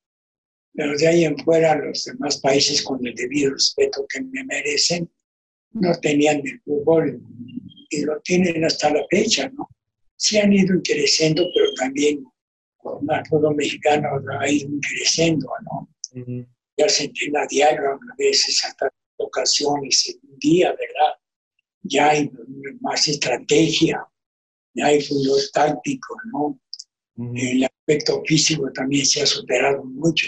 Pero 0.75 0.97
de 0.97 1.07
ahí 1.07 1.25
en 1.25 1.37
fuera, 1.37 1.75
los 1.75 2.03
demás 2.05 2.39
países, 2.39 2.81
con 2.81 3.05
el 3.05 3.13
debido 3.13 3.51
respeto 3.51 4.05
que 4.09 4.21
me 4.21 4.43
merecen, 4.43 5.09
no 5.71 5.93
tenían 5.99 6.41
el 6.45 6.61
fútbol 6.61 7.21
y 7.89 8.01
lo 8.01 8.19
tienen 8.21 8.63
hasta 8.65 8.91
la 8.91 9.05
fecha, 9.09 9.49
¿no? 9.49 9.69
Sí 10.15 10.37
han 10.37 10.53
ido 10.53 10.75
creciendo, 10.83 11.45
pero 11.53 11.73
también 11.75 12.23
el 12.83 13.25
fútbol 13.29 13.55
mexicano 13.55 14.09
ha 14.39 14.49
ido 14.49 14.69
creciendo, 14.81 15.47
¿no? 15.65 15.89
Ya 16.77 16.89
se 16.89 17.05
entrena 17.05 17.45
diario, 17.47 17.91
a 17.91 17.99
veces 18.17 18.63
hasta 18.65 18.91
ocasiones 19.17 20.07
en 20.09 20.31
un 20.31 20.39
día, 20.39 20.69
¿verdad? 20.69 21.13
Ya 21.83 22.09
hay 22.09 22.31
más 22.81 23.07
estrategia, 23.07 24.03
ya 24.73 24.87
hay 24.87 25.01
fútbol 25.01 25.39
táctico, 25.53 26.17
¿no? 26.31 26.59
Ujú. 27.15 27.33
El 27.35 27.63
aspecto 27.63 28.23
físico 28.25 28.71
también 28.73 29.05
se 29.05 29.21
ha 29.21 29.25
superado 29.25 29.83
mucho. 29.83 30.27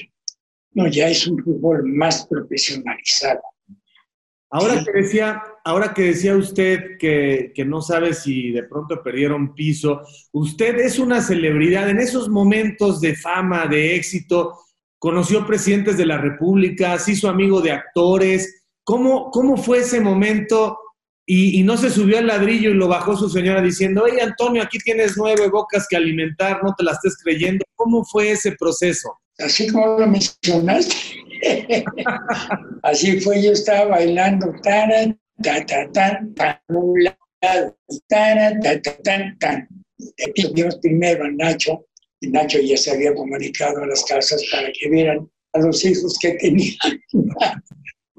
No, 0.75 0.87
ya 0.87 1.07
es 1.07 1.25
un 1.25 1.41
fútbol 1.41 1.85
más 1.85 2.27
profesionalizado. 2.27 3.41
Ahora 4.51 4.83
que 4.83 4.91
decía, 4.91 5.41
ahora 5.63 5.93
que 5.93 6.03
decía 6.03 6.35
usted 6.35 6.97
que, 6.99 7.51
que 7.55 7.65
no 7.65 7.81
sabe 7.81 8.13
si 8.13 8.51
de 8.51 8.63
pronto 8.63 9.01
perdieron 9.01 9.55
piso, 9.55 10.01
usted 10.33 10.77
es 10.79 10.99
una 10.99 11.21
celebridad. 11.21 11.89
En 11.89 11.99
esos 11.99 12.29
momentos 12.29 12.99
de 12.99 13.15
fama, 13.15 13.67
de 13.67 13.95
éxito, 13.95 14.59
conoció 14.99 15.47
presidentes 15.47 15.97
de 15.97 16.05
la 16.05 16.17
República, 16.17 16.99
se 16.99 17.13
hizo 17.13 17.29
amigo 17.29 17.61
de 17.61 17.71
actores. 17.71 18.63
¿Cómo, 18.83 19.31
cómo 19.31 19.55
fue 19.55 19.79
ese 19.79 20.01
momento? 20.01 20.77
Y, 21.25 21.59
y 21.59 21.63
no 21.63 21.77
se 21.77 21.89
subió 21.89 22.17
al 22.17 22.27
ladrillo 22.27 22.69
y 22.69 22.75
lo 22.75 22.89
bajó 22.89 23.15
su 23.15 23.29
señora 23.29 23.61
diciendo, 23.61 24.03
oye 24.03 24.21
Antonio, 24.21 24.61
aquí 24.61 24.77
tienes 24.79 25.15
nueve 25.17 25.49
bocas 25.49 25.87
que 25.89 25.95
alimentar, 25.95 26.61
no 26.63 26.73
te 26.77 26.83
la 26.83 26.91
estés 26.91 27.17
creyendo. 27.23 27.63
¿Cómo 27.75 28.03
fue 28.03 28.31
ese 28.31 28.51
proceso? 28.59 29.17
Así 29.39 29.67
como 29.67 29.99
lo 29.99 30.07
mencionaste. 30.07 30.95
Así 32.83 33.19
fue, 33.19 33.41
yo 33.41 33.51
estaba 33.51 33.85
bailando, 33.89 34.53
tara, 34.63 35.15
ta, 35.43 35.65
ta, 35.65 35.91
tan, 35.91 36.33
tan, 36.33 36.59
un 36.69 37.03
lado, 37.03 37.77
tara, 38.07 38.59
ta, 38.59 38.81
ta, 38.81 38.97
tan, 39.03 39.37
tan. 39.39 39.67
Vimos 40.53 40.77
primero 40.77 41.25
a 41.25 41.31
Nacho, 41.31 41.85
y 42.21 42.27
Nacho 42.29 42.59
ya 42.59 42.77
se 42.77 42.91
había 42.91 43.13
comunicado 43.13 43.83
a 43.83 43.87
las 43.87 44.03
casas 44.05 44.41
para 44.51 44.71
que 44.71 44.89
vieran 44.89 45.29
a 45.53 45.59
los 45.59 45.83
hijos 45.83 46.17
que 46.21 46.31
tenía. 46.33 46.73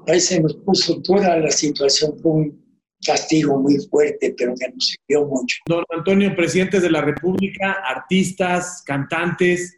Ahí 0.07 0.19
se 0.19 0.39
nos 0.39 0.55
puso 0.57 0.95
dura 1.03 1.37
la 1.37 1.51
situación, 1.51 2.17
fue 2.21 2.31
un 2.31 2.67
castigo 3.05 3.59
muy 3.59 3.77
fuerte, 3.89 4.33
pero 4.37 4.53
que 4.55 4.69
nos 4.69 4.87
sirvió 4.87 5.25
mucho. 5.25 5.57
Don 5.67 5.83
Antonio, 5.89 6.35
presidentes 6.35 6.81
de 6.81 6.89
la 6.89 7.01
República, 7.01 7.77
artistas, 7.83 8.83
cantantes, 8.85 9.77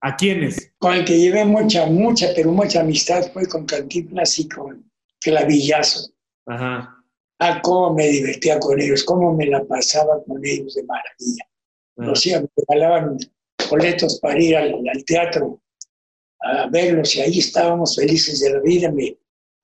¿a 0.00 0.16
quiénes? 0.16 0.72
Con 0.78 0.94
el 0.94 1.04
que 1.04 1.18
llevé 1.18 1.44
mucha, 1.44 1.86
mucha, 1.86 2.28
pero 2.34 2.52
mucha 2.52 2.80
amistad 2.80 3.30
fue 3.32 3.46
con 3.46 3.66
Cantinflas 3.66 4.38
y 4.38 4.48
con 4.48 4.90
Clavillazo. 5.20 6.10
Ajá. 6.46 6.94
Ah, 7.40 7.60
cómo 7.62 7.94
me 7.94 8.08
divertía 8.08 8.58
con 8.58 8.80
ellos, 8.80 9.04
cómo 9.04 9.32
me 9.34 9.46
la 9.46 9.64
pasaba 9.64 10.22
con 10.24 10.44
ellos 10.44 10.74
de 10.74 10.82
maravilla. 10.84 11.44
Ah. 11.98 12.10
O 12.10 12.16
sea, 12.16 12.40
me 12.40 12.48
regalaban 12.56 13.16
boletos 13.70 14.18
para 14.20 14.40
ir 14.40 14.56
al, 14.56 14.74
al 14.88 15.04
teatro 15.04 15.60
a 16.40 16.66
verlos 16.68 17.14
y 17.16 17.20
ahí 17.20 17.38
estábamos 17.38 17.96
felices 17.96 18.40
de 18.40 18.50
la 18.52 18.60
vida. 18.60 18.90
Me 18.90 19.16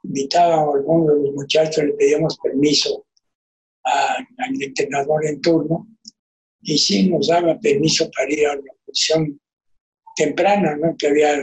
invitaba 0.05 0.57
a 0.57 0.73
alguno 0.75 1.15
de 1.15 1.23
los 1.23 1.35
muchachos, 1.35 1.85
le 1.85 1.93
pedíamos 1.95 2.37
permiso 2.43 3.07
a- 3.85 4.17
al 4.39 4.63
entrenador 4.63 5.25
en 5.27 5.41
turno 5.41 5.89
y 6.63 6.79
sí 6.79 7.09
nos 7.09 7.29
daba 7.29 7.59
permiso 7.61 8.11
para 8.17 8.33
ir 8.33 8.47
a 8.47 8.55
la 8.57 8.63
función 8.85 9.41
temprana, 10.17 10.77
¿no? 10.77 10.97
Que 10.97 11.09
había 11.09 11.35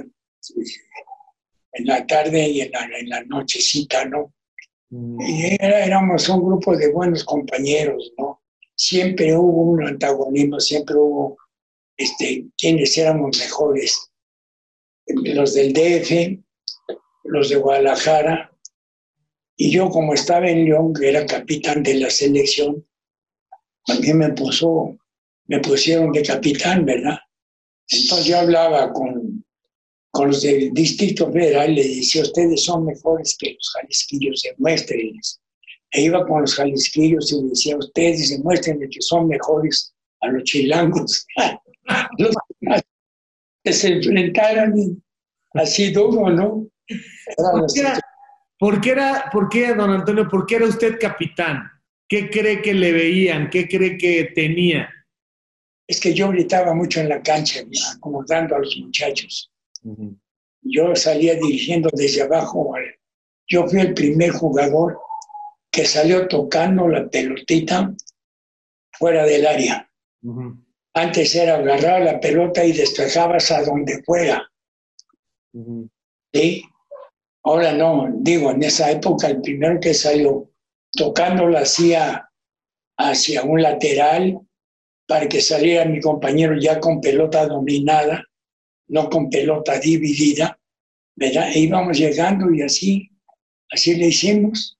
en 1.73 1.85
la 1.85 2.05
tarde 2.05 2.47
y 2.47 2.61
en 2.61 2.71
la, 2.71 2.85
en 2.99 3.09
la 3.09 3.23
nochecita, 3.23 4.05
¿no? 4.05 4.33
Mm. 4.89 5.21
Y 5.21 5.55
era- 5.59 5.85
éramos 5.85 6.27
un 6.29 6.43
grupo 6.43 6.75
de 6.75 6.91
buenos 6.91 7.23
compañeros, 7.23 8.11
¿no? 8.17 8.41
Siempre 8.75 9.35
hubo 9.37 9.61
un 9.71 9.87
antagonismo, 9.87 10.59
siempre 10.59 10.95
hubo 10.95 11.37
este, 11.97 12.47
quienes 12.57 12.97
éramos 12.97 13.37
mejores. 13.39 14.11
Los 15.05 15.53
del 15.53 15.73
DF, 15.73 16.39
los 17.25 17.49
de 17.49 17.55
Guadalajara, 17.57 18.51
y 19.55 19.71
yo 19.71 19.89
como 19.89 20.13
estaba 20.13 20.49
en 20.49 20.65
León, 20.65 20.93
que 20.93 21.09
era 21.09 21.25
capitán 21.25 21.83
de 21.83 21.95
la 21.95 22.09
selección, 22.09 22.87
mí 24.01 24.13
me 24.13 24.29
puso, 24.33 24.97
me 25.47 25.59
pusieron 25.59 26.11
de 26.11 26.23
capitán, 26.23 26.85
¿verdad? 26.85 27.19
Entonces 27.91 28.25
yo 28.25 28.39
hablaba 28.39 28.91
con, 28.93 29.43
con 30.11 30.27
los 30.29 30.41
del 30.41 30.73
Distrito 30.73 31.31
Federal 31.31 31.71
y 31.71 31.75
le 31.75 31.87
decía, 31.95 32.21
ustedes 32.21 32.63
son 32.63 32.85
mejores 32.85 33.35
que 33.37 33.53
los 33.53 33.69
jalisquillos, 33.73 34.41
demuéstrenles. 34.43 35.39
E 35.91 36.03
iba 36.03 36.25
con 36.25 36.41
los 36.41 36.55
jalisquillos 36.55 37.31
y 37.31 37.41
le 37.41 37.49
decía, 37.49 37.77
ustedes 37.77 38.29
demuéstrenle 38.29 38.89
que 38.89 39.01
son 39.01 39.27
mejores 39.27 39.93
a 40.21 40.27
los 40.27 40.43
chilangos. 40.43 41.25
los 42.17 42.35
que 43.63 43.73
se 43.73 43.89
enfrentaran 43.89 44.73
así 45.53 45.91
duro, 45.91 46.29
¿no? 46.29 46.67
Era 46.87 47.51
¿Por 47.51 47.61
la 47.61 47.67
qué, 47.73 47.79
era, 47.81 47.99
por, 48.57 48.81
qué 48.81 48.89
era, 48.91 49.29
¿Por 49.31 49.49
qué, 49.49 49.73
don 49.73 49.89
Antonio, 49.91 50.27
por 50.29 50.45
qué 50.45 50.55
era 50.55 50.67
usted 50.67 50.97
capitán? 50.99 51.63
¿Qué 52.07 52.29
cree 52.29 52.61
que 52.61 52.73
le 52.73 52.91
veían? 52.91 53.49
¿Qué 53.49 53.67
cree 53.67 53.97
que 53.97 54.31
tenía? 54.35 54.89
Es 55.91 55.99
que 55.99 56.13
yo 56.13 56.29
gritaba 56.29 56.73
mucho 56.73 57.01
en 57.01 57.09
la 57.09 57.21
cancha, 57.21 57.59
acomodando 57.93 58.55
a 58.55 58.59
los 58.59 58.77
muchachos. 58.77 59.51
Yo 60.61 60.95
salía 60.95 61.35
dirigiendo 61.35 61.89
desde 61.91 62.21
abajo. 62.21 62.73
Yo 63.45 63.67
fui 63.67 63.81
el 63.81 63.93
primer 63.93 64.31
jugador 64.31 64.97
que 65.69 65.83
salió 65.83 66.29
tocando 66.29 66.87
la 66.87 67.09
pelotita 67.09 67.93
fuera 68.97 69.25
del 69.25 69.45
área. 69.45 69.91
Antes 70.93 71.35
era 71.35 71.57
agarrar 71.57 72.03
la 72.03 72.21
pelota 72.21 72.63
y 72.63 72.71
despejabas 72.71 73.51
a 73.51 73.61
donde 73.63 74.01
fuera. 74.03 74.49
¿sí? 76.33 76.63
Ahora 77.43 77.73
no, 77.73 78.07
digo, 78.19 78.51
en 78.51 78.63
esa 78.63 78.89
época 78.89 79.27
el 79.27 79.41
primero 79.41 79.77
que 79.81 79.93
salió 79.93 80.49
tocándola 80.93 81.63
hacía 81.63 82.29
hacia 82.97 83.43
un 83.43 83.61
lateral 83.61 84.39
para 85.11 85.27
que 85.27 85.41
saliera 85.41 85.83
mi 85.83 85.99
compañero 85.99 86.57
ya 86.57 86.79
con 86.79 87.01
pelota 87.01 87.45
dominada, 87.45 88.23
no 88.87 89.09
con 89.09 89.29
pelota 89.29 89.77
dividida, 89.77 90.57
¿verdad? 91.17 91.49
E 91.53 91.59
íbamos 91.59 91.97
llegando 91.97 92.49
y 92.53 92.61
así, 92.61 93.11
así 93.69 93.95
le 93.95 94.07
hicimos. 94.07 94.79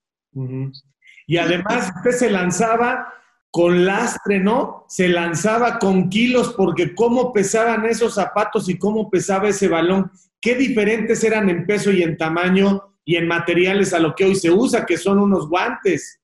Y 1.28 1.36
además 1.36 1.92
usted 1.98 2.12
se 2.12 2.30
lanzaba 2.30 3.14
con 3.50 3.84
lastre, 3.84 4.40
¿no? 4.40 4.86
Se 4.88 5.10
lanzaba 5.10 5.78
con 5.80 6.08
kilos 6.08 6.54
porque 6.56 6.96
cómo 6.96 7.34
pesaban 7.34 7.86
esos 7.86 8.14
zapatos 8.14 8.70
y 8.70 8.78
cómo 8.78 9.10
pesaba 9.10 9.50
ese 9.50 9.68
balón. 9.68 10.10
Qué 10.40 10.56
diferentes 10.56 11.26
eran 11.26 11.50
en 11.50 11.66
peso 11.66 11.92
y 11.92 12.04
en 12.04 12.16
tamaño 12.16 12.96
y 13.04 13.18
en 13.18 13.28
materiales 13.28 13.94
a 13.94 14.00
lo 14.00 14.16
que 14.16 14.24
hoy 14.24 14.36
se 14.36 14.50
usa, 14.50 14.86
que 14.86 14.96
son 14.96 15.20
unos 15.20 15.50
guantes. 15.50 16.22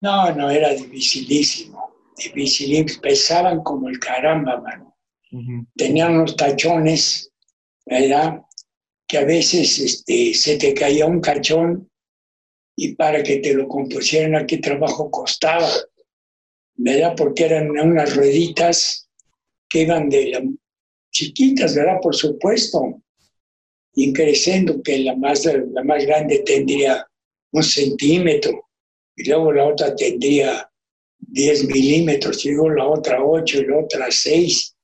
No, 0.00 0.34
no, 0.34 0.50
era 0.50 0.70
dificilísimo, 0.70 1.93
dificilísimo, 2.16 3.00
pesaban 3.00 3.62
como 3.62 3.88
el 3.88 3.98
caramba, 3.98 4.60
mano. 4.60 4.96
Tenían 5.76 6.14
unos 6.14 6.36
tachones, 6.36 7.30
¿verdad? 7.84 8.40
Que 9.08 9.18
a 9.18 9.24
veces 9.24 9.78
este, 9.78 10.32
se 10.34 10.56
te 10.56 10.74
caía 10.74 11.06
un 11.06 11.20
cachón 11.20 11.90
y 12.76 12.94
para 12.94 13.22
que 13.22 13.38
te 13.38 13.52
lo 13.52 13.66
compusieran 13.66 14.36
aquí 14.36 14.58
trabajo 14.58 15.10
costaba, 15.10 15.68
¿verdad? 16.76 17.14
Porque 17.16 17.46
eran 17.46 17.70
unas 17.70 18.14
rueditas 18.14 19.08
que 19.68 19.82
iban 19.82 20.08
de 20.08 20.26
la, 20.28 20.42
chiquitas, 21.10 21.74
¿verdad? 21.74 21.98
Por 22.02 22.14
supuesto, 22.14 23.00
y 23.94 24.12
creciendo 24.12 24.82
que 24.82 24.98
la 24.98 25.16
más, 25.16 25.44
la 25.44 25.84
más 25.84 26.04
grande 26.04 26.42
tendría 26.44 27.06
un 27.52 27.62
centímetro 27.62 28.68
y 29.16 29.28
luego 29.28 29.52
la 29.52 29.66
otra 29.66 29.94
tendría 29.94 30.68
10 31.28 31.68
milímetros 31.68 32.44
y 32.44 32.50
luego 32.50 32.70
la 32.70 32.86
otra 32.86 33.22
8 33.22 33.58
y 33.58 33.66
la 33.66 33.78
otra 33.78 34.06
6, 34.10 34.76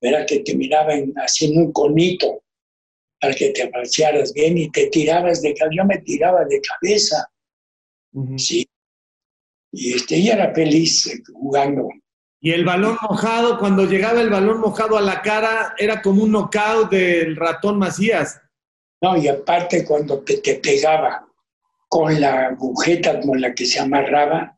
¿verdad? 0.00 0.26
Que 0.26 0.40
te 0.40 0.54
miraban 0.54 1.12
haciendo 1.16 1.60
un 1.60 1.72
conito 1.72 2.42
para 3.20 3.34
que 3.34 3.50
te 3.50 3.68
balancearas 3.68 4.32
bien 4.32 4.58
y 4.58 4.70
te 4.70 4.86
tirabas 4.88 5.42
de 5.42 5.54
cabeza. 5.54 5.76
Yo 5.76 5.84
me 5.84 5.98
tiraba 5.98 6.44
de 6.44 6.60
cabeza, 6.60 7.30
sí. 8.36 8.66
Y 9.72 9.94
este, 9.94 10.16
ella 10.16 10.34
era 10.34 10.54
feliz 10.54 11.22
jugando. 11.32 11.88
Y 12.40 12.52
el 12.52 12.64
balón 12.64 12.96
mojado, 13.02 13.58
cuando 13.58 13.84
llegaba 13.84 14.20
el 14.20 14.30
balón 14.30 14.60
mojado 14.60 14.96
a 14.96 15.00
la 15.02 15.22
cara, 15.22 15.74
era 15.76 16.00
como 16.00 16.22
un 16.22 16.32
knockout 16.32 16.90
del 16.90 17.36
ratón 17.36 17.78
Macías. 17.78 18.40
No, 19.00 19.16
y 19.16 19.28
aparte 19.28 19.84
cuando 19.84 20.20
te, 20.20 20.38
te 20.38 20.56
pegaba 20.56 21.26
con 21.88 22.20
la 22.20 22.48
agujeta 22.48 23.20
con 23.20 23.40
la 23.40 23.54
que 23.54 23.66
se 23.66 23.80
amarraba 23.80 24.57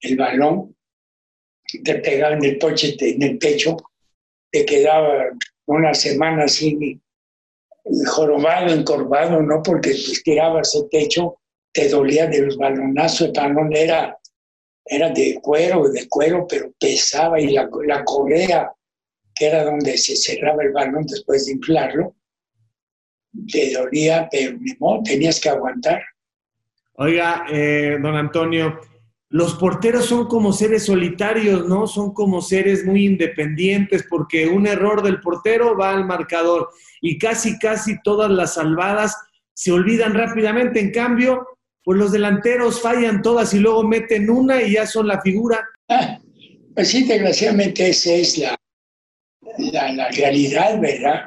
el 0.00 0.16
balón, 0.16 0.76
te 1.84 1.96
pegaba 1.96 2.34
en 2.34 2.44
el, 2.44 2.58
poche, 2.58 2.96
en 2.98 3.22
el 3.22 3.38
pecho, 3.38 3.76
te 4.50 4.64
quedaba 4.64 5.26
una 5.66 5.94
semana 5.94 6.44
así 6.44 7.00
jorobado, 8.06 8.72
encorvado, 8.72 9.40
¿no? 9.42 9.62
Porque 9.62 9.94
tirabas 10.24 10.74
el 10.74 10.88
techo, 10.90 11.38
te 11.72 11.88
dolía 11.88 12.26
de 12.26 12.42
los 12.42 12.56
balonazos, 12.56 13.28
el 13.28 13.32
balón 13.32 13.74
era, 13.74 14.16
era 14.84 15.10
de 15.10 15.38
cuero, 15.40 15.88
de 15.88 16.08
cuero, 16.08 16.46
pero 16.48 16.72
pesaba 16.78 17.40
y 17.40 17.52
la, 17.52 17.68
la 17.86 18.04
correa, 18.04 18.72
que 19.34 19.46
era 19.46 19.64
donde 19.64 19.96
se 19.96 20.16
cerraba 20.16 20.62
el 20.62 20.72
balón 20.72 21.06
después 21.06 21.46
de 21.46 21.52
inflarlo, 21.52 22.14
te 23.50 23.72
dolía, 23.72 24.28
pero 24.30 24.58
ni 24.58 24.76
tenías 25.04 25.40
que 25.40 25.48
aguantar. 25.48 26.02
Oiga, 26.94 27.46
eh, 27.50 27.96
don 28.00 28.16
Antonio, 28.16 28.80
los 29.32 29.54
porteros 29.54 30.06
son 30.06 30.26
como 30.26 30.52
seres 30.52 30.86
solitarios, 30.86 31.68
¿no? 31.68 31.86
Son 31.86 32.12
como 32.12 32.42
seres 32.42 32.84
muy 32.84 33.06
independientes 33.06 34.04
porque 34.10 34.48
un 34.48 34.66
error 34.66 35.04
del 35.04 35.20
portero 35.20 35.76
va 35.76 35.92
al 35.92 36.04
marcador 36.04 36.70
y 37.00 37.16
casi, 37.16 37.56
casi 37.60 38.02
todas 38.02 38.28
las 38.28 38.54
salvadas 38.54 39.16
se 39.54 39.70
olvidan 39.70 40.14
rápidamente. 40.14 40.80
En 40.80 40.90
cambio, 40.90 41.46
pues 41.84 41.96
los 41.96 42.10
delanteros 42.10 42.80
fallan 42.80 43.22
todas 43.22 43.54
y 43.54 43.60
luego 43.60 43.84
meten 43.84 44.28
una 44.28 44.62
y 44.62 44.72
ya 44.72 44.84
son 44.84 45.06
la 45.06 45.20
figura. 45.20 45.64
Ah, 45.88 46.18
pues 46.74 46.88
sí, 46.88 47.04
desgraciadamente 47.04 47.88
esa 47.88 48.12
es 48.12 48.36
la, 48.36 48.56
la, 49.58 49.92
la 49.92 50.10
realidad, 50.10 50.80
¿verdad? 50.80 51.26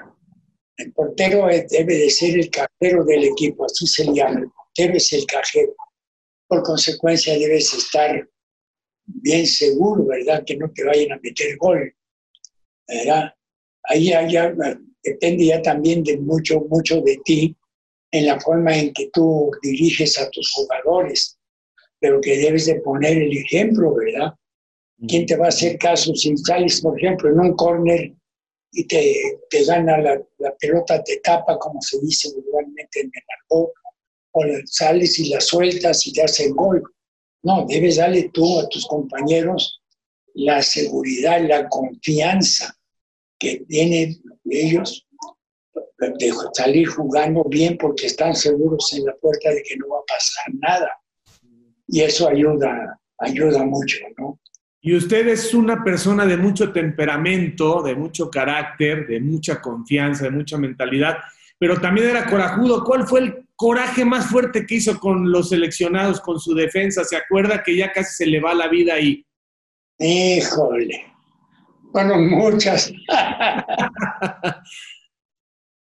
El 0.75 0.91
portero 0.91 1.47
debe 1.47 1.95
de 1.95 2.09
ser 2.09 2.37
el 2.37 2.49
cajero 2.49 3.05
del 3.05 3.23
equipo, 3.23 3.63
así 3.63 3.87
se 3.87 4.03
llama. 4.11 4.41
El 4.41 4.49
portero 4.49 4.99
el 5.13 5.25
cajero. 5.25 5.73
Por 6.53 6.61
consecuencia, 6.61 7.33
debes 7.33 7.73
estar 7.73 8.29
bien 9.07 9.47
seguro, 9.47 10.05
¿verdad? 10.05 10.43
Que 10.45 10.55
no 10.55 10.71
te 10.71 10.83
vayan 10.83 11.13
a 11.13 11.19
meter 11.19 11.57
gol, 11.57 11.91
¿verdad? 12.87 13.33
Ahí 13.85 14.11
ya, 14.11 14.53
depende 15.01 15.45
ya 15.47 15.63
también 15.63 16.03
de 16.03 16.15
mucho, 16.17 16.59
mucho 16.69 17.01
de 17.01 17.19
ti 17.25 17.57
en 18.11 18.27
la 18.27 18.39
forma 18.39 18.77
en 18.77 18.93
que 18.93 19.09
tú 19.11 19.49
diriges 19.63 20.19
a 20.19 20.29
tus 20.29 20.51
jugadores, 20.51 21.39
pero 21.99 22.21
que 22.21 22.37
debes 22.37 22.67
de 22.67 22.81
poner 22.81 23.17
el 23.17 23.35
ejemplo, 23.35 23.95
¿verdad? 23.95 24.35
¿Quién 25.07 25.25
te 25.25 25.35
va 25.35 25.47
a 25.47 25.49
hacer 25.49 25.79
caso 25.79 26.13
si 26.13 26.37
sales, 26.37 26.81
por 26.81 26.99
ejemplo, 26.99 27.31
en 27.31 27.39
un 27.39 27.55
córner 27.55 28.13
y 28.73 28.85
te, 28.85 29.39
te 29.49 29.65
gana 29.65 29.97
la, 29.97 30.21
la 30.37 30.55
pelota, 30.57 31.03
te 31.03 31.17
tapa, 31.17 31.57
como 31.57 31.81
se 31.81 31.99
dice 31.99 32.29
vulgarmente 32.31 32.99
en 32.99 33.07
el 33.07 33.23
argot, 33.39 33.71
o 34.33 34.43
sales 34.65 35.17
y 35.19 35.29
la 35.29 35.39
sueltas 35.39 36.05
y 36.07 36.13
te 36.13 36.23
hacen 36.23 36.53
gol. 36.53 36.83
No, 37.43 37.65
debes 37.67 37.97
darle 37.97 38.29
tú 38.33 38.59
a 38.59 38.67
tus 38.67 38.85
compañeros 38.87 39.81
la 40.33 40.61
seguridad, 40.61 41.41
la 41.47 41.67
confianza 41.69 42.75
que 43.39 43.63
tienen 43.67 44.21
ellos 44.45 45.05
de 45.99 46.33
salir 46.53 46.87
jugando 46.87 47.43
bien 47.45 47.77
porque 47.77 48.07
están 48.07 48.35
seguros 48.35 48.91
en 48.93 49.05
la 49.05 49.15
puerta 49.15 49.49
de 49.49 49.63
que 49.63 49.77
no 49.77 49.87
va 49.89 49.99
a 49.99 50.05
pasar 50.07 50.53
nada. 50.55 50.91
Y 51.87 52.01
eso 52.01 52.27
ayuda, 52.27 52.99
ayuda 53.19 53.63
mucho, 53.63 53.97
¿no? 54.17 54.39
Y 54.85 54.95
usted 54.97 55.27
es 55.29 55.53
una 55.53 55.81
persona 55.81 56.25
de 56.25 56.35
mucho 56.35 56.73
temperamento, 56.73 57.81
de 57.81 57.95
mucho 57.95 58.29
carácter, 58.29 59.07
de 59.07 59.21
mucha 59.21 59.61
confianza, 59.61 60.25
de 60.25 60.31
mucha 60.31 60.57
mentalidad, 60.57 61.19
pero 61.57 61.79
también 61.79 62.09
era 62.09 62.25
corajudo. 62.25 62.83
¿Cuál 62.83 63.07
fue 63.07 63.19
el 63.21 63.42
coraje 63.55 64.05
más 64.05 64.27
fuerte 64.27 64.65
que 64.65 64.75
hizo 64.75 64.99
con 64.99 65.31
los 65.31 65.49
seleccionados, 65.49 66.19
con 66.21 66.39
su 66.39 66.53
defensa? 66.53 67.03
¿Se 67.03 67.15
acuerda 67.17 67.63
que 67.63 67.75
ya 67.75 67.91
casi 67.91 68.15
se 68.15 68.25
le 68.25 68.39
va 68.39 68.53
la 68.53 68.67
vida 68.67 68.95
ahí? 68.95 69.25
Híjole, 69.99 71.05
fueron 71.91 72.29
muchas. 72.29 72.91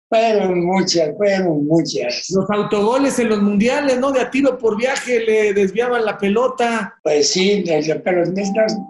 fueron 0.10 0.66
muchas, 0.66 1.16
fueron 1.16 1.66
muchas. 1.66 2.30
Los 2.32 2.49
autogoles 2.49 3.20
en 3.20 3.30
los 3.30 3.41
mundiales, 3.41 3.99
¿no? 3.99 4.12
De 4.12 4.22
a 4.22 4.32
tiro 4.32 4.57
por 4.57 4.76
viaje 4.76 5.20
le 5.20 5.53
desviaban 5.53 6.03
la 6.03 6.18
pelota. 6.18 6.99
Pues 7.03 7.30
sí, 7.30 7.64
pero 8.03 8.26
no, 8.26 8.41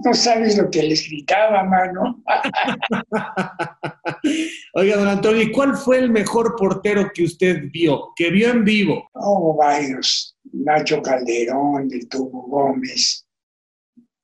no 0.06 0.14
sabes 0.14 0.58
lo 0.58 0.72
que 0.72 0.84
les 0.84 1.08
gritaba, 1.08 1.64
mano. 1.64 2.24
Oiga, 4.74 4.96
don 4.96 5.10
Antonio, 5.10 5.42
¿y 5.42 5.52
cuál 5.52 5.76
fue 5.76 5.98
el 5.98 6.10
mejor 6.10 6.56
portero 6.58 7.12
que 7.14 7.24
usted 7.24 7.64
vio, 7.72 8.14
que 8.16 8.30
vio 8.30 8.50
en 8.50 8.64
vivo? 8.64 9.10
Oh, 9.14 9.58
varios. 9.58 10.38
Nacho 10.54 11.02
Calderón, 11.02 11.90
el 11.92 12.08
Tubo 12.08 12.44
Gómez. 12.44 13.28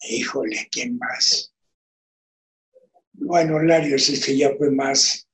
Híjole, 0.09 0.67
¿quién 0.71 0.97
más? 0.97 1.53
Bueno, 3.13 3.61
Larios 3.61 4.09
es 4.09 4.25
que 4.25 4.37
ya 4.37 4.51
fue 4.57 4.71
más, 4.71 5.24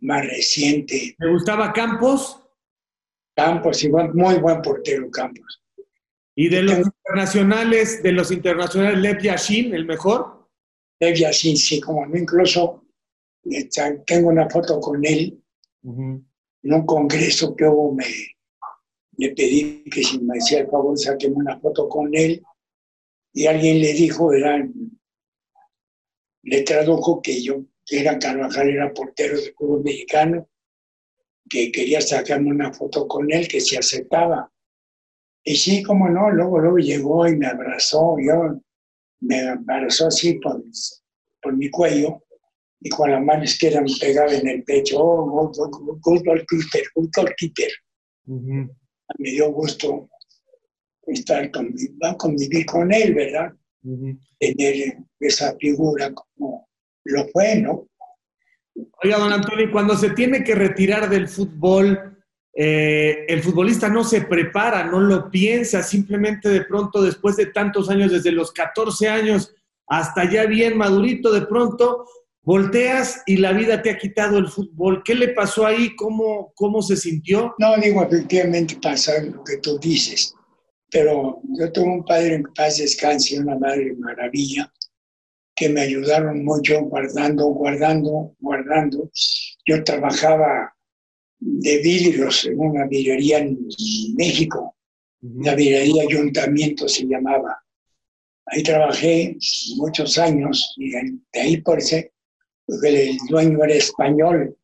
más 0.00 0.26
reciente. 0.26 1.16
¿Me 1.18 1.30
gustaba 1.30 1.72
Campos? 1.72 2.42
Campos, 3.34 3.82
igual, 3.84 4.14
muy 4.14 4.36
buen 4.36 4.62
portero 4.62 5.10
Campos. 5.10 5.62
¿Y 6.34 6.48
de 6.48 6.62
los 6.62 6.78
internacionales, 6.78 8.02
de 8.02 8.12
los 8.12 8.30
internacionales, 8.30 8.98
Lev 8.98 9.20
Yashin, 9.20 9.74
el 9.74 9.84
mejor? 9.84 10.48
Lev 11.00 11.14
Yashin, 11.14 11.56
sí, 11.56 11.80
como 11.80 12.06
no, 12.06 12.16
incluso 12.16 12.84
este, 13.44 14.02
tengo 14.06 14.28
una 14.28 14.48
foto 14.48 14.80
con 14.80 15.04
él 15.04 15.42
Ujú. 15.82 16.24
en 16.62 16.72
un 16.72 16.86
congreso 16.86 17.56
que 17.56 17.64
hubo, 17.64 17.94
me, 17.94 18.04
le 19.16 19.34
pedí 19.34 19.82
que 19.90 20.02
si 20.02 20.20
me 20.20 20.38
hacía 20.38 20.60
el 20.60 20.68
favor 20.68 20.96
saqueme 20.96 21.36
una 21.36 21.58
foto 21.58 21.88
con 21.88 22.14
él 22.14 22.42
y 23.32 23.46
alguien 23.46 23.80
le 23.80 23.92
dijo, 23.92 24.32
era, 24.32 24.66
le 26.42 26.62
tradujo 26.62 27.20
que 27.20 27.42
yo, 27.42 27.64
que 27.88 28.00
era 28.00 28.18
Carvajal, 28.18 28.68
era 28.68 28.92
portero 28.92 29.40
del 29.40 29.54
fútbol 29.54 29.82
mexicano, 29.82 30.46
que 31.48 31.72
quería 31.72 32.00
sacarme 32.00 32.50
una 32.50 32.72
foto 32.72 33.08
con 33.08 33.32
él, 33.32 33.48
que 33.48 33.60
se 33.60 33.78
aceptaba. 33.78 34.52
Y 35.42 35.56
sí, 35.56 35.82
como 35.82 36.08
no, 36.10 36.30
luego, 36.30 36.58
luego 36.58 36.76
llegó 36.76 37.26
y 37.26 37.36
me 37.36 37.46
abrazó, 37.46 38.16
yo 38.20 38.60
me 39.20 39.40
abrazó 39.48 40.08
así 40.08 40.34
por, 40.34 40.62
por 41.40 41.56
mi 41.56 41.70
cuello 41.70 42.22
y 42.80 42.90
con 42.90 43.10
la 43.10 43.18
mano 43.18 43.44
izquierda 43.44 43.80
me 43.80 43.90
pegaba 43.98 44.32
en 44.32 44.46
el 44.46 44.62
pecho, 44.64 44.98
oh, 45.00 45.48
good, 45.48 45.70
good, 45.70 45.98
good 46.00 46.24
goalkeeper, 46.24 46.82
good 46.94 47.08
goalkeeper. 47.16 47.70
Me 48.26 49.30
dio 49.30 49.50
gusto 49.50 50.10
estar 51.06 51.50
con, 51.50 51.74
convivir 52.18 52.66
con 52.66 52.92
él, 52.92 53.14
¿verdad? 53.14 53.52
Tener 54.38 54.98
esa 55.18 55.56
figura 55.56 56.12
como 56.12 56.67
lo 57.08 57.26
fue, 57.28 57.56
¿no? 57.56 57.86
Oiga, 59.02 59.18
don 59.18 59.32
Antonio, 59.32 59.70
cuando 59.72 59.96
se 59.96 60.10
tiene 60.10 60.44
que 60.44 60.54
retirar 60.54 61.08
del 61.08 61.28
fútbol, 61.28 62.16
eh, 62.54 63.24
el 63.28 63.42
futbolista 63.42 63.88
no 63.88 64.04
se 64.04 64.22
prepara, 64.22 64.84
no 64.84 65.00
lo 65.00 65.30
piensa, 65.30 65.82
simplemente 65.82 66.48
de 66.48 66.62
pronto, 66.62 67.02
después 67.02 67.36
de 67.36 67.46
tantos 67.46 67.88
años, 67.90 68.12
desde 68.12 68.32
los 68.32 68.52
14 68.52 69.08
años 69.08 69.54
hasta 69.86 70.30
ya 70.30 70.44
bien 70.44 70.76
madurito, 70.76 71.32
de 71.32 71.46
pronto 71.46 72.06
volteas 72.42 73.22
y 73.26 73.36
la 73.36 73.52
vida 73.52 73.80
te 73.82 73.90
ha 73.90 73.98
quitado 73.98 74.38
el 74.38 74.48
fútbol. 74.48 75.02
¿Qué 75.04 75.14
le 75.14 75.28
pasó 75.28 75.66
ahí? 75.66 75.94
¿Cómo, 75.96 76.52
cómo 76.54 76.82
se 76.82 76.96
sintió? 76.96 77.54
No 77.58 77.76
digo 77.76 78.02
efectivamente 78.02 78.76
pasar 78.82 79.24
lo 79.24 79.42
que 79.44 79.58
tú 79.58 79.78
dices, 79.78 80.34
pero 80.90 81.40
yo 81.58 81.72
tuve 81.72 81.86
un 81.86 82.04
padre 82.04 82.34
en 82.34 82.42
paz 82.54 82.78
descanse 82.78 83.34
y 83.34 83.38
una 83.38 83.58
madre 83.58 83.94
maravilla 83.98 84.72
que 85.58 85.68
me 85.68 85.80
ayudaron 85.80 86.44
mucho 86.44 86.80
guardando, 86.82 87.46
guardando, 87.46 88.34
guardando. 88.38 89.10
Yo 89.66 89.82
trabajaba 89.82 90.72
de 91.40 91.78
vidrios 91.78 92.44
en 92.46 92.60
una 92.60 92.86
vidrería 92.86 93.38
en 93.38 93.58
México, 94.16 94.76
la 95.20 95.54
vidrería 95.54 96.04
Ayuntamiento 96.04 96.88
se 96.88 97.06
llamaba. 97.06 97.60
Ahí 98.46 98.62
trabajé 98.62 99.36
muchos 99.76 100.16
años 100.18 100.74
y 100.76 100.90
de 100.90 101.20
ahí 101.34 101.56
por 101.60 101.78
ese, 101.78 102.12
porque 102.64 103.10
el 103.10 103.16
dueño 103.28 103.62
era 103.64 103.74
español 103.74 104.56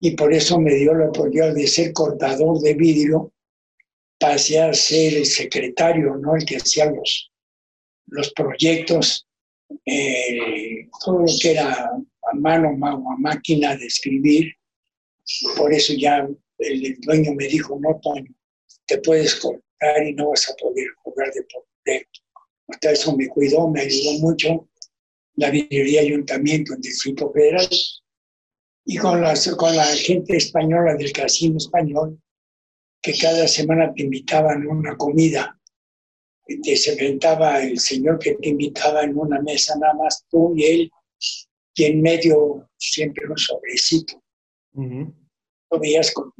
y 0.00 0.10
por 0.10 0.32
eso 0.32 0.60
me 0.60 0.74
dio 0.74 0.94
la 0.94 1.08
oportunidad 1.08 1.54
de 1.54 1.66
ser 1.66 1.92
cortador 1.92 2.60
de 2.60 2.74
vidrio, 2.74 3.32
pasé 4.18 4.60
a 4.60 4.74
ser 4.74 5.14
el 5.14 5.26
secretario, 5.26 6.16
¿no? 6.16 6.36
El 6.36 6.44
que 6.44 6.56
hacía 6.56 6.90
los, 6.90 7.32
los 8.06 8.32
proyectos, 8.34 9.26
eh, 9.84 10.88
todo 11.04 11.20
lo 11.20 11.32
que 11.40 11.50
era 11.52 11.90
a 11.90 12.36
mano 12.36 12.70
o 12.70 13.12
a 13.12 13.16
máquina 13.18 13.76
de 13.76 13.86
escribir. 13.86 14.52
Por 15.56 15.72
eso 15.72 15.94
ya 15.94 16.28
el, 16.58 17.00
dueño 17.00 17.32
me 17.34 17.46
dijo, 17.46 17.78
no, 17.80 17.98
Toño, 18.02 18.32
te 18.86 18.98
puedes 18.98 19.34
cortar 19.36 20.06
y 20.06 20.14
no 20.14 20.30
vas 20.30 20.48
a 20.50 20.54
poder 20.56 20.86
jugar 21.02 21.32
de 21.32 21.42
portero. 21.42 22.08
Hasta 22.68 22.92
eso 22.92 23.16
me 23.16 23.28
cuidó, 23.28 23.68
me 23.70 23.80
ayudó 23.80 24.18
mucho 24.20 24.68
la 25.36 25.50
vidrería 25.50 26.00
ayuntamiento 26.00 26.74
en 26.74 26.80
Distrito 26.80 27.30
Federal 27.32 27.68
y 28.84 28.96
con, 28.96 29.20
las, 29.20 29.48
con 29.56 29.74
la 29.74 29.86
gente 29.86 30.36
española 30.36 30.94
del 30.94 31.12
casino 31.12 31.56
español, 31.56 32.20
que 33.02 33.16
cada 33.18 33.48
semana 33.48 33.92
te 33.92 34.02
invitaban 34.02 34.66
a 34.66 34.70
una 34.70 34.96
comida. 34.96 35.58
Te 36.46 36.76
se 36.76 36.94
sentaba 36.94 37.62
el 37.62 37.78
señor 37.78 38.18
que 38.18 38.34
te 38.34 38.50
invitaba 38.50 39.02
en 39.02 39.16
una 39.16 39.40
mesa, 39.40 39.76
nada 39.78 39.94
más 39.94 40.24
tú 40.30 40.54
y 40.56 40.64
él, 40.64 40.92
y 41.74 41.84
en 41.84 42.02
medio 42.02 42.68
siempre 42.76 43.26
un 43.28 43.38
sobrecito. 43.38 44.22
Ujú. 44.74 45.14
Lo 45.70 45.80
veías 45.80 46.12
con 46.12 46.32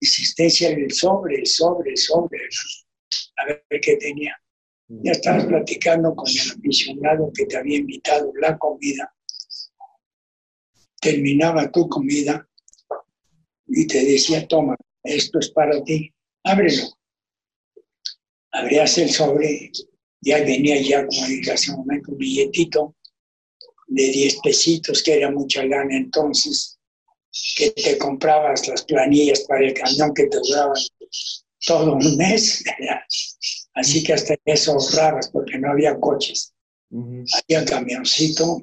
insistencia 0.00 0.70
en 0.70 0.84
el 0.84 0.92
sobre, 0.92 1.36
el 1.36 1.46
sobre, 1.46 1.90
el 1.90 1.96
sobre, 1.96 2.38
a 3.36 3.46
ver 3.46 3.64
qué 3.80 3.96
tenía. 3.96 4.34
Ya 4.88 5.12
estabas 5.12 5.46
platicando 5.46 6.14
con 6.14 6.28
el 6.28 6.50
aficionado 6.50 7.30
que 7.34 7.46
te 7.46 7.56
había 7.56 7.78
invitado 7.78 8.32
la 8.40 8.58
comida. 8.58 9.14
Terminaba 11.00 11.70
tu 11.70 11.88
comida 11.88 12.46
y 13.66 13.86
te 13.86 14.04
decía, 14.04 14.46
toma, 14.46 14.76
esto 15.02 15.38
es 15.38 15.50
para 15.50 15.82
ti, 15.82 16.12
ábrelo. 16.44 16.84
Abrías 18.52 18.98
el 18.98 19.10
sobre 19.10 19.72
y 20.22 20.30
ahí 20.30 20.44
venía 20.44 20.80
ya, 20.80 21.06
como 21.06 21.26
dije 21.26 21.50
hace 21.50 21.72
un 21.72 21.78
momento, 21.78 22.12
un 22.12 22.18
billetito 22.18 22.94
de 23.88 24.04
10 24.04 24.36
pesitos, 24.42 25.02
que 25.02 25.14
era 25.14 25.30
mucha 25.30 25.64
lana 25.64 25.96
entonces, 25.96 26.78
que 27.56 27.70
te 27.72 27.98
comprabas 27.98 28.68
las 28.68 28.84
planillas 28.84 29.40
para 29.40 29.66
el 29.66 29.74
camión 29.74 30.14
que 30.14 30.26
te 30.26 30.38
duraban 30.38 30.80
todo 31.66 31.94
un 31.94 32.16
mes. 32.16 32.62
Así 33.74 34.04
que 34.04 34.12
hasta 34.12 34.36
eso 34.44 34.72
ahorrabas 34.72 35.30
porque 35.30 35.58
no 35.58 35.72
había 35.72 35.98
coches. 35.98 36.52
Ujú. 36.90 37.24
Había 37.34 37.64
camioncito, 37.64 38.62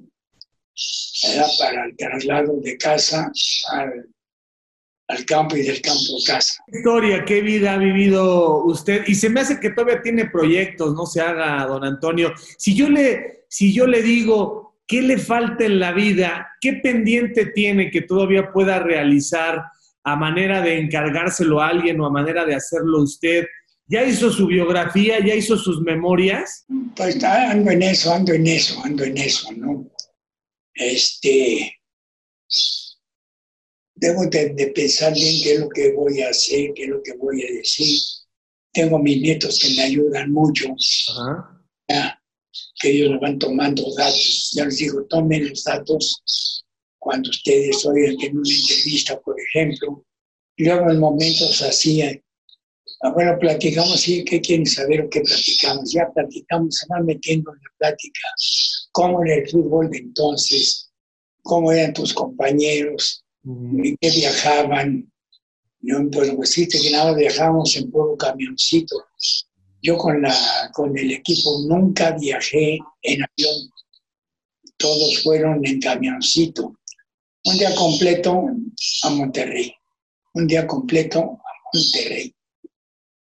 era 1.24 1.46
para 1.58 1.86
el 1.86 1.98
traslado 1.98 2.60
de 2.62 2.78
casa 2.78 3.30
al, 3.72 4.08
al 5.10 5.26
campo 5.26 5.58
y 5.58 5.64
del 5.64 5.82
campo 5.82 6.18
a 6.22 6.34
casa. 6.34 6.64
¿Qué 6.68 6.78
historia, 6.78 7.26
qué 7.26 7.42
vida 7.42 7.74
ha 7.74 7.78
vivido 7.78 8.64
usted? 8.64 9.04
Y 9.08 9.16
se 9.16 9.30
me 9.30 9.42
hace 9.42 9.60
que 9.60 9.72
todavía 9.72 10.02
tiene 10.02 10.30
proyectos, 10.30 10.94
no 10.94 11.06
se 11.06 11.20
haga, 11.20 11.66
don 11.66 11.84
Antonio. 11.84 12.32
Si 12.58 12.76
yo 12.76 12.90
le, 12.90 13.46
si 13.50 13.74
yo 13.74 13.88
le 13.88 14.04
digo, 14.04 14.78
¿qué 14.88 15.02
le 15.02 15.18
falta 15.18 15.66
en 15.66 15.80
la 15.80 15.94
vida? 15.94 16.48
¿Qué 16.62 16.74
pendiente 16.74 17.48
tiene 17.48 17.90
que 17.90 18.02
todavía 18.02 18.52
pueda 18.52 18.80
realizar 18.80 19.64
a 20.04 20.16
manera 20.16 20.62
de 20.62 20.80
encargárselo 20.80 21.60
a 21.60 21.70
alguien 21.70 22.00
o 22.00 22.06
a 22.06 22.12
manera 22.12 22.46
de 22.46 22.56
hacerlo 22.56 23.02
usted? 23.02 23.48
¿Ya 23.88 24.04
hizo 24.04 24.32
su 24.32 24.46
biografía? 24.46 25.20
¿Ya 25.26 25.34
hizo 25.34 25.58
sus 25.58 25.82
memorias? 25.82 26.66
Pues 26.96 27.24
ando 27.24 27.72
en 27.72 27.82
eso, 27.82 28.14
ando 28.14 28.34
en 28.34 28.46
eso, 28.46 28.80
ando 28.86 29.04
en 29.04 29.18
eso, 29.18 29.52
¿no? 29.54 29.90
Este, 30.76 31.74
debo 34.00 34.26
de, 34.26 34.50
de 34.50 34.68
pensar 34.68 35.14
bien 35.14 35.44
qué 35.44 35.54
es 35.54 35.60
lo 35.60 35.70
que 35.70 35.92
voy 35.92 36.22
a 36.22 36.30
hacer, 36.30 36.72
qué 36.74 36.84
es 36.84 36.90
lo 36.90 37.04
que 37.04 37.14
voy 37.14 37.44
a 37.44 37.52
decir. 37.54 38.00
tengo 38.72 39.00
mis 39.00 39.22
nietos 39.22 39.60
que 39.60 39.70
me 39.76 39.82
ayudan 39.84 40.32
mucho, 40.32 40.68
Ajá. 41.10 41.62
ya, 41.88 42.22
que 42.80 42.92
ellos 42.92 43.12
me 43.12 43.20
van 43.20 43.40
tomando 43.40 43.84
datos. 43.96 44.52
Ya 44.54 44.66
les 44.66 44.78
digo, 44.78 45.04
tomen 45.06 45.50
los 45.50 45.64
datos 45.64 46.64
cuando 46.98 47.30
ustedes 47.30 47.86
oigan 47.86 48.16
en 48.22 48.38
una 48.38 48.56
entrevista, 48.56 49.20
por 49.20 49.36
ejemplo. 49.40 50.06
Y 50.56 50.66
luego 50.66 50.90
en 50.92 51.00
momentos 51.00 51.62
así, 51.62 52.02
eh, 52.02 52.24
ah, 53.02 53.12
bueno, 53.12 53.38
platicamos, 53.40 54.00
sí, 54.00 54.24
¿qué 54.24 54.40
quieren 54.40 54.66
saber 54.66 55.02
o 55.02 55.10
qué 55.10 55.22
platicamos? 55.22 55.92
Ya 55.92 56.10
platicamos, 56.14 56.76
se 56.76 56.86
van 56.90 57.06
metiendo 57.06 57.52
en 57.52 57.60
la 57.62 57.70
plática. 57.78 58.28
¿Cómo 58.92 59.24
era 59.24 59.36
el 59.36 59.50
fútbol 59.50 59.90
de 59.90 59.98
entonces? 59.98 60.92
¿Cómo 61.44 61.72
eran 61.72 61.94
tus 61.94 62.14
compañeros? 62.14 63.24
¿En 63.44 63.98
qué 64.00 64.10
viajaban? 64.12 65.12
No, 65.82 66.10
pues 66.12 66.38
decirte 66.38 66.80
que 66.82 66.92
nada 66.92 67.14
viajábamos 67.14 67.76
en 67.78 67.90
puro 67.90 68.18
camioncito. 68.18 68.96
Yo 69.82 69.98
con, 69.98 70.22
la, 70.22 70.36
con 70.74 70.98
el 70.98 71.12
equipo 71.12 71.62
nunca 71.68 72.12
viajé 72.20 72.80
en 73.02 73.24
avión. 73.24 73.70
Todos 74.78 75.24
fueron 75.24 75.66
en 75.66 75.80
camioncito. 75.80 76.76
Un 77.46 77.58
día 77.58 77.74
completo 77.76 78.44
a 79.04 79.10
Monterrey. 79.10 79.74
Un 80.34 80.48
día 80.48 80.68
completo 80.68 81.20
a 81.20 81.52
Monterrey. 81.74 82.34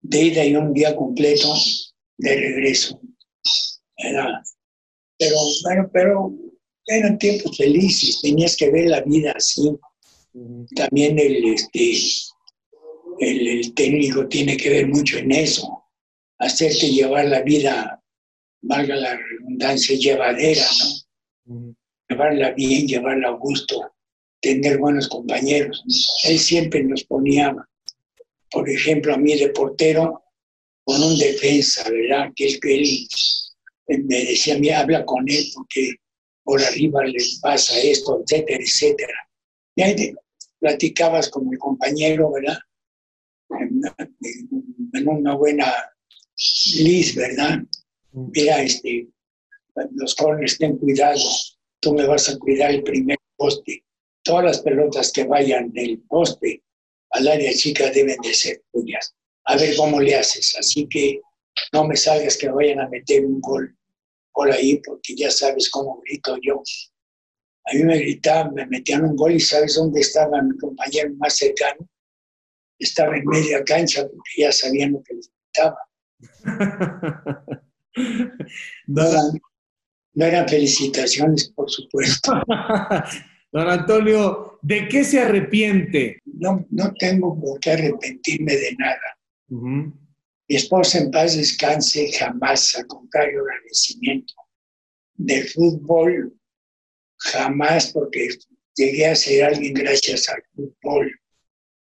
De 0.01 0.23
ida 0.23 0.45
y 0.45 0.55
un 0.55 0.73
día 0.73 0.95
completo 0.95 1.53
de 2.17 2.35
regreso. 2.35 3.01
Era- 3.97 4.41
Pero 5.19 5.35
bueno, 5.63 5.89
pero 5.91 6.31
eran 6.85 7.17
tiempos 7.17 7.57
felices. 7.57 8.21
Tenías 8.21 8.55
que 8.55 8.71
ver 8.71 8.89
la 8.89 9.01
vida 9.01 9.33
así. 9.35 9.77
También 10.75 11.17
el, 11.19 11.53
este, 11.53 11.93
el, 13.19 13.47
el 13.47 13.73
técnico 13.73 14.27
tiene 14.27 14.57
que 14.57 14.69
ver 14.69 14.87
mucho 14.87 15.17
en 15.17 15.31
eso, 15.31 15.83
hacerte 16.39 16.89
llevar 16.89 17.25
la 17.25 17.41
vida, 17.41 18.03
valga 18.61 18.95
la 18.95 19.17
redundancia, 19.17 19.95
llevadera, 19.95 20.65
¿no? 21.45 21.75
Llevarla 22.09 22.51
bien, 22.51 22.87
llevarla 22.87 23.27
a 23.29 23.31
gusto, 23.31 23.91
tener 24.39 24.77
buenos 24.77 25.09
compañeros. 25.09 25.83
Él 26.23 26.39
siempre 26.39 26.81
nos 26.83 27.03
ponía, 27.03 27.53
por 28.49 28.69
ejemplo, 28.69 29.13
a 29.13 29.17
mí 29.17 29.35
de 29.35 29.49
portero, 29.49 30.23
con 30.85 31.03
un 31.03 31.17
defensa, 31.17 31.83
¿verdad? 31.89 32.31
Que 32.33 32.47
él, 32.47 32.59
que 32.61 32.75
él 32.75 33.07
él 33.87 34.03
me 34.03 34.25
decía, 34.25 34.57
mí 34.57 34.69
habla 34.69 35.05
con 35.05 35.27
él 35.29 35.45
porque 35.53 35.95
por 36.43 36.61
arriba 36.61 37.03
les 37.05 37.39
pasa 37.39 37.77
esto, 37.79 38.21
etcétera, 38.21 38.59
etcétera. 38.61 39.29
Y 39.75 39.81
ahí 39.81 40.15
platicabas 40.59 41.29
con 41.29 41.47
mi 41.49 41.57
compañero, 41.57 42.31
¿verdad? 42.31 42.57
En, 43.59 45.07
una 45.07 45.35
buena 45.35 45.73
lis, 46.75 47.15
¿verdad? 47.15 47.59
Mira, 48.11 48.63
este, 48.63 49.07
los 49.91 50.15
jóvenes 50.15 50.57
ten 50.57 50.77
cuidado, 50.77 51.19
tú 51.79 51.93
me 51.93 52.05
vas 52.05 52.29
a 52.29 52.37
cuidar 52.39 52.71
el 52.71 52.83
primer 52.83 53.17
poste. 53.35 53.83
Todas 54.23 54.45
las 54.45 54.61
pelotas 54.61 55.11
que 55.11 55.23
vayan 55.23 55.71
del 55.71 55.99
poste 56.01 56.63
al 57.11 57.27
área 57.27 57.53
chica 57.53 57.89
deben 57.91 58.19
de 58.21 58.33
ser 58.33 58.63
tuyas. 58.71 59.15
A 59.45 59.55
ver 59.55 59.75
cómo 59.75 60.01
le 60.01 60.15
haces. 60.15 60.55
Así 60.57 60.87
que 60.87 61.21
no 61.71 61.87
me 61.87 61.95
salgas 61.95 62.37
que 62.37 62.49
vayan 62.49 62.79
a 62.79 62.89
meter 62.89 63.25
un 63.25 63.39
gol 63.39 63.75
por 64.33 64.51
ahí, 64.51 64.79
porque 64.85 65.15
ya 65.15 65.31
sabes 65.31 65.69
cómo 65.69 66.01
grito 66.01 66.37
yo. 66.41 66.61
A 67.69 67.73
mí 67.75 67.83
me 67.83 67.97
gritaban, 67.97 68.53
me 68.53 68.65
metían 68.67 69.03
un 69.03 69.15
gol 69.15 69.33
y 69.33 69.39
sabes 69.39 69.75
dónde 69.75 69.99
estaba 69.99 70.41
mi 70.41 70.57
compañero 70.57 71.13
más 71.17 71.35
cercano. 71.35 71.87
Estaba 72.79 73.17
en 73.17 73.25
media 73.25 73.63
cancha 73.63 74.03
porque 74.03 74.31
ya 74.37 74.51
sabían 74.51 74.93
lo 74.93 75.03
que 75.03 75.15
les 75.15 75.31
gritaba. 75.31 75.77
No 78.85 79.03
eran, 79.03 79.41
no 80.13 80.25
eran 80.25 80.47
felicitaciones, 80.47 81.49
por 81.49 81.67
supuesto. 81.67 82.31
Don 83.51 83.67
Antonio, 83.67 84.59
¿de 84.61 84.87
qué 84.87 85.03
se 85.03 85.19
arrepiente? 85.19 86.21
No, 86.25 86.65
no 86.69 86.93
tengo 86.93 87.39
por 87.39 87.59
qué 87.59 87.71
arrepentirme 87.71 88.55
de 88.55 88.75
nada. 88.77 89.17
Ujú. 89.49 89.93
Mi 90.49 90.55
esposa 90.55 90.99
en 90.99 91.11
paz 91.11 91.35
descanse, 91.35 92.11
jamás, 92.11 92.75
al 92.77 92.87
contrario, 92.87 93.41
agradecimiento. 93.41 94.33
Del 95.15 95.47
fútbol, 95.47 96.36
jamás, 97.19 97.91
porque 97.91 98.29
llegué 98.75 99.07
a 99.07 99.15
ser 99.15 99.45
alguien 99.45 99.73
gracias 99.73 100.29
al 100.29 100.43
fútbol. 100.53 101.11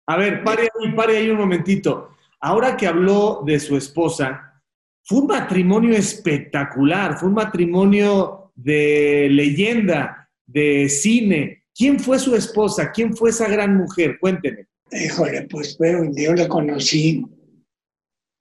A 0.08 0.18
ver, 0.18 0.44
pare 0.44 0.64
ahí, 0.64 0.92
pare 0.94 1.18
ahí 1.18 1.30
un 1.30 1.38
momentito. 1.38 2.10
Ahora 2.40 2.76
que 2.76 2.88
habló 2.88 3.44
de 3.46 3.60
su 3.60 3.78
esposa, 3.78 4.62
fue 5.04 5.20
un 5.20 5.28
matrimonio 5.28 5.96
espectacular, 5.96 7.18
fue 7.18 7.30
un 7.30 7.36
matrimonio 7.36 8.52
de 8.56 9.28
leyenda, 9.32 10.30
de 10.46 10.90
cine. 10.90 11.66
¿Quién 11.74 12.00
fue 12.00 12.20
su 12.20 12.36
esposa? 12.36 12.92
¿Quién 12.92 13.16
fue 13.16 13.30
esa 13.30 13.48
gran 13.48 13.78
mujer? 13.78 14.18
Cuénteme. 14.20 14.68
Híjole, 14.92 15.44
pues 15.44 15.78
pero 15.78 16.04
yo 16.14 16.34
la 16.34 16.48
conocí 16.48 17.26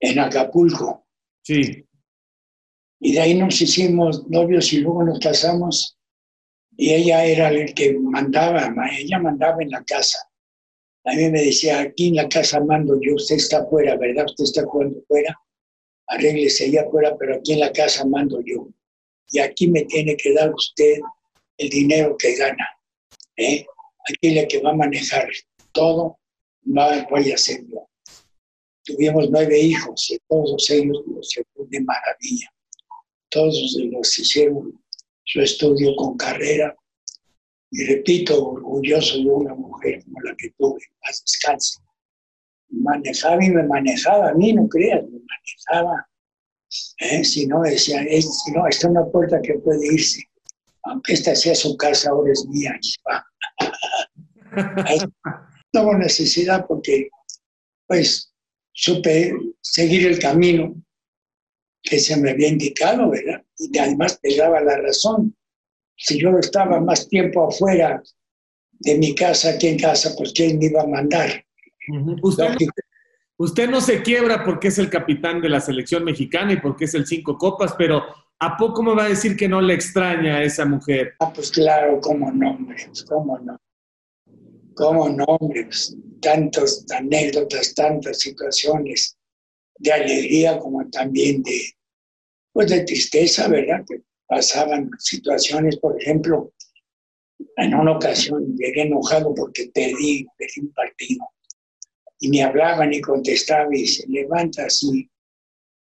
en 0.01 0.19
Acapulco 0.19 1.07
Sí. 1.43 1.85
y 2.99 3.13
de 3.13 3.19
ahí 3.21 3.33
nos 3.35 3.61
hicimos 3.61 4.27
novios 4.29 4.73
y 4.73 4.79
luego 4.81 5.03
nos 5.03 5.19
casamos 5.19 5.97
y 6.77 6.93
ella 6.93 7.25
era 7.25 7.49
el 7.49 7.73
que 7.73 7.93
mandaba, 7.93 8.69
ma- 8.69 8.89
ella 8.97 9.19
mandaba 9.19 9.61
en 9.61 9.69
la 9.71 9.83
casa. 9.83 10.17
A 11.05 11.13
mí 11.13 11.29
me 11.29 11.41
decía, 11.41 11.79
aquí 11.81 12.09
en 12.09 12.15
la 12.15 12.29
casa 12.29 12.59
mando 12.59 12.99
yo, 13.01 13.15
usted 13.15 13.35
está 13.35 13.59
afuera, 13.59 13.95
¿verdad? 13.97 14.25
Usted 14.25 14.43
está 14.43 14.63
jugando 14.65 14.99
afuera, 14.99 15.35
arréglese 16.07 16.65
allá 16.65 16.81
afuera, 16.83 17.15
pero 17.17 17.35
aquí 17.35 17.53
en 17.53 17.59
la 17.61 17.71
casa 17.71 18.05
mando 18.05 18.39
yo. 18.45 18.67
Y 19.31 19.39
aquí 19.39 19.67
me 19.67 19.83
tiene 19.85 20.15
que 20.17 20.33
dar 20.33 20.53
usted 20.53 20.99
el 21.57 21.69
dinero 21.69 22.15
que 22.17 22.35
gana. 22.35 22.67
¿eh? 23.37 23.65
Aquí 24.09 24.31
la 24.31 24.47
que 24.47 24.59
va 24.59 24.71
a 24.71 24.75
manejar 24.75 25.27
todo, 25.71 26.19
va, 26.77 27.07
voy 27.09 27.31
a 27.31 27.37
ser 27.37 27.61
yo. 27.67 27.87
Tuvimos 28.83 29.29
nueve 29.29 29.59
hijos 29.59 30.09
y 30.11 30.17
todos 30.27 30.69
ellos 30.69 31.03
los 31.07 31.33
llevó 31.35 31.67
de 31.69 31.81
maravilla. 31.81 32.51
Todos 33.29 33.77
los 33.91 34.19
hicieron 34.19 34.80
su 35.31 35.39
estudio 35.41 35.95
con 35.95 36.17
carrera. 36.17 36.75
Y 37.71 37.85
repito, 37.85 38.49
orgulloso 38.49 39.17
de 39.17 39.29
una 39.29 39.55
mujer 39.55 40.03
como 40.03 40.19
la 40.21 40.35
que 40.35 40.49
tuve, 40.57 40.81
paz 41.01 41.23
descanse. 41.25 41.79
Manejaba 42.69 43.43
y 43.43 43.49
me 43.49 43.63
manejaba, 43.63 44.29
a 44.29 44.33
mí 44.33 44.51
no 44.53 44.67
creas, 44.67 45.03
me 45.03 45.19
manejaba. 45.19 46.05
¿eh? 46.99 47.23
Si 47.23 47.47
no, 47.47 47.61
decía, 47.61 48.01
es, 48.03 48.43
si 48.43 48.51
no, 48.51 48.67
está 48.67 48.89
una 48.89 49.05
puerta 49.05 49.41
que 49.41 49.53
puede 49.55 49.93
irse. 49.93 50.21
Aunque 50.83 51.13
esta 51.13 51.33
sea 51.33 51.55
su 51.55 51.77
casa, 51.77 52.09
ahora 52.09 52.33
es 52.33 52.45
mía. 52.47 52.77
no 55.73 55.83
hubo 55.83 55.97
necesidad 55.97 56.65
porque, 56.67 57.09
pues, 57.87 58.33
supe 58.73 59.33
seguir 59.61 60.07
el 60.07 60.19
camino 60.19 60.75
que 61.83 61.99
se 61.99 62.15
me 62.17 62.31
había 62.31 62.47
indicado, 62.49 63.09
¿verdad? 63.09 63.43
Y 63.57 63.77
además 63.77 64.19
te 64.21 64.35
daba 64.35 64.61
la 64.61 64.77
razón. 64.77 65.35
Si 65.95 66.19
yo 66.19 66.37
estaba 66.37 66.79
más 66.79 67.07
tiempo 67.07 67.47
afuera 67.47 68.01
de 68.71 68.97
mi 68.97 69.13
casa 69.15 69.57
que 69.57 69.69
en 69.71 69.79
casa, 69.79 70.13
pues 70.17 70.33
¿quién 70.33 70.57
me 70.59 70.65
iba 70.65 70.81
a 70.81 70.87
mandar? 70.87 71.45
Usted, 72.21 72.43
no- 72.43 72.49
Lógico. 72.51 72.73
usted 73.37 73.69
no 73.69 73.81
se 73.81 74.01
quiebra 74.01 74.43
porque 74.43 74.69
es 74.69 74.77
el 74.79 74.89
capitán 74.89 75.41
de 75.41 75.49
la 75.49 75.59
selección 75.59 76.03
mexicana 76.03 76.53
y 76.53 76.57
porque 76.59 76.85
es 76.85 76.93
el 76.93 77.05
cinco 77.05 77.37
copas, 77.37 77.73
pero 77.77 78.03
¿a 78.39 78.57
poco 78.57 78.81
me 78.83 78.95
va 78.95 79.05
a 79.05 79.09
decir 79.09 79.35
que 79.35 79.47
no 79.47 79.61
le 79.61 79.73
extraña 79.73 80.37
a 80.37 80.43
esa 80.43 80.65
mujer? 80.65 81.13
Ah, 81.19 81.31
pues 81.33 81.51
claro, 81.51 81.99
cómo 81.99 82.31
no, 82.31 82.51
hombre, 82.51 82.77
cómo 83.07 83.37
no. 83.39 83.57
Cómo 84.73 85.09
no, 85.09 85.25
hombre, 85.25 85.65
pues, 85.65 85.95
tantas 86.21 86.85
anécdotas, 86.91 87.73
tantas 87.75 88.19
situaciones 88.19 89.17
de 89.77 89.91
alegría 89.91 90.59
como 90.59 90.87
también 90.89 91.41
de, 91.43 91.73
pues 92.53 92.69
de 92.69 92.81
tristeza, 92.81 93.47
¿verdad? 93.47 93.83
Que 93.87 94.01
pasaban 94.27 94.89
situaciones, 94.99 95.77
por 95.77 95.99
ejemplo, 96.01 96.53
en 97.57 97.73
una 97.73 97.93
ocasión 97.93 98.55
llegué 98.57 98.83
enojado 98.83 99.33
porque 99.33 99.71
perdí, 99.73 100.25
perdí 100.37 100.61
un 100.61 100.73
partido. 100.73 101.27
Y 102.19 102.29
me 102.29 102.43
hablaba 102.43 102.85
ni 102.85 103.01
contestaba 103.01 103.75
y 103.75 103.87
se 103.87 104.07
levanta 104.07 104.65
así, 104.65 105.09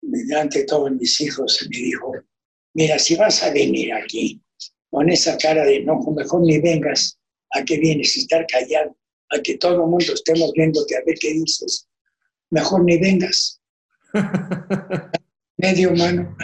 de 0.01 0.65
todos 0.65 0.91
mis 0.93 1.21
hijos, 1.21 1.61
y 1.63 1.69
me 1.69 1.77
dijo, 1.77 2.13
mira, 2.75 2.99
si 2.99 3.17
vas 3.17 3.43
a 3.43 3.51
venir 3.51 3.93
aquí 3.93 4.41
con 4.91 5.09
esa 5.09 5.37
cara 5.37 5.65
de 5.65 5.77
enojo, 5.77 6.13
mejor 6.13 6.43
ni 6.43 6.59
vengas. 6.59 7.19
¿A 7.51 7.65
qué 7.65 7.79
vienes? 7.79 8.17
Estar 8.17 8.47
callado. 8.47 8.97
A 9.31 9.41
que 9.41 9.59
todo 9.59 9.85
el 9.85 9.91
mundo 9.91 10.13
estemos 10.13 10.53
viéndote 10.53 10.97
a 10.97 11.03
ver 11.05 11.17
qué 11.21 11.33
dices. 11.33 11.89
Mejor 12.51 12.85
ni 12.85 12.99
vengas. 12.99 13.60
Medio 15.57 15.95
mano. 15.95 16.37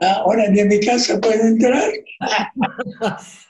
Ahora 0.00 0.48
ni 0.48 0.60
en 0.60 0.68
mi 0.68 0.80
casa 0.80 1.20
puede 1.20 1.48
entrar. 1.48 1.90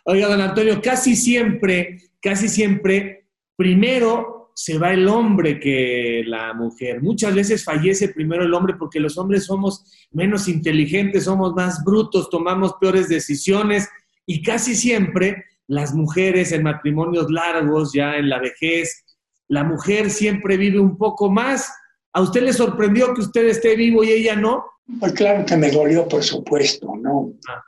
Oiga, 0.05 0.29
don 0.29 0.41
Antonio, 0.41 0.81
casi 0.83 1.17
siempre, 1.17 1.99
casi 2.21 2.49
siempre, 2.49 3.29
primero 3.57 4.53
se 4.55 4.79
va 4.79 4.93
el 4.93 5.09
hombre 5.09 5.59
que 5.59 6.23
la 6.27 6.55
mujer. 6.55 7.03
Muchas 7.03 7.35
veces 7.35 7.65
fallece 7.65 8.09
primero 8.09 8.45
el 8.45 8.55
hombre 8.55 8.75
porque 8.79 9.01
los 9.01 9.19
hombres 9.19 9.47
somos 9.47 9.85
menos 10.13 10.49
inteligentes, 10.49 11.25
somos 11.25 11.55
más 11.55 11.83
brutos, 11.85 12.31
tomamos 12.31 12.75
peores 12.81 13.09
decisiones 13.09 13.89
y 14.27 14.43
casi 14.43 14.77
siempre 14.77 15.45
las 15.67 15.95
mujeres 15.95 16.53
en 16.53 16.63
matrimonios 16.63 17.31
largos, 17.31 17.93
ya 17.93 18.17
en 18.17 18.29
la 18.29 18.39
vejez, 18.39 19.04
la 19.49 19.65
mujer 19.65 20.11
siempre 20.11 20.57
vive 20.57 20.79
un 20.79 20.97
poco 20.97 21.31
más. 21.31 21.73
¿A 22.13 22.21
usted 22.21 22.43
le 22.43 22.53
sorprendió 22.53 23.13
que 23.15 23.23
usted 23.23 23.47
esté 23.47 23.77
vivo 23.77 24.05
y 24.05 24.11
ella 24.11 24.37
no? 24.37 24.65
Pues 25.01 25.13
claro 25.13 25.45
que 25.45 25.57
me 25.57 25.71
dolió, 25.71 26.07
por 26.09 26.23
supuesto, 26.23 26.95
¿no? 26.97 27.33
Ah. 27.49 27.63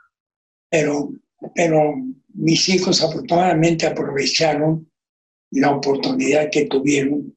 Pero, 0.69 1.09
pero 1.55 1.95
mis 2.33 2.69
hijos 2.69 3.03
afortunadamente 3.03 3.87
aprovecharon 3.87 4.89
la 5.51 5.71
oportunidad 5.75 6.49
que 6.51 6.65
tuvieron 6.65 7.35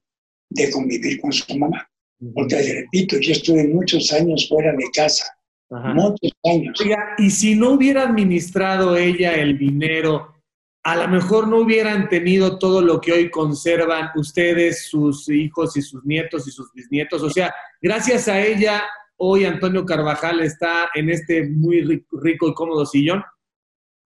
de 0.51 0.70
convivir 0.70 1.20
con 1.20 1.32
su 1.32 1.57
mamá. 1.57 1.88
Porque, 2.34 2.57
repito, 2.57 3.18
yo 3.18 3.32
estuve 3.32 3.66
muchos 3.68 4.12
años 4.12 4.47
fuera 4.49 4.72
de 4.72 4.84
casa, 4.95 5.24
muchos 5.70 6.32
años. 6.45 6.78
y 7.16 7.30
si 7.30 7.55
no 7.55 7.72
hubiera 7.72 8.03
administrado 8.03 8.97
ella 8.97 9.32
el 9.34 9.57
dinero, 9.57 10.34
a 10.82 10.96
lo 10.96 11.08
mejor 11.08 11.48
no 11.48 11.58
hubieran 11.58 12.08
tenido 12.08 12.58
todo 12.58 12.80
lo 12.80 13.00
que 13.00 13.12
hoy 13.12 13.30
conservan 13.30 14.10
ustedes, 14.16 14.86
sus 14.88 15.28
hijos 15.28 15.76
y 15.76 15.82
sus 15.82 16.04
nietos 16.04 16.48
y 16.48 16.50
sus 16.50 16.72
bisnietos. 16.72 17.22
O 17.22 17.30
sea, 17.30 17.54
gracias 17.82 18.28
a 18.28 18.40
ella, 18.40 18.82
hoy 19.16 19.44
Antonio 19.44 19.84
Carvajal 19.84 20.40
está 20.40 20.88
en 20.94 21.10
este 21.10 21.48
muy 21.48 21.82
rico 22.12 22.48
y 22.48 22.54
cómodo 22.54 22.86
sillón. 22.86 23.22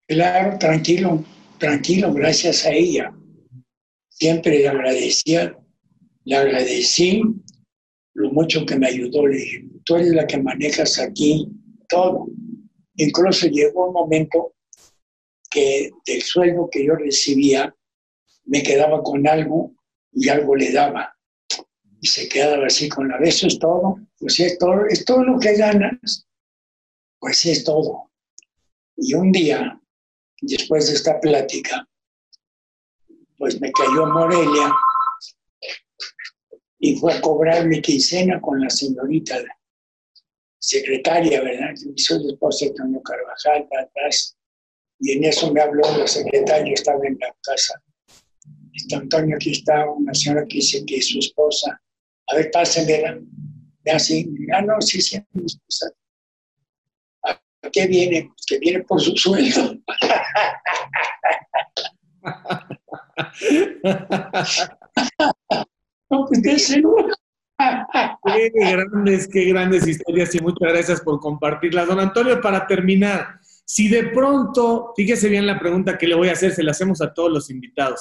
Claro, 0.08 0.58
tranquilo, 0.58 1.24
tranquilo, 1.58 2.12
gracias 2.12 2.64
a 2.66 2.70
ella 2.70 3.12
siempre 4.18 4.58
le 4.58 4.68
agradecía, 4.68 5.56
le 6.24 6.36
agradecí 6.36 7.22
lo 8.14 8.32
mucho 8.32 8.64
que 8.64 8.76
me 8.76 8.88
ayudó. 8.88 9.26
Le 9.26 9.36
dije, 9.36 9.64
tú 9.84 9.96
eres 9.96 10.12
la 10.12 10.26
que 10.26 10.38
manejas 10.38 10.98
aquí 10.98 11.48
todo. 11.88 12.26
Incluso 12.96 13.46
llegó 13.46 13.88
un 13.88 13.92
momento 13.92 14.54
del 15.61 16.22
sueldo 16.22 16.68
que 16.70 16.84
yo 16.84 16.94
recibía 16.94 17.74
me 18.44 18.62
quedaba 18.62 19.02
con 19.02 19.26
algo 19.26 19.74
y 20.12 20.28
algo 20.28 20.54
le 20.57 20.72
daba. 20.72 21.16
Y 22.00 22.07
se 22.07 22.28
quedaba 22.28 22.66
así 22.66 22.88
con 22.88 23.09
la, 23.09 23.18
eso 23.18 23.46
es 23.46 23.59
todo, 23.59 23.98
pues 24.18 24.38
es 24.40 24.59
todo, 24.59 24.86
es 24.86 25.04
todo 25.04 25.24
lo 25.24 25.38
que 25.38 25.57
ganas, 25.57 26.26
pues 27.18 27.44
es 27.46 27.64
todo. 27.64 28.11
Y 28.96 29.14
un 29.14 29.32
día, 29.32 29.80
después 30.40 30.88
de 30.88 30.94
esta 30.94 31.20
plática, 31.20 31.88
pues 33.38 33.61
me 33.61 33.72
cayó 33.72 34.07
Morelia 34.07 34.72
y 36.78 36.96
fue 36.96 37.14
a 37.14 37.20
cobrar 37.20 37.66
mi 37.66 37.80
quincena 37.80 38.40
con 38.40 38.61
la 38.61 38.70
señorita 38.70 39.42
secretaria, 40.59 41.42
¿verdad? 41.42 41.74
Soy 41.96 42.24
el 42.24 42.30
esposo 42.30 42.64
de 42.64 42.70
Antonio 42.70 43.02
Carvajal, 43.02 43.68
atrás. 43.80 44.36
Y 44.99 45.12
en 45.12 45.24
eso 45.24 45.53
me 45.53 45.61
habló 45.61 45.82
la 45.99 46.07
secretaria, 46.07 46.72
estaba 46.74 47.07
en 47.07 47.18
la 47.20 47.34
casa. 47.42 47.80
Está 48.72 48.97
Antonio, 48.99 49.36
aquí 49.36 49.53
está 49.53 49.88
una 49.90 50.14
señora 50.14 50.47
que 50.49 50.57
dice 50.57 50.84
que 50.86 50.97
es 50.97 51.09
su 51.09 51.18
esposa. 51.18 51.80
A 52.28 52.36
ver, 52.36 52.51
pásenmela. 52.51 53.18
Ve 53.84 53.92
así, 53.92 54.28
ah, 54.53 54.62
no, 54.62 54.80
sí, 54.80 55.01
sí, 55.01 55.18
mi 55.32 55.44
esposa. 55.47 55.92
¿A 57.24 57.70
qué 57.70 57.86
viene? 57.86 58.28
Pues 58.28 58.47
que 58.47 58.59
viene 58.59 58.82
por 58.84 59.01
su 59.01 59.16
sueldo. 59.16 59.76
no, 66.11 66.26
pues 66.26 66.42
Qué 68.24 68.51
grandes, 68.53 69.28
qué 69.28 69.44
grandes 69.47 69.86
historias 69.86 70.34
y 70.34 70.40
muchas 70.40 70.72
gracias 70.72 71.01
por 71.01 71.20
compartirlas. 71.20 71.86
Don 71.86 72.01
Antonio, 72.01 72.40
para 72.40 72.66
terminar, 72.66 73.40
si 73.66 73.88
de 73.88 74.04
pronto, 74.04 74.92
fíjese 74.96 75.28
bien 75.28 75.44
la 75.44 75.58
pregunta 75.58 75.98
que 75.98 76.06
le 76.06 76.14
voy 76.14 76.28
a 76.28 76.32
hacer, 76.32 76.52
se 76.52 76.62
la 76.62 76.70
hacemos 76.70 77.02
a 77.02 77.12
todos 77.12 77.32
los 77.32 77.50
invitados. 77.50 78.00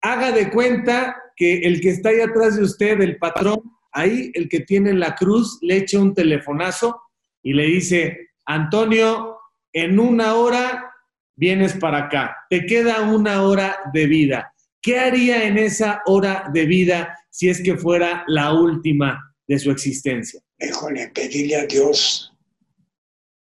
Haga 0.00 0.30
de 0.30 0.50
cuenta 0.50 1.16
que 1.34 1.58
el 1.58 1.80
que 1.80 1.90
está 1.90 2.10
ahí 2.10 2.20
atrás 2.20 2.56
de 2.56 2.62
usted, 2.62 3.00
el 3.00 3.18
patrón, 3.18 3.60
ahí, 3.90 4.30
el 4.34 4.48
que 4.48 4.60
tiene 4.60 4.94
la 4.94 5.16
cruz, 5.16 5.58
le 5.62 5.78
echa 5.78 5.98
un 5.98 6.14
telefonazo 6.14 7.02
y 7.42 7.54
le 7.54 7.64
dice, 7.64 8.28
Antonio, 8.46 9.36
en 9.72 9.98
una 9.98 10.34
hora 10.34 10.92
vienes 11.34 11.72
para 11.74 12.04
acá, 12.04 12.36
te 12.48 12.64
queda 12.64 13.02
una 13.02 13.42
hora 13.42 13.78
de 13.92 14.06
vida. 14.06 14.54
¿Qué 14.80 15.00
haría 15.00 15.44
en 15.44 15.58
esa 15.58 16.02
hora 16.06 16.48
de 16.54 16.66
vida 16.66 17.18
si 17.30 17.48
es 17.48 17.60
que 17.60 17.76
fuera 17.76 18.22
la 18.28 18.52
última 18.52 19.34
de 19.48 19.58
su 19.58 19.72
existencia? 19.72 20.40
Híjole, 20.60 21.10
pedirle 21.12 21.56
a 21.56 21.66
Dios 21.66 22.29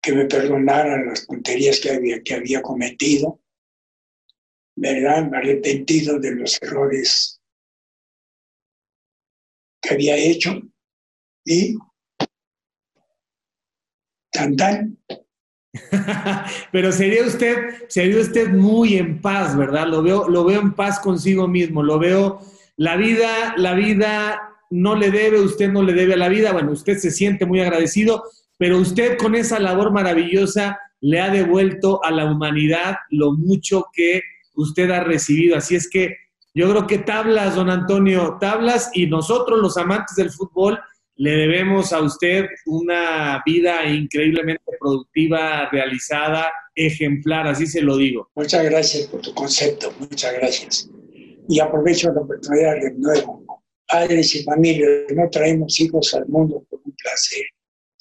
que 0.07 0.13
me 0.13 0.27
perdonara 0.27 1.05
las 1.05 1.27
tonterías 1.27 1.81
que 1.81 1.91
había, 1.91 2.23
que 2.23 2.35
había 2.35 2.63
cometido, 2.63 3.41
¿verdad? 4.77 5.29
Me 5.29 5.39
arrepentido 5.39 6.21
de 6.21 6.37
los 6.37 6.63
errores 6.63 7.41
que 9.83 9.95
había 9.95 10.17
hecho 10.17 10.63
y 11.45 11.77
tan 14.31 14.55
tan 14.55 14.97
Pero 16.71 16.93
sería 16.93 17.27
usted, 17.27 17.57
sería 17.89 18.21
usted 18.21 18.51
muy 18.51 18.99
en 18.99 19.21
paz, 19.21 19.57
¿verdad? 19.57 19.89
Lo 19.89 20.05
veo, 20.05 20.29
lo 20.29 20.45
veo 20.45 20.61
en 20.61 20.75
paz 20.75 21.01
consigo 21.01 21.49
mismo, 21.49 21.83
lo 21.83 21.99
veo, 21.99 22.41
la 22.77 22.95
vida, 22.95 23.55
la 23.57 23.75
vida 23.75 24.55
no 24.71 24.95
le 24.95 25.11
debe, 25.11 25.41
usted 25.41 25.69
no 25.69 25.83
le 25.83 25.95
debe 25.95 26.15
a 26.15 26.19
la 26.19 26.29
vida, 26.29 26.53
bueno, 26.53 26.71
usted 26.71 26.97
se 26.97 27.11
siente 27.11 27.45
muy 27.45 27.61
agradecido, 27.61 28.23
pero 28.59 28.79
usted 28.79 29.19
con 29.19 29.35
esa 29.35 29.59
labor 29.59 29.93
maravillosa 29.93 30.79
le 31.01 31.21
ha 31.21 31.31
devuelto 31.31 32.03
a 32.05 32.11
la 32.11 32.25
humanidad 32.25 32.97
lo 33.11 33.33
mucho 33.33 33.87
que 33.93 34.23
usted 34.55 34.91
ha 34.91 35.05
recibido. 35.05 35.57
Así 35.57 35.77
es 35.77 35.89
que 35.89 36.17
yo 36.55 36.71
creo 36.71 36.87
que 36.87 36.99
tablas, 36.99 37.55
don 37.55 37.69
Antonio, 37.69 38.39
tablas 38.41 38.91
y 38.95 39.07
nosotros 39.07 39.61
los 39.61 39.77
amantes 39.77 40.17
del 40.17 40.31
fútbol 40.31 40.79
le 41.17 41.31
debemos 41.31 41.93
a 41.93 42.01
usted 42.01 42.47
una 42.67 43.43
vida 43.45 43.87
increíblemente 43.87 44.65
productiva, 44.79 45.69
realizada, 45.71 46.51
ejemplar, 46.75 47.47
así 47.47 47.67
se 47.67 47.81
lo 47.81 47.97
digo. 47.97 48.31
Muchas 48.35 48.65
gracias 48.65 49.07
por 49.07 49.21
tu 49.23 49.35
concepto, 49.35 49.93
muchas 49.99 50.35
gracias. 50.35 50.91
Y 51.49 51.61
aprovecho 51.61 52.13
la 52.13 52.21
oportunidad 52.21 52.75
de 52.81 52.93
nuevo. 52.95 53.45
Padres 53.89 54.35
y 54.35 54.43
familias, 54.43 54.91
no 55.15 55.29
traemos 55.31 55.79
hijos 55.81 56.13
al 56.15 56.27
mundo 56.27 56.65
por 56.69 56.81
un 56.85 56.93
placer. 56.93 57.45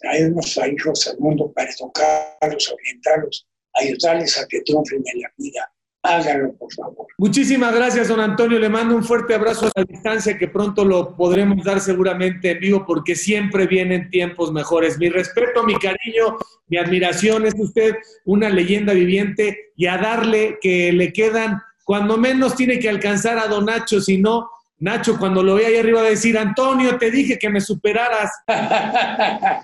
Traemos 0.05 0.55
a 0.59 0.67
hijos 0.67 1.07
al 1.07 1.17
mundo 1.17 1.51
para 1.51 1.67
educarlos, 1.71 2.71
orientarlos, 2.71 3.47
ayudarles 3.73 4.37
a 4.37 4.47
que 4.47 4.61
triunfen 4.61 5.01
en 5.03 5.21
la 5.21 5.31
vida 5.35 5.71
hágalo, 6.05 6.53
por 6.53 6.71
favor. 6.73 7.07
Muchísimas 7.17 7.73
gracias, 7.73 8.07
don 8.07 8.19
Antonio. 8.19 8.59
Le 8.59 8.69
mando 8.69 8.95
un 8.95 9.03
fuerte 9.03 9.33
abrazo 9.33 9.65
a 9.67 9.71
la 9.75 9.83
distancia 9.83 10.37
que 10.37 10.47
pronto 10.47 10.85
lo 10.85 11.15
podremos 11.15 11.63
dar 11.63 11.79
seguramente 11.79 12.51
en 12.51 12.59
vivo 12.59 12.85
porque 12.85 13.15
siempre 13.15 13.67
vienen 13.67 14.09
tiempos 14.09 14.51
mejores. 14.51 14.97
Mi 14.97 15.09
respeto, 15.09 15.63
mi 15.63 15.75
cariño, 15.75 16.37
mi 16.67 16.77
admiración. 16.77 17.45
Es 17.45 17.55
usted 17.57 17.95
una 18.25 18.49
leyenda 18.49 18.93
viviente 18.93 19.71
y 19.75 19.87
a 19.87 19.97
darle 19.97 20.57
que 20.61 20.91
le 20.91 21.11
quedan, 21.11 21.61
cuando 21.83 22.17
menos 22.17 22.55
tiene 22.55 22.79
que 22.79 22.89
alcanzar 22.89 23.37
a 23.37 23.47
don 23.47 23.65
Nacho, 23.65 23.99
si 24.01 24.17
no, 24.17 24.49
Nacho 24.79 25.17
cuando 25.17 25.41
lo 25.41 25.55
vea 25.55 25.69
ahí 25.69 25.77
arriba 25.77 26.01
va 26.01 26.07
a 26.07 26.09
decir, 26.09 26.37
Antonio, 26.37 26.97
te 26.97 27.09
dije 27.09 27.39
que 27.39 27.49
me 27.49 27.61
superaras. 27.61 28.29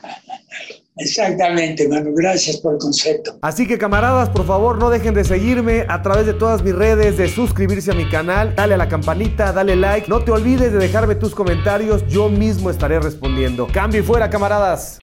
Exactamente, 0.95 1.87
Manu. 1.87 2.13
Gracias 2.15 2.57
por 2.57 2.73
el 2.73 2.79
concepto. 2.79 3.37
Así 3.41 3.67
que 3.67 3.77
camaradas, 3.77 4.29
por 4.29 4.45
favor, 4.45 4.77
no 4.77 4.89
dejen 4.89 5.13
de 5.13 5.23
seguirme 5.23 5.85
a 5.89 6.01
través 6.01 6.25
de 6.25 6.33
todas 6.33 6.63
mis 6.63 6.75
redes, 6.75 7.17
de 7.17 7.27
suscribirse 7.27 7.91
a 7.91 7.93
mi 7.93 8.07
canal, 8.09 8.55
dale 8.55 8.75
a 8.75 8.77
la 8.77 8.87
campanita, 8.87 9.51
dale 9.51 9.75
like. 9.75 10.07
No 10.07 10.23
te 10.23 10.31
olvides 10.31 10.71
de 10.71 10.79
dejarme 10.79 11.15
tus 11.15 11.35
comentarios, 11.35 12.07
yo 12.07 12.29
mismo 12.29 12.69
estaré 12.69 12.99
respondiendo. 12.99 13.67
Cambio 13.67 14.01
y 14.01 14.03
fuera, 14.03 14.29
camaradas. 14.29 15.00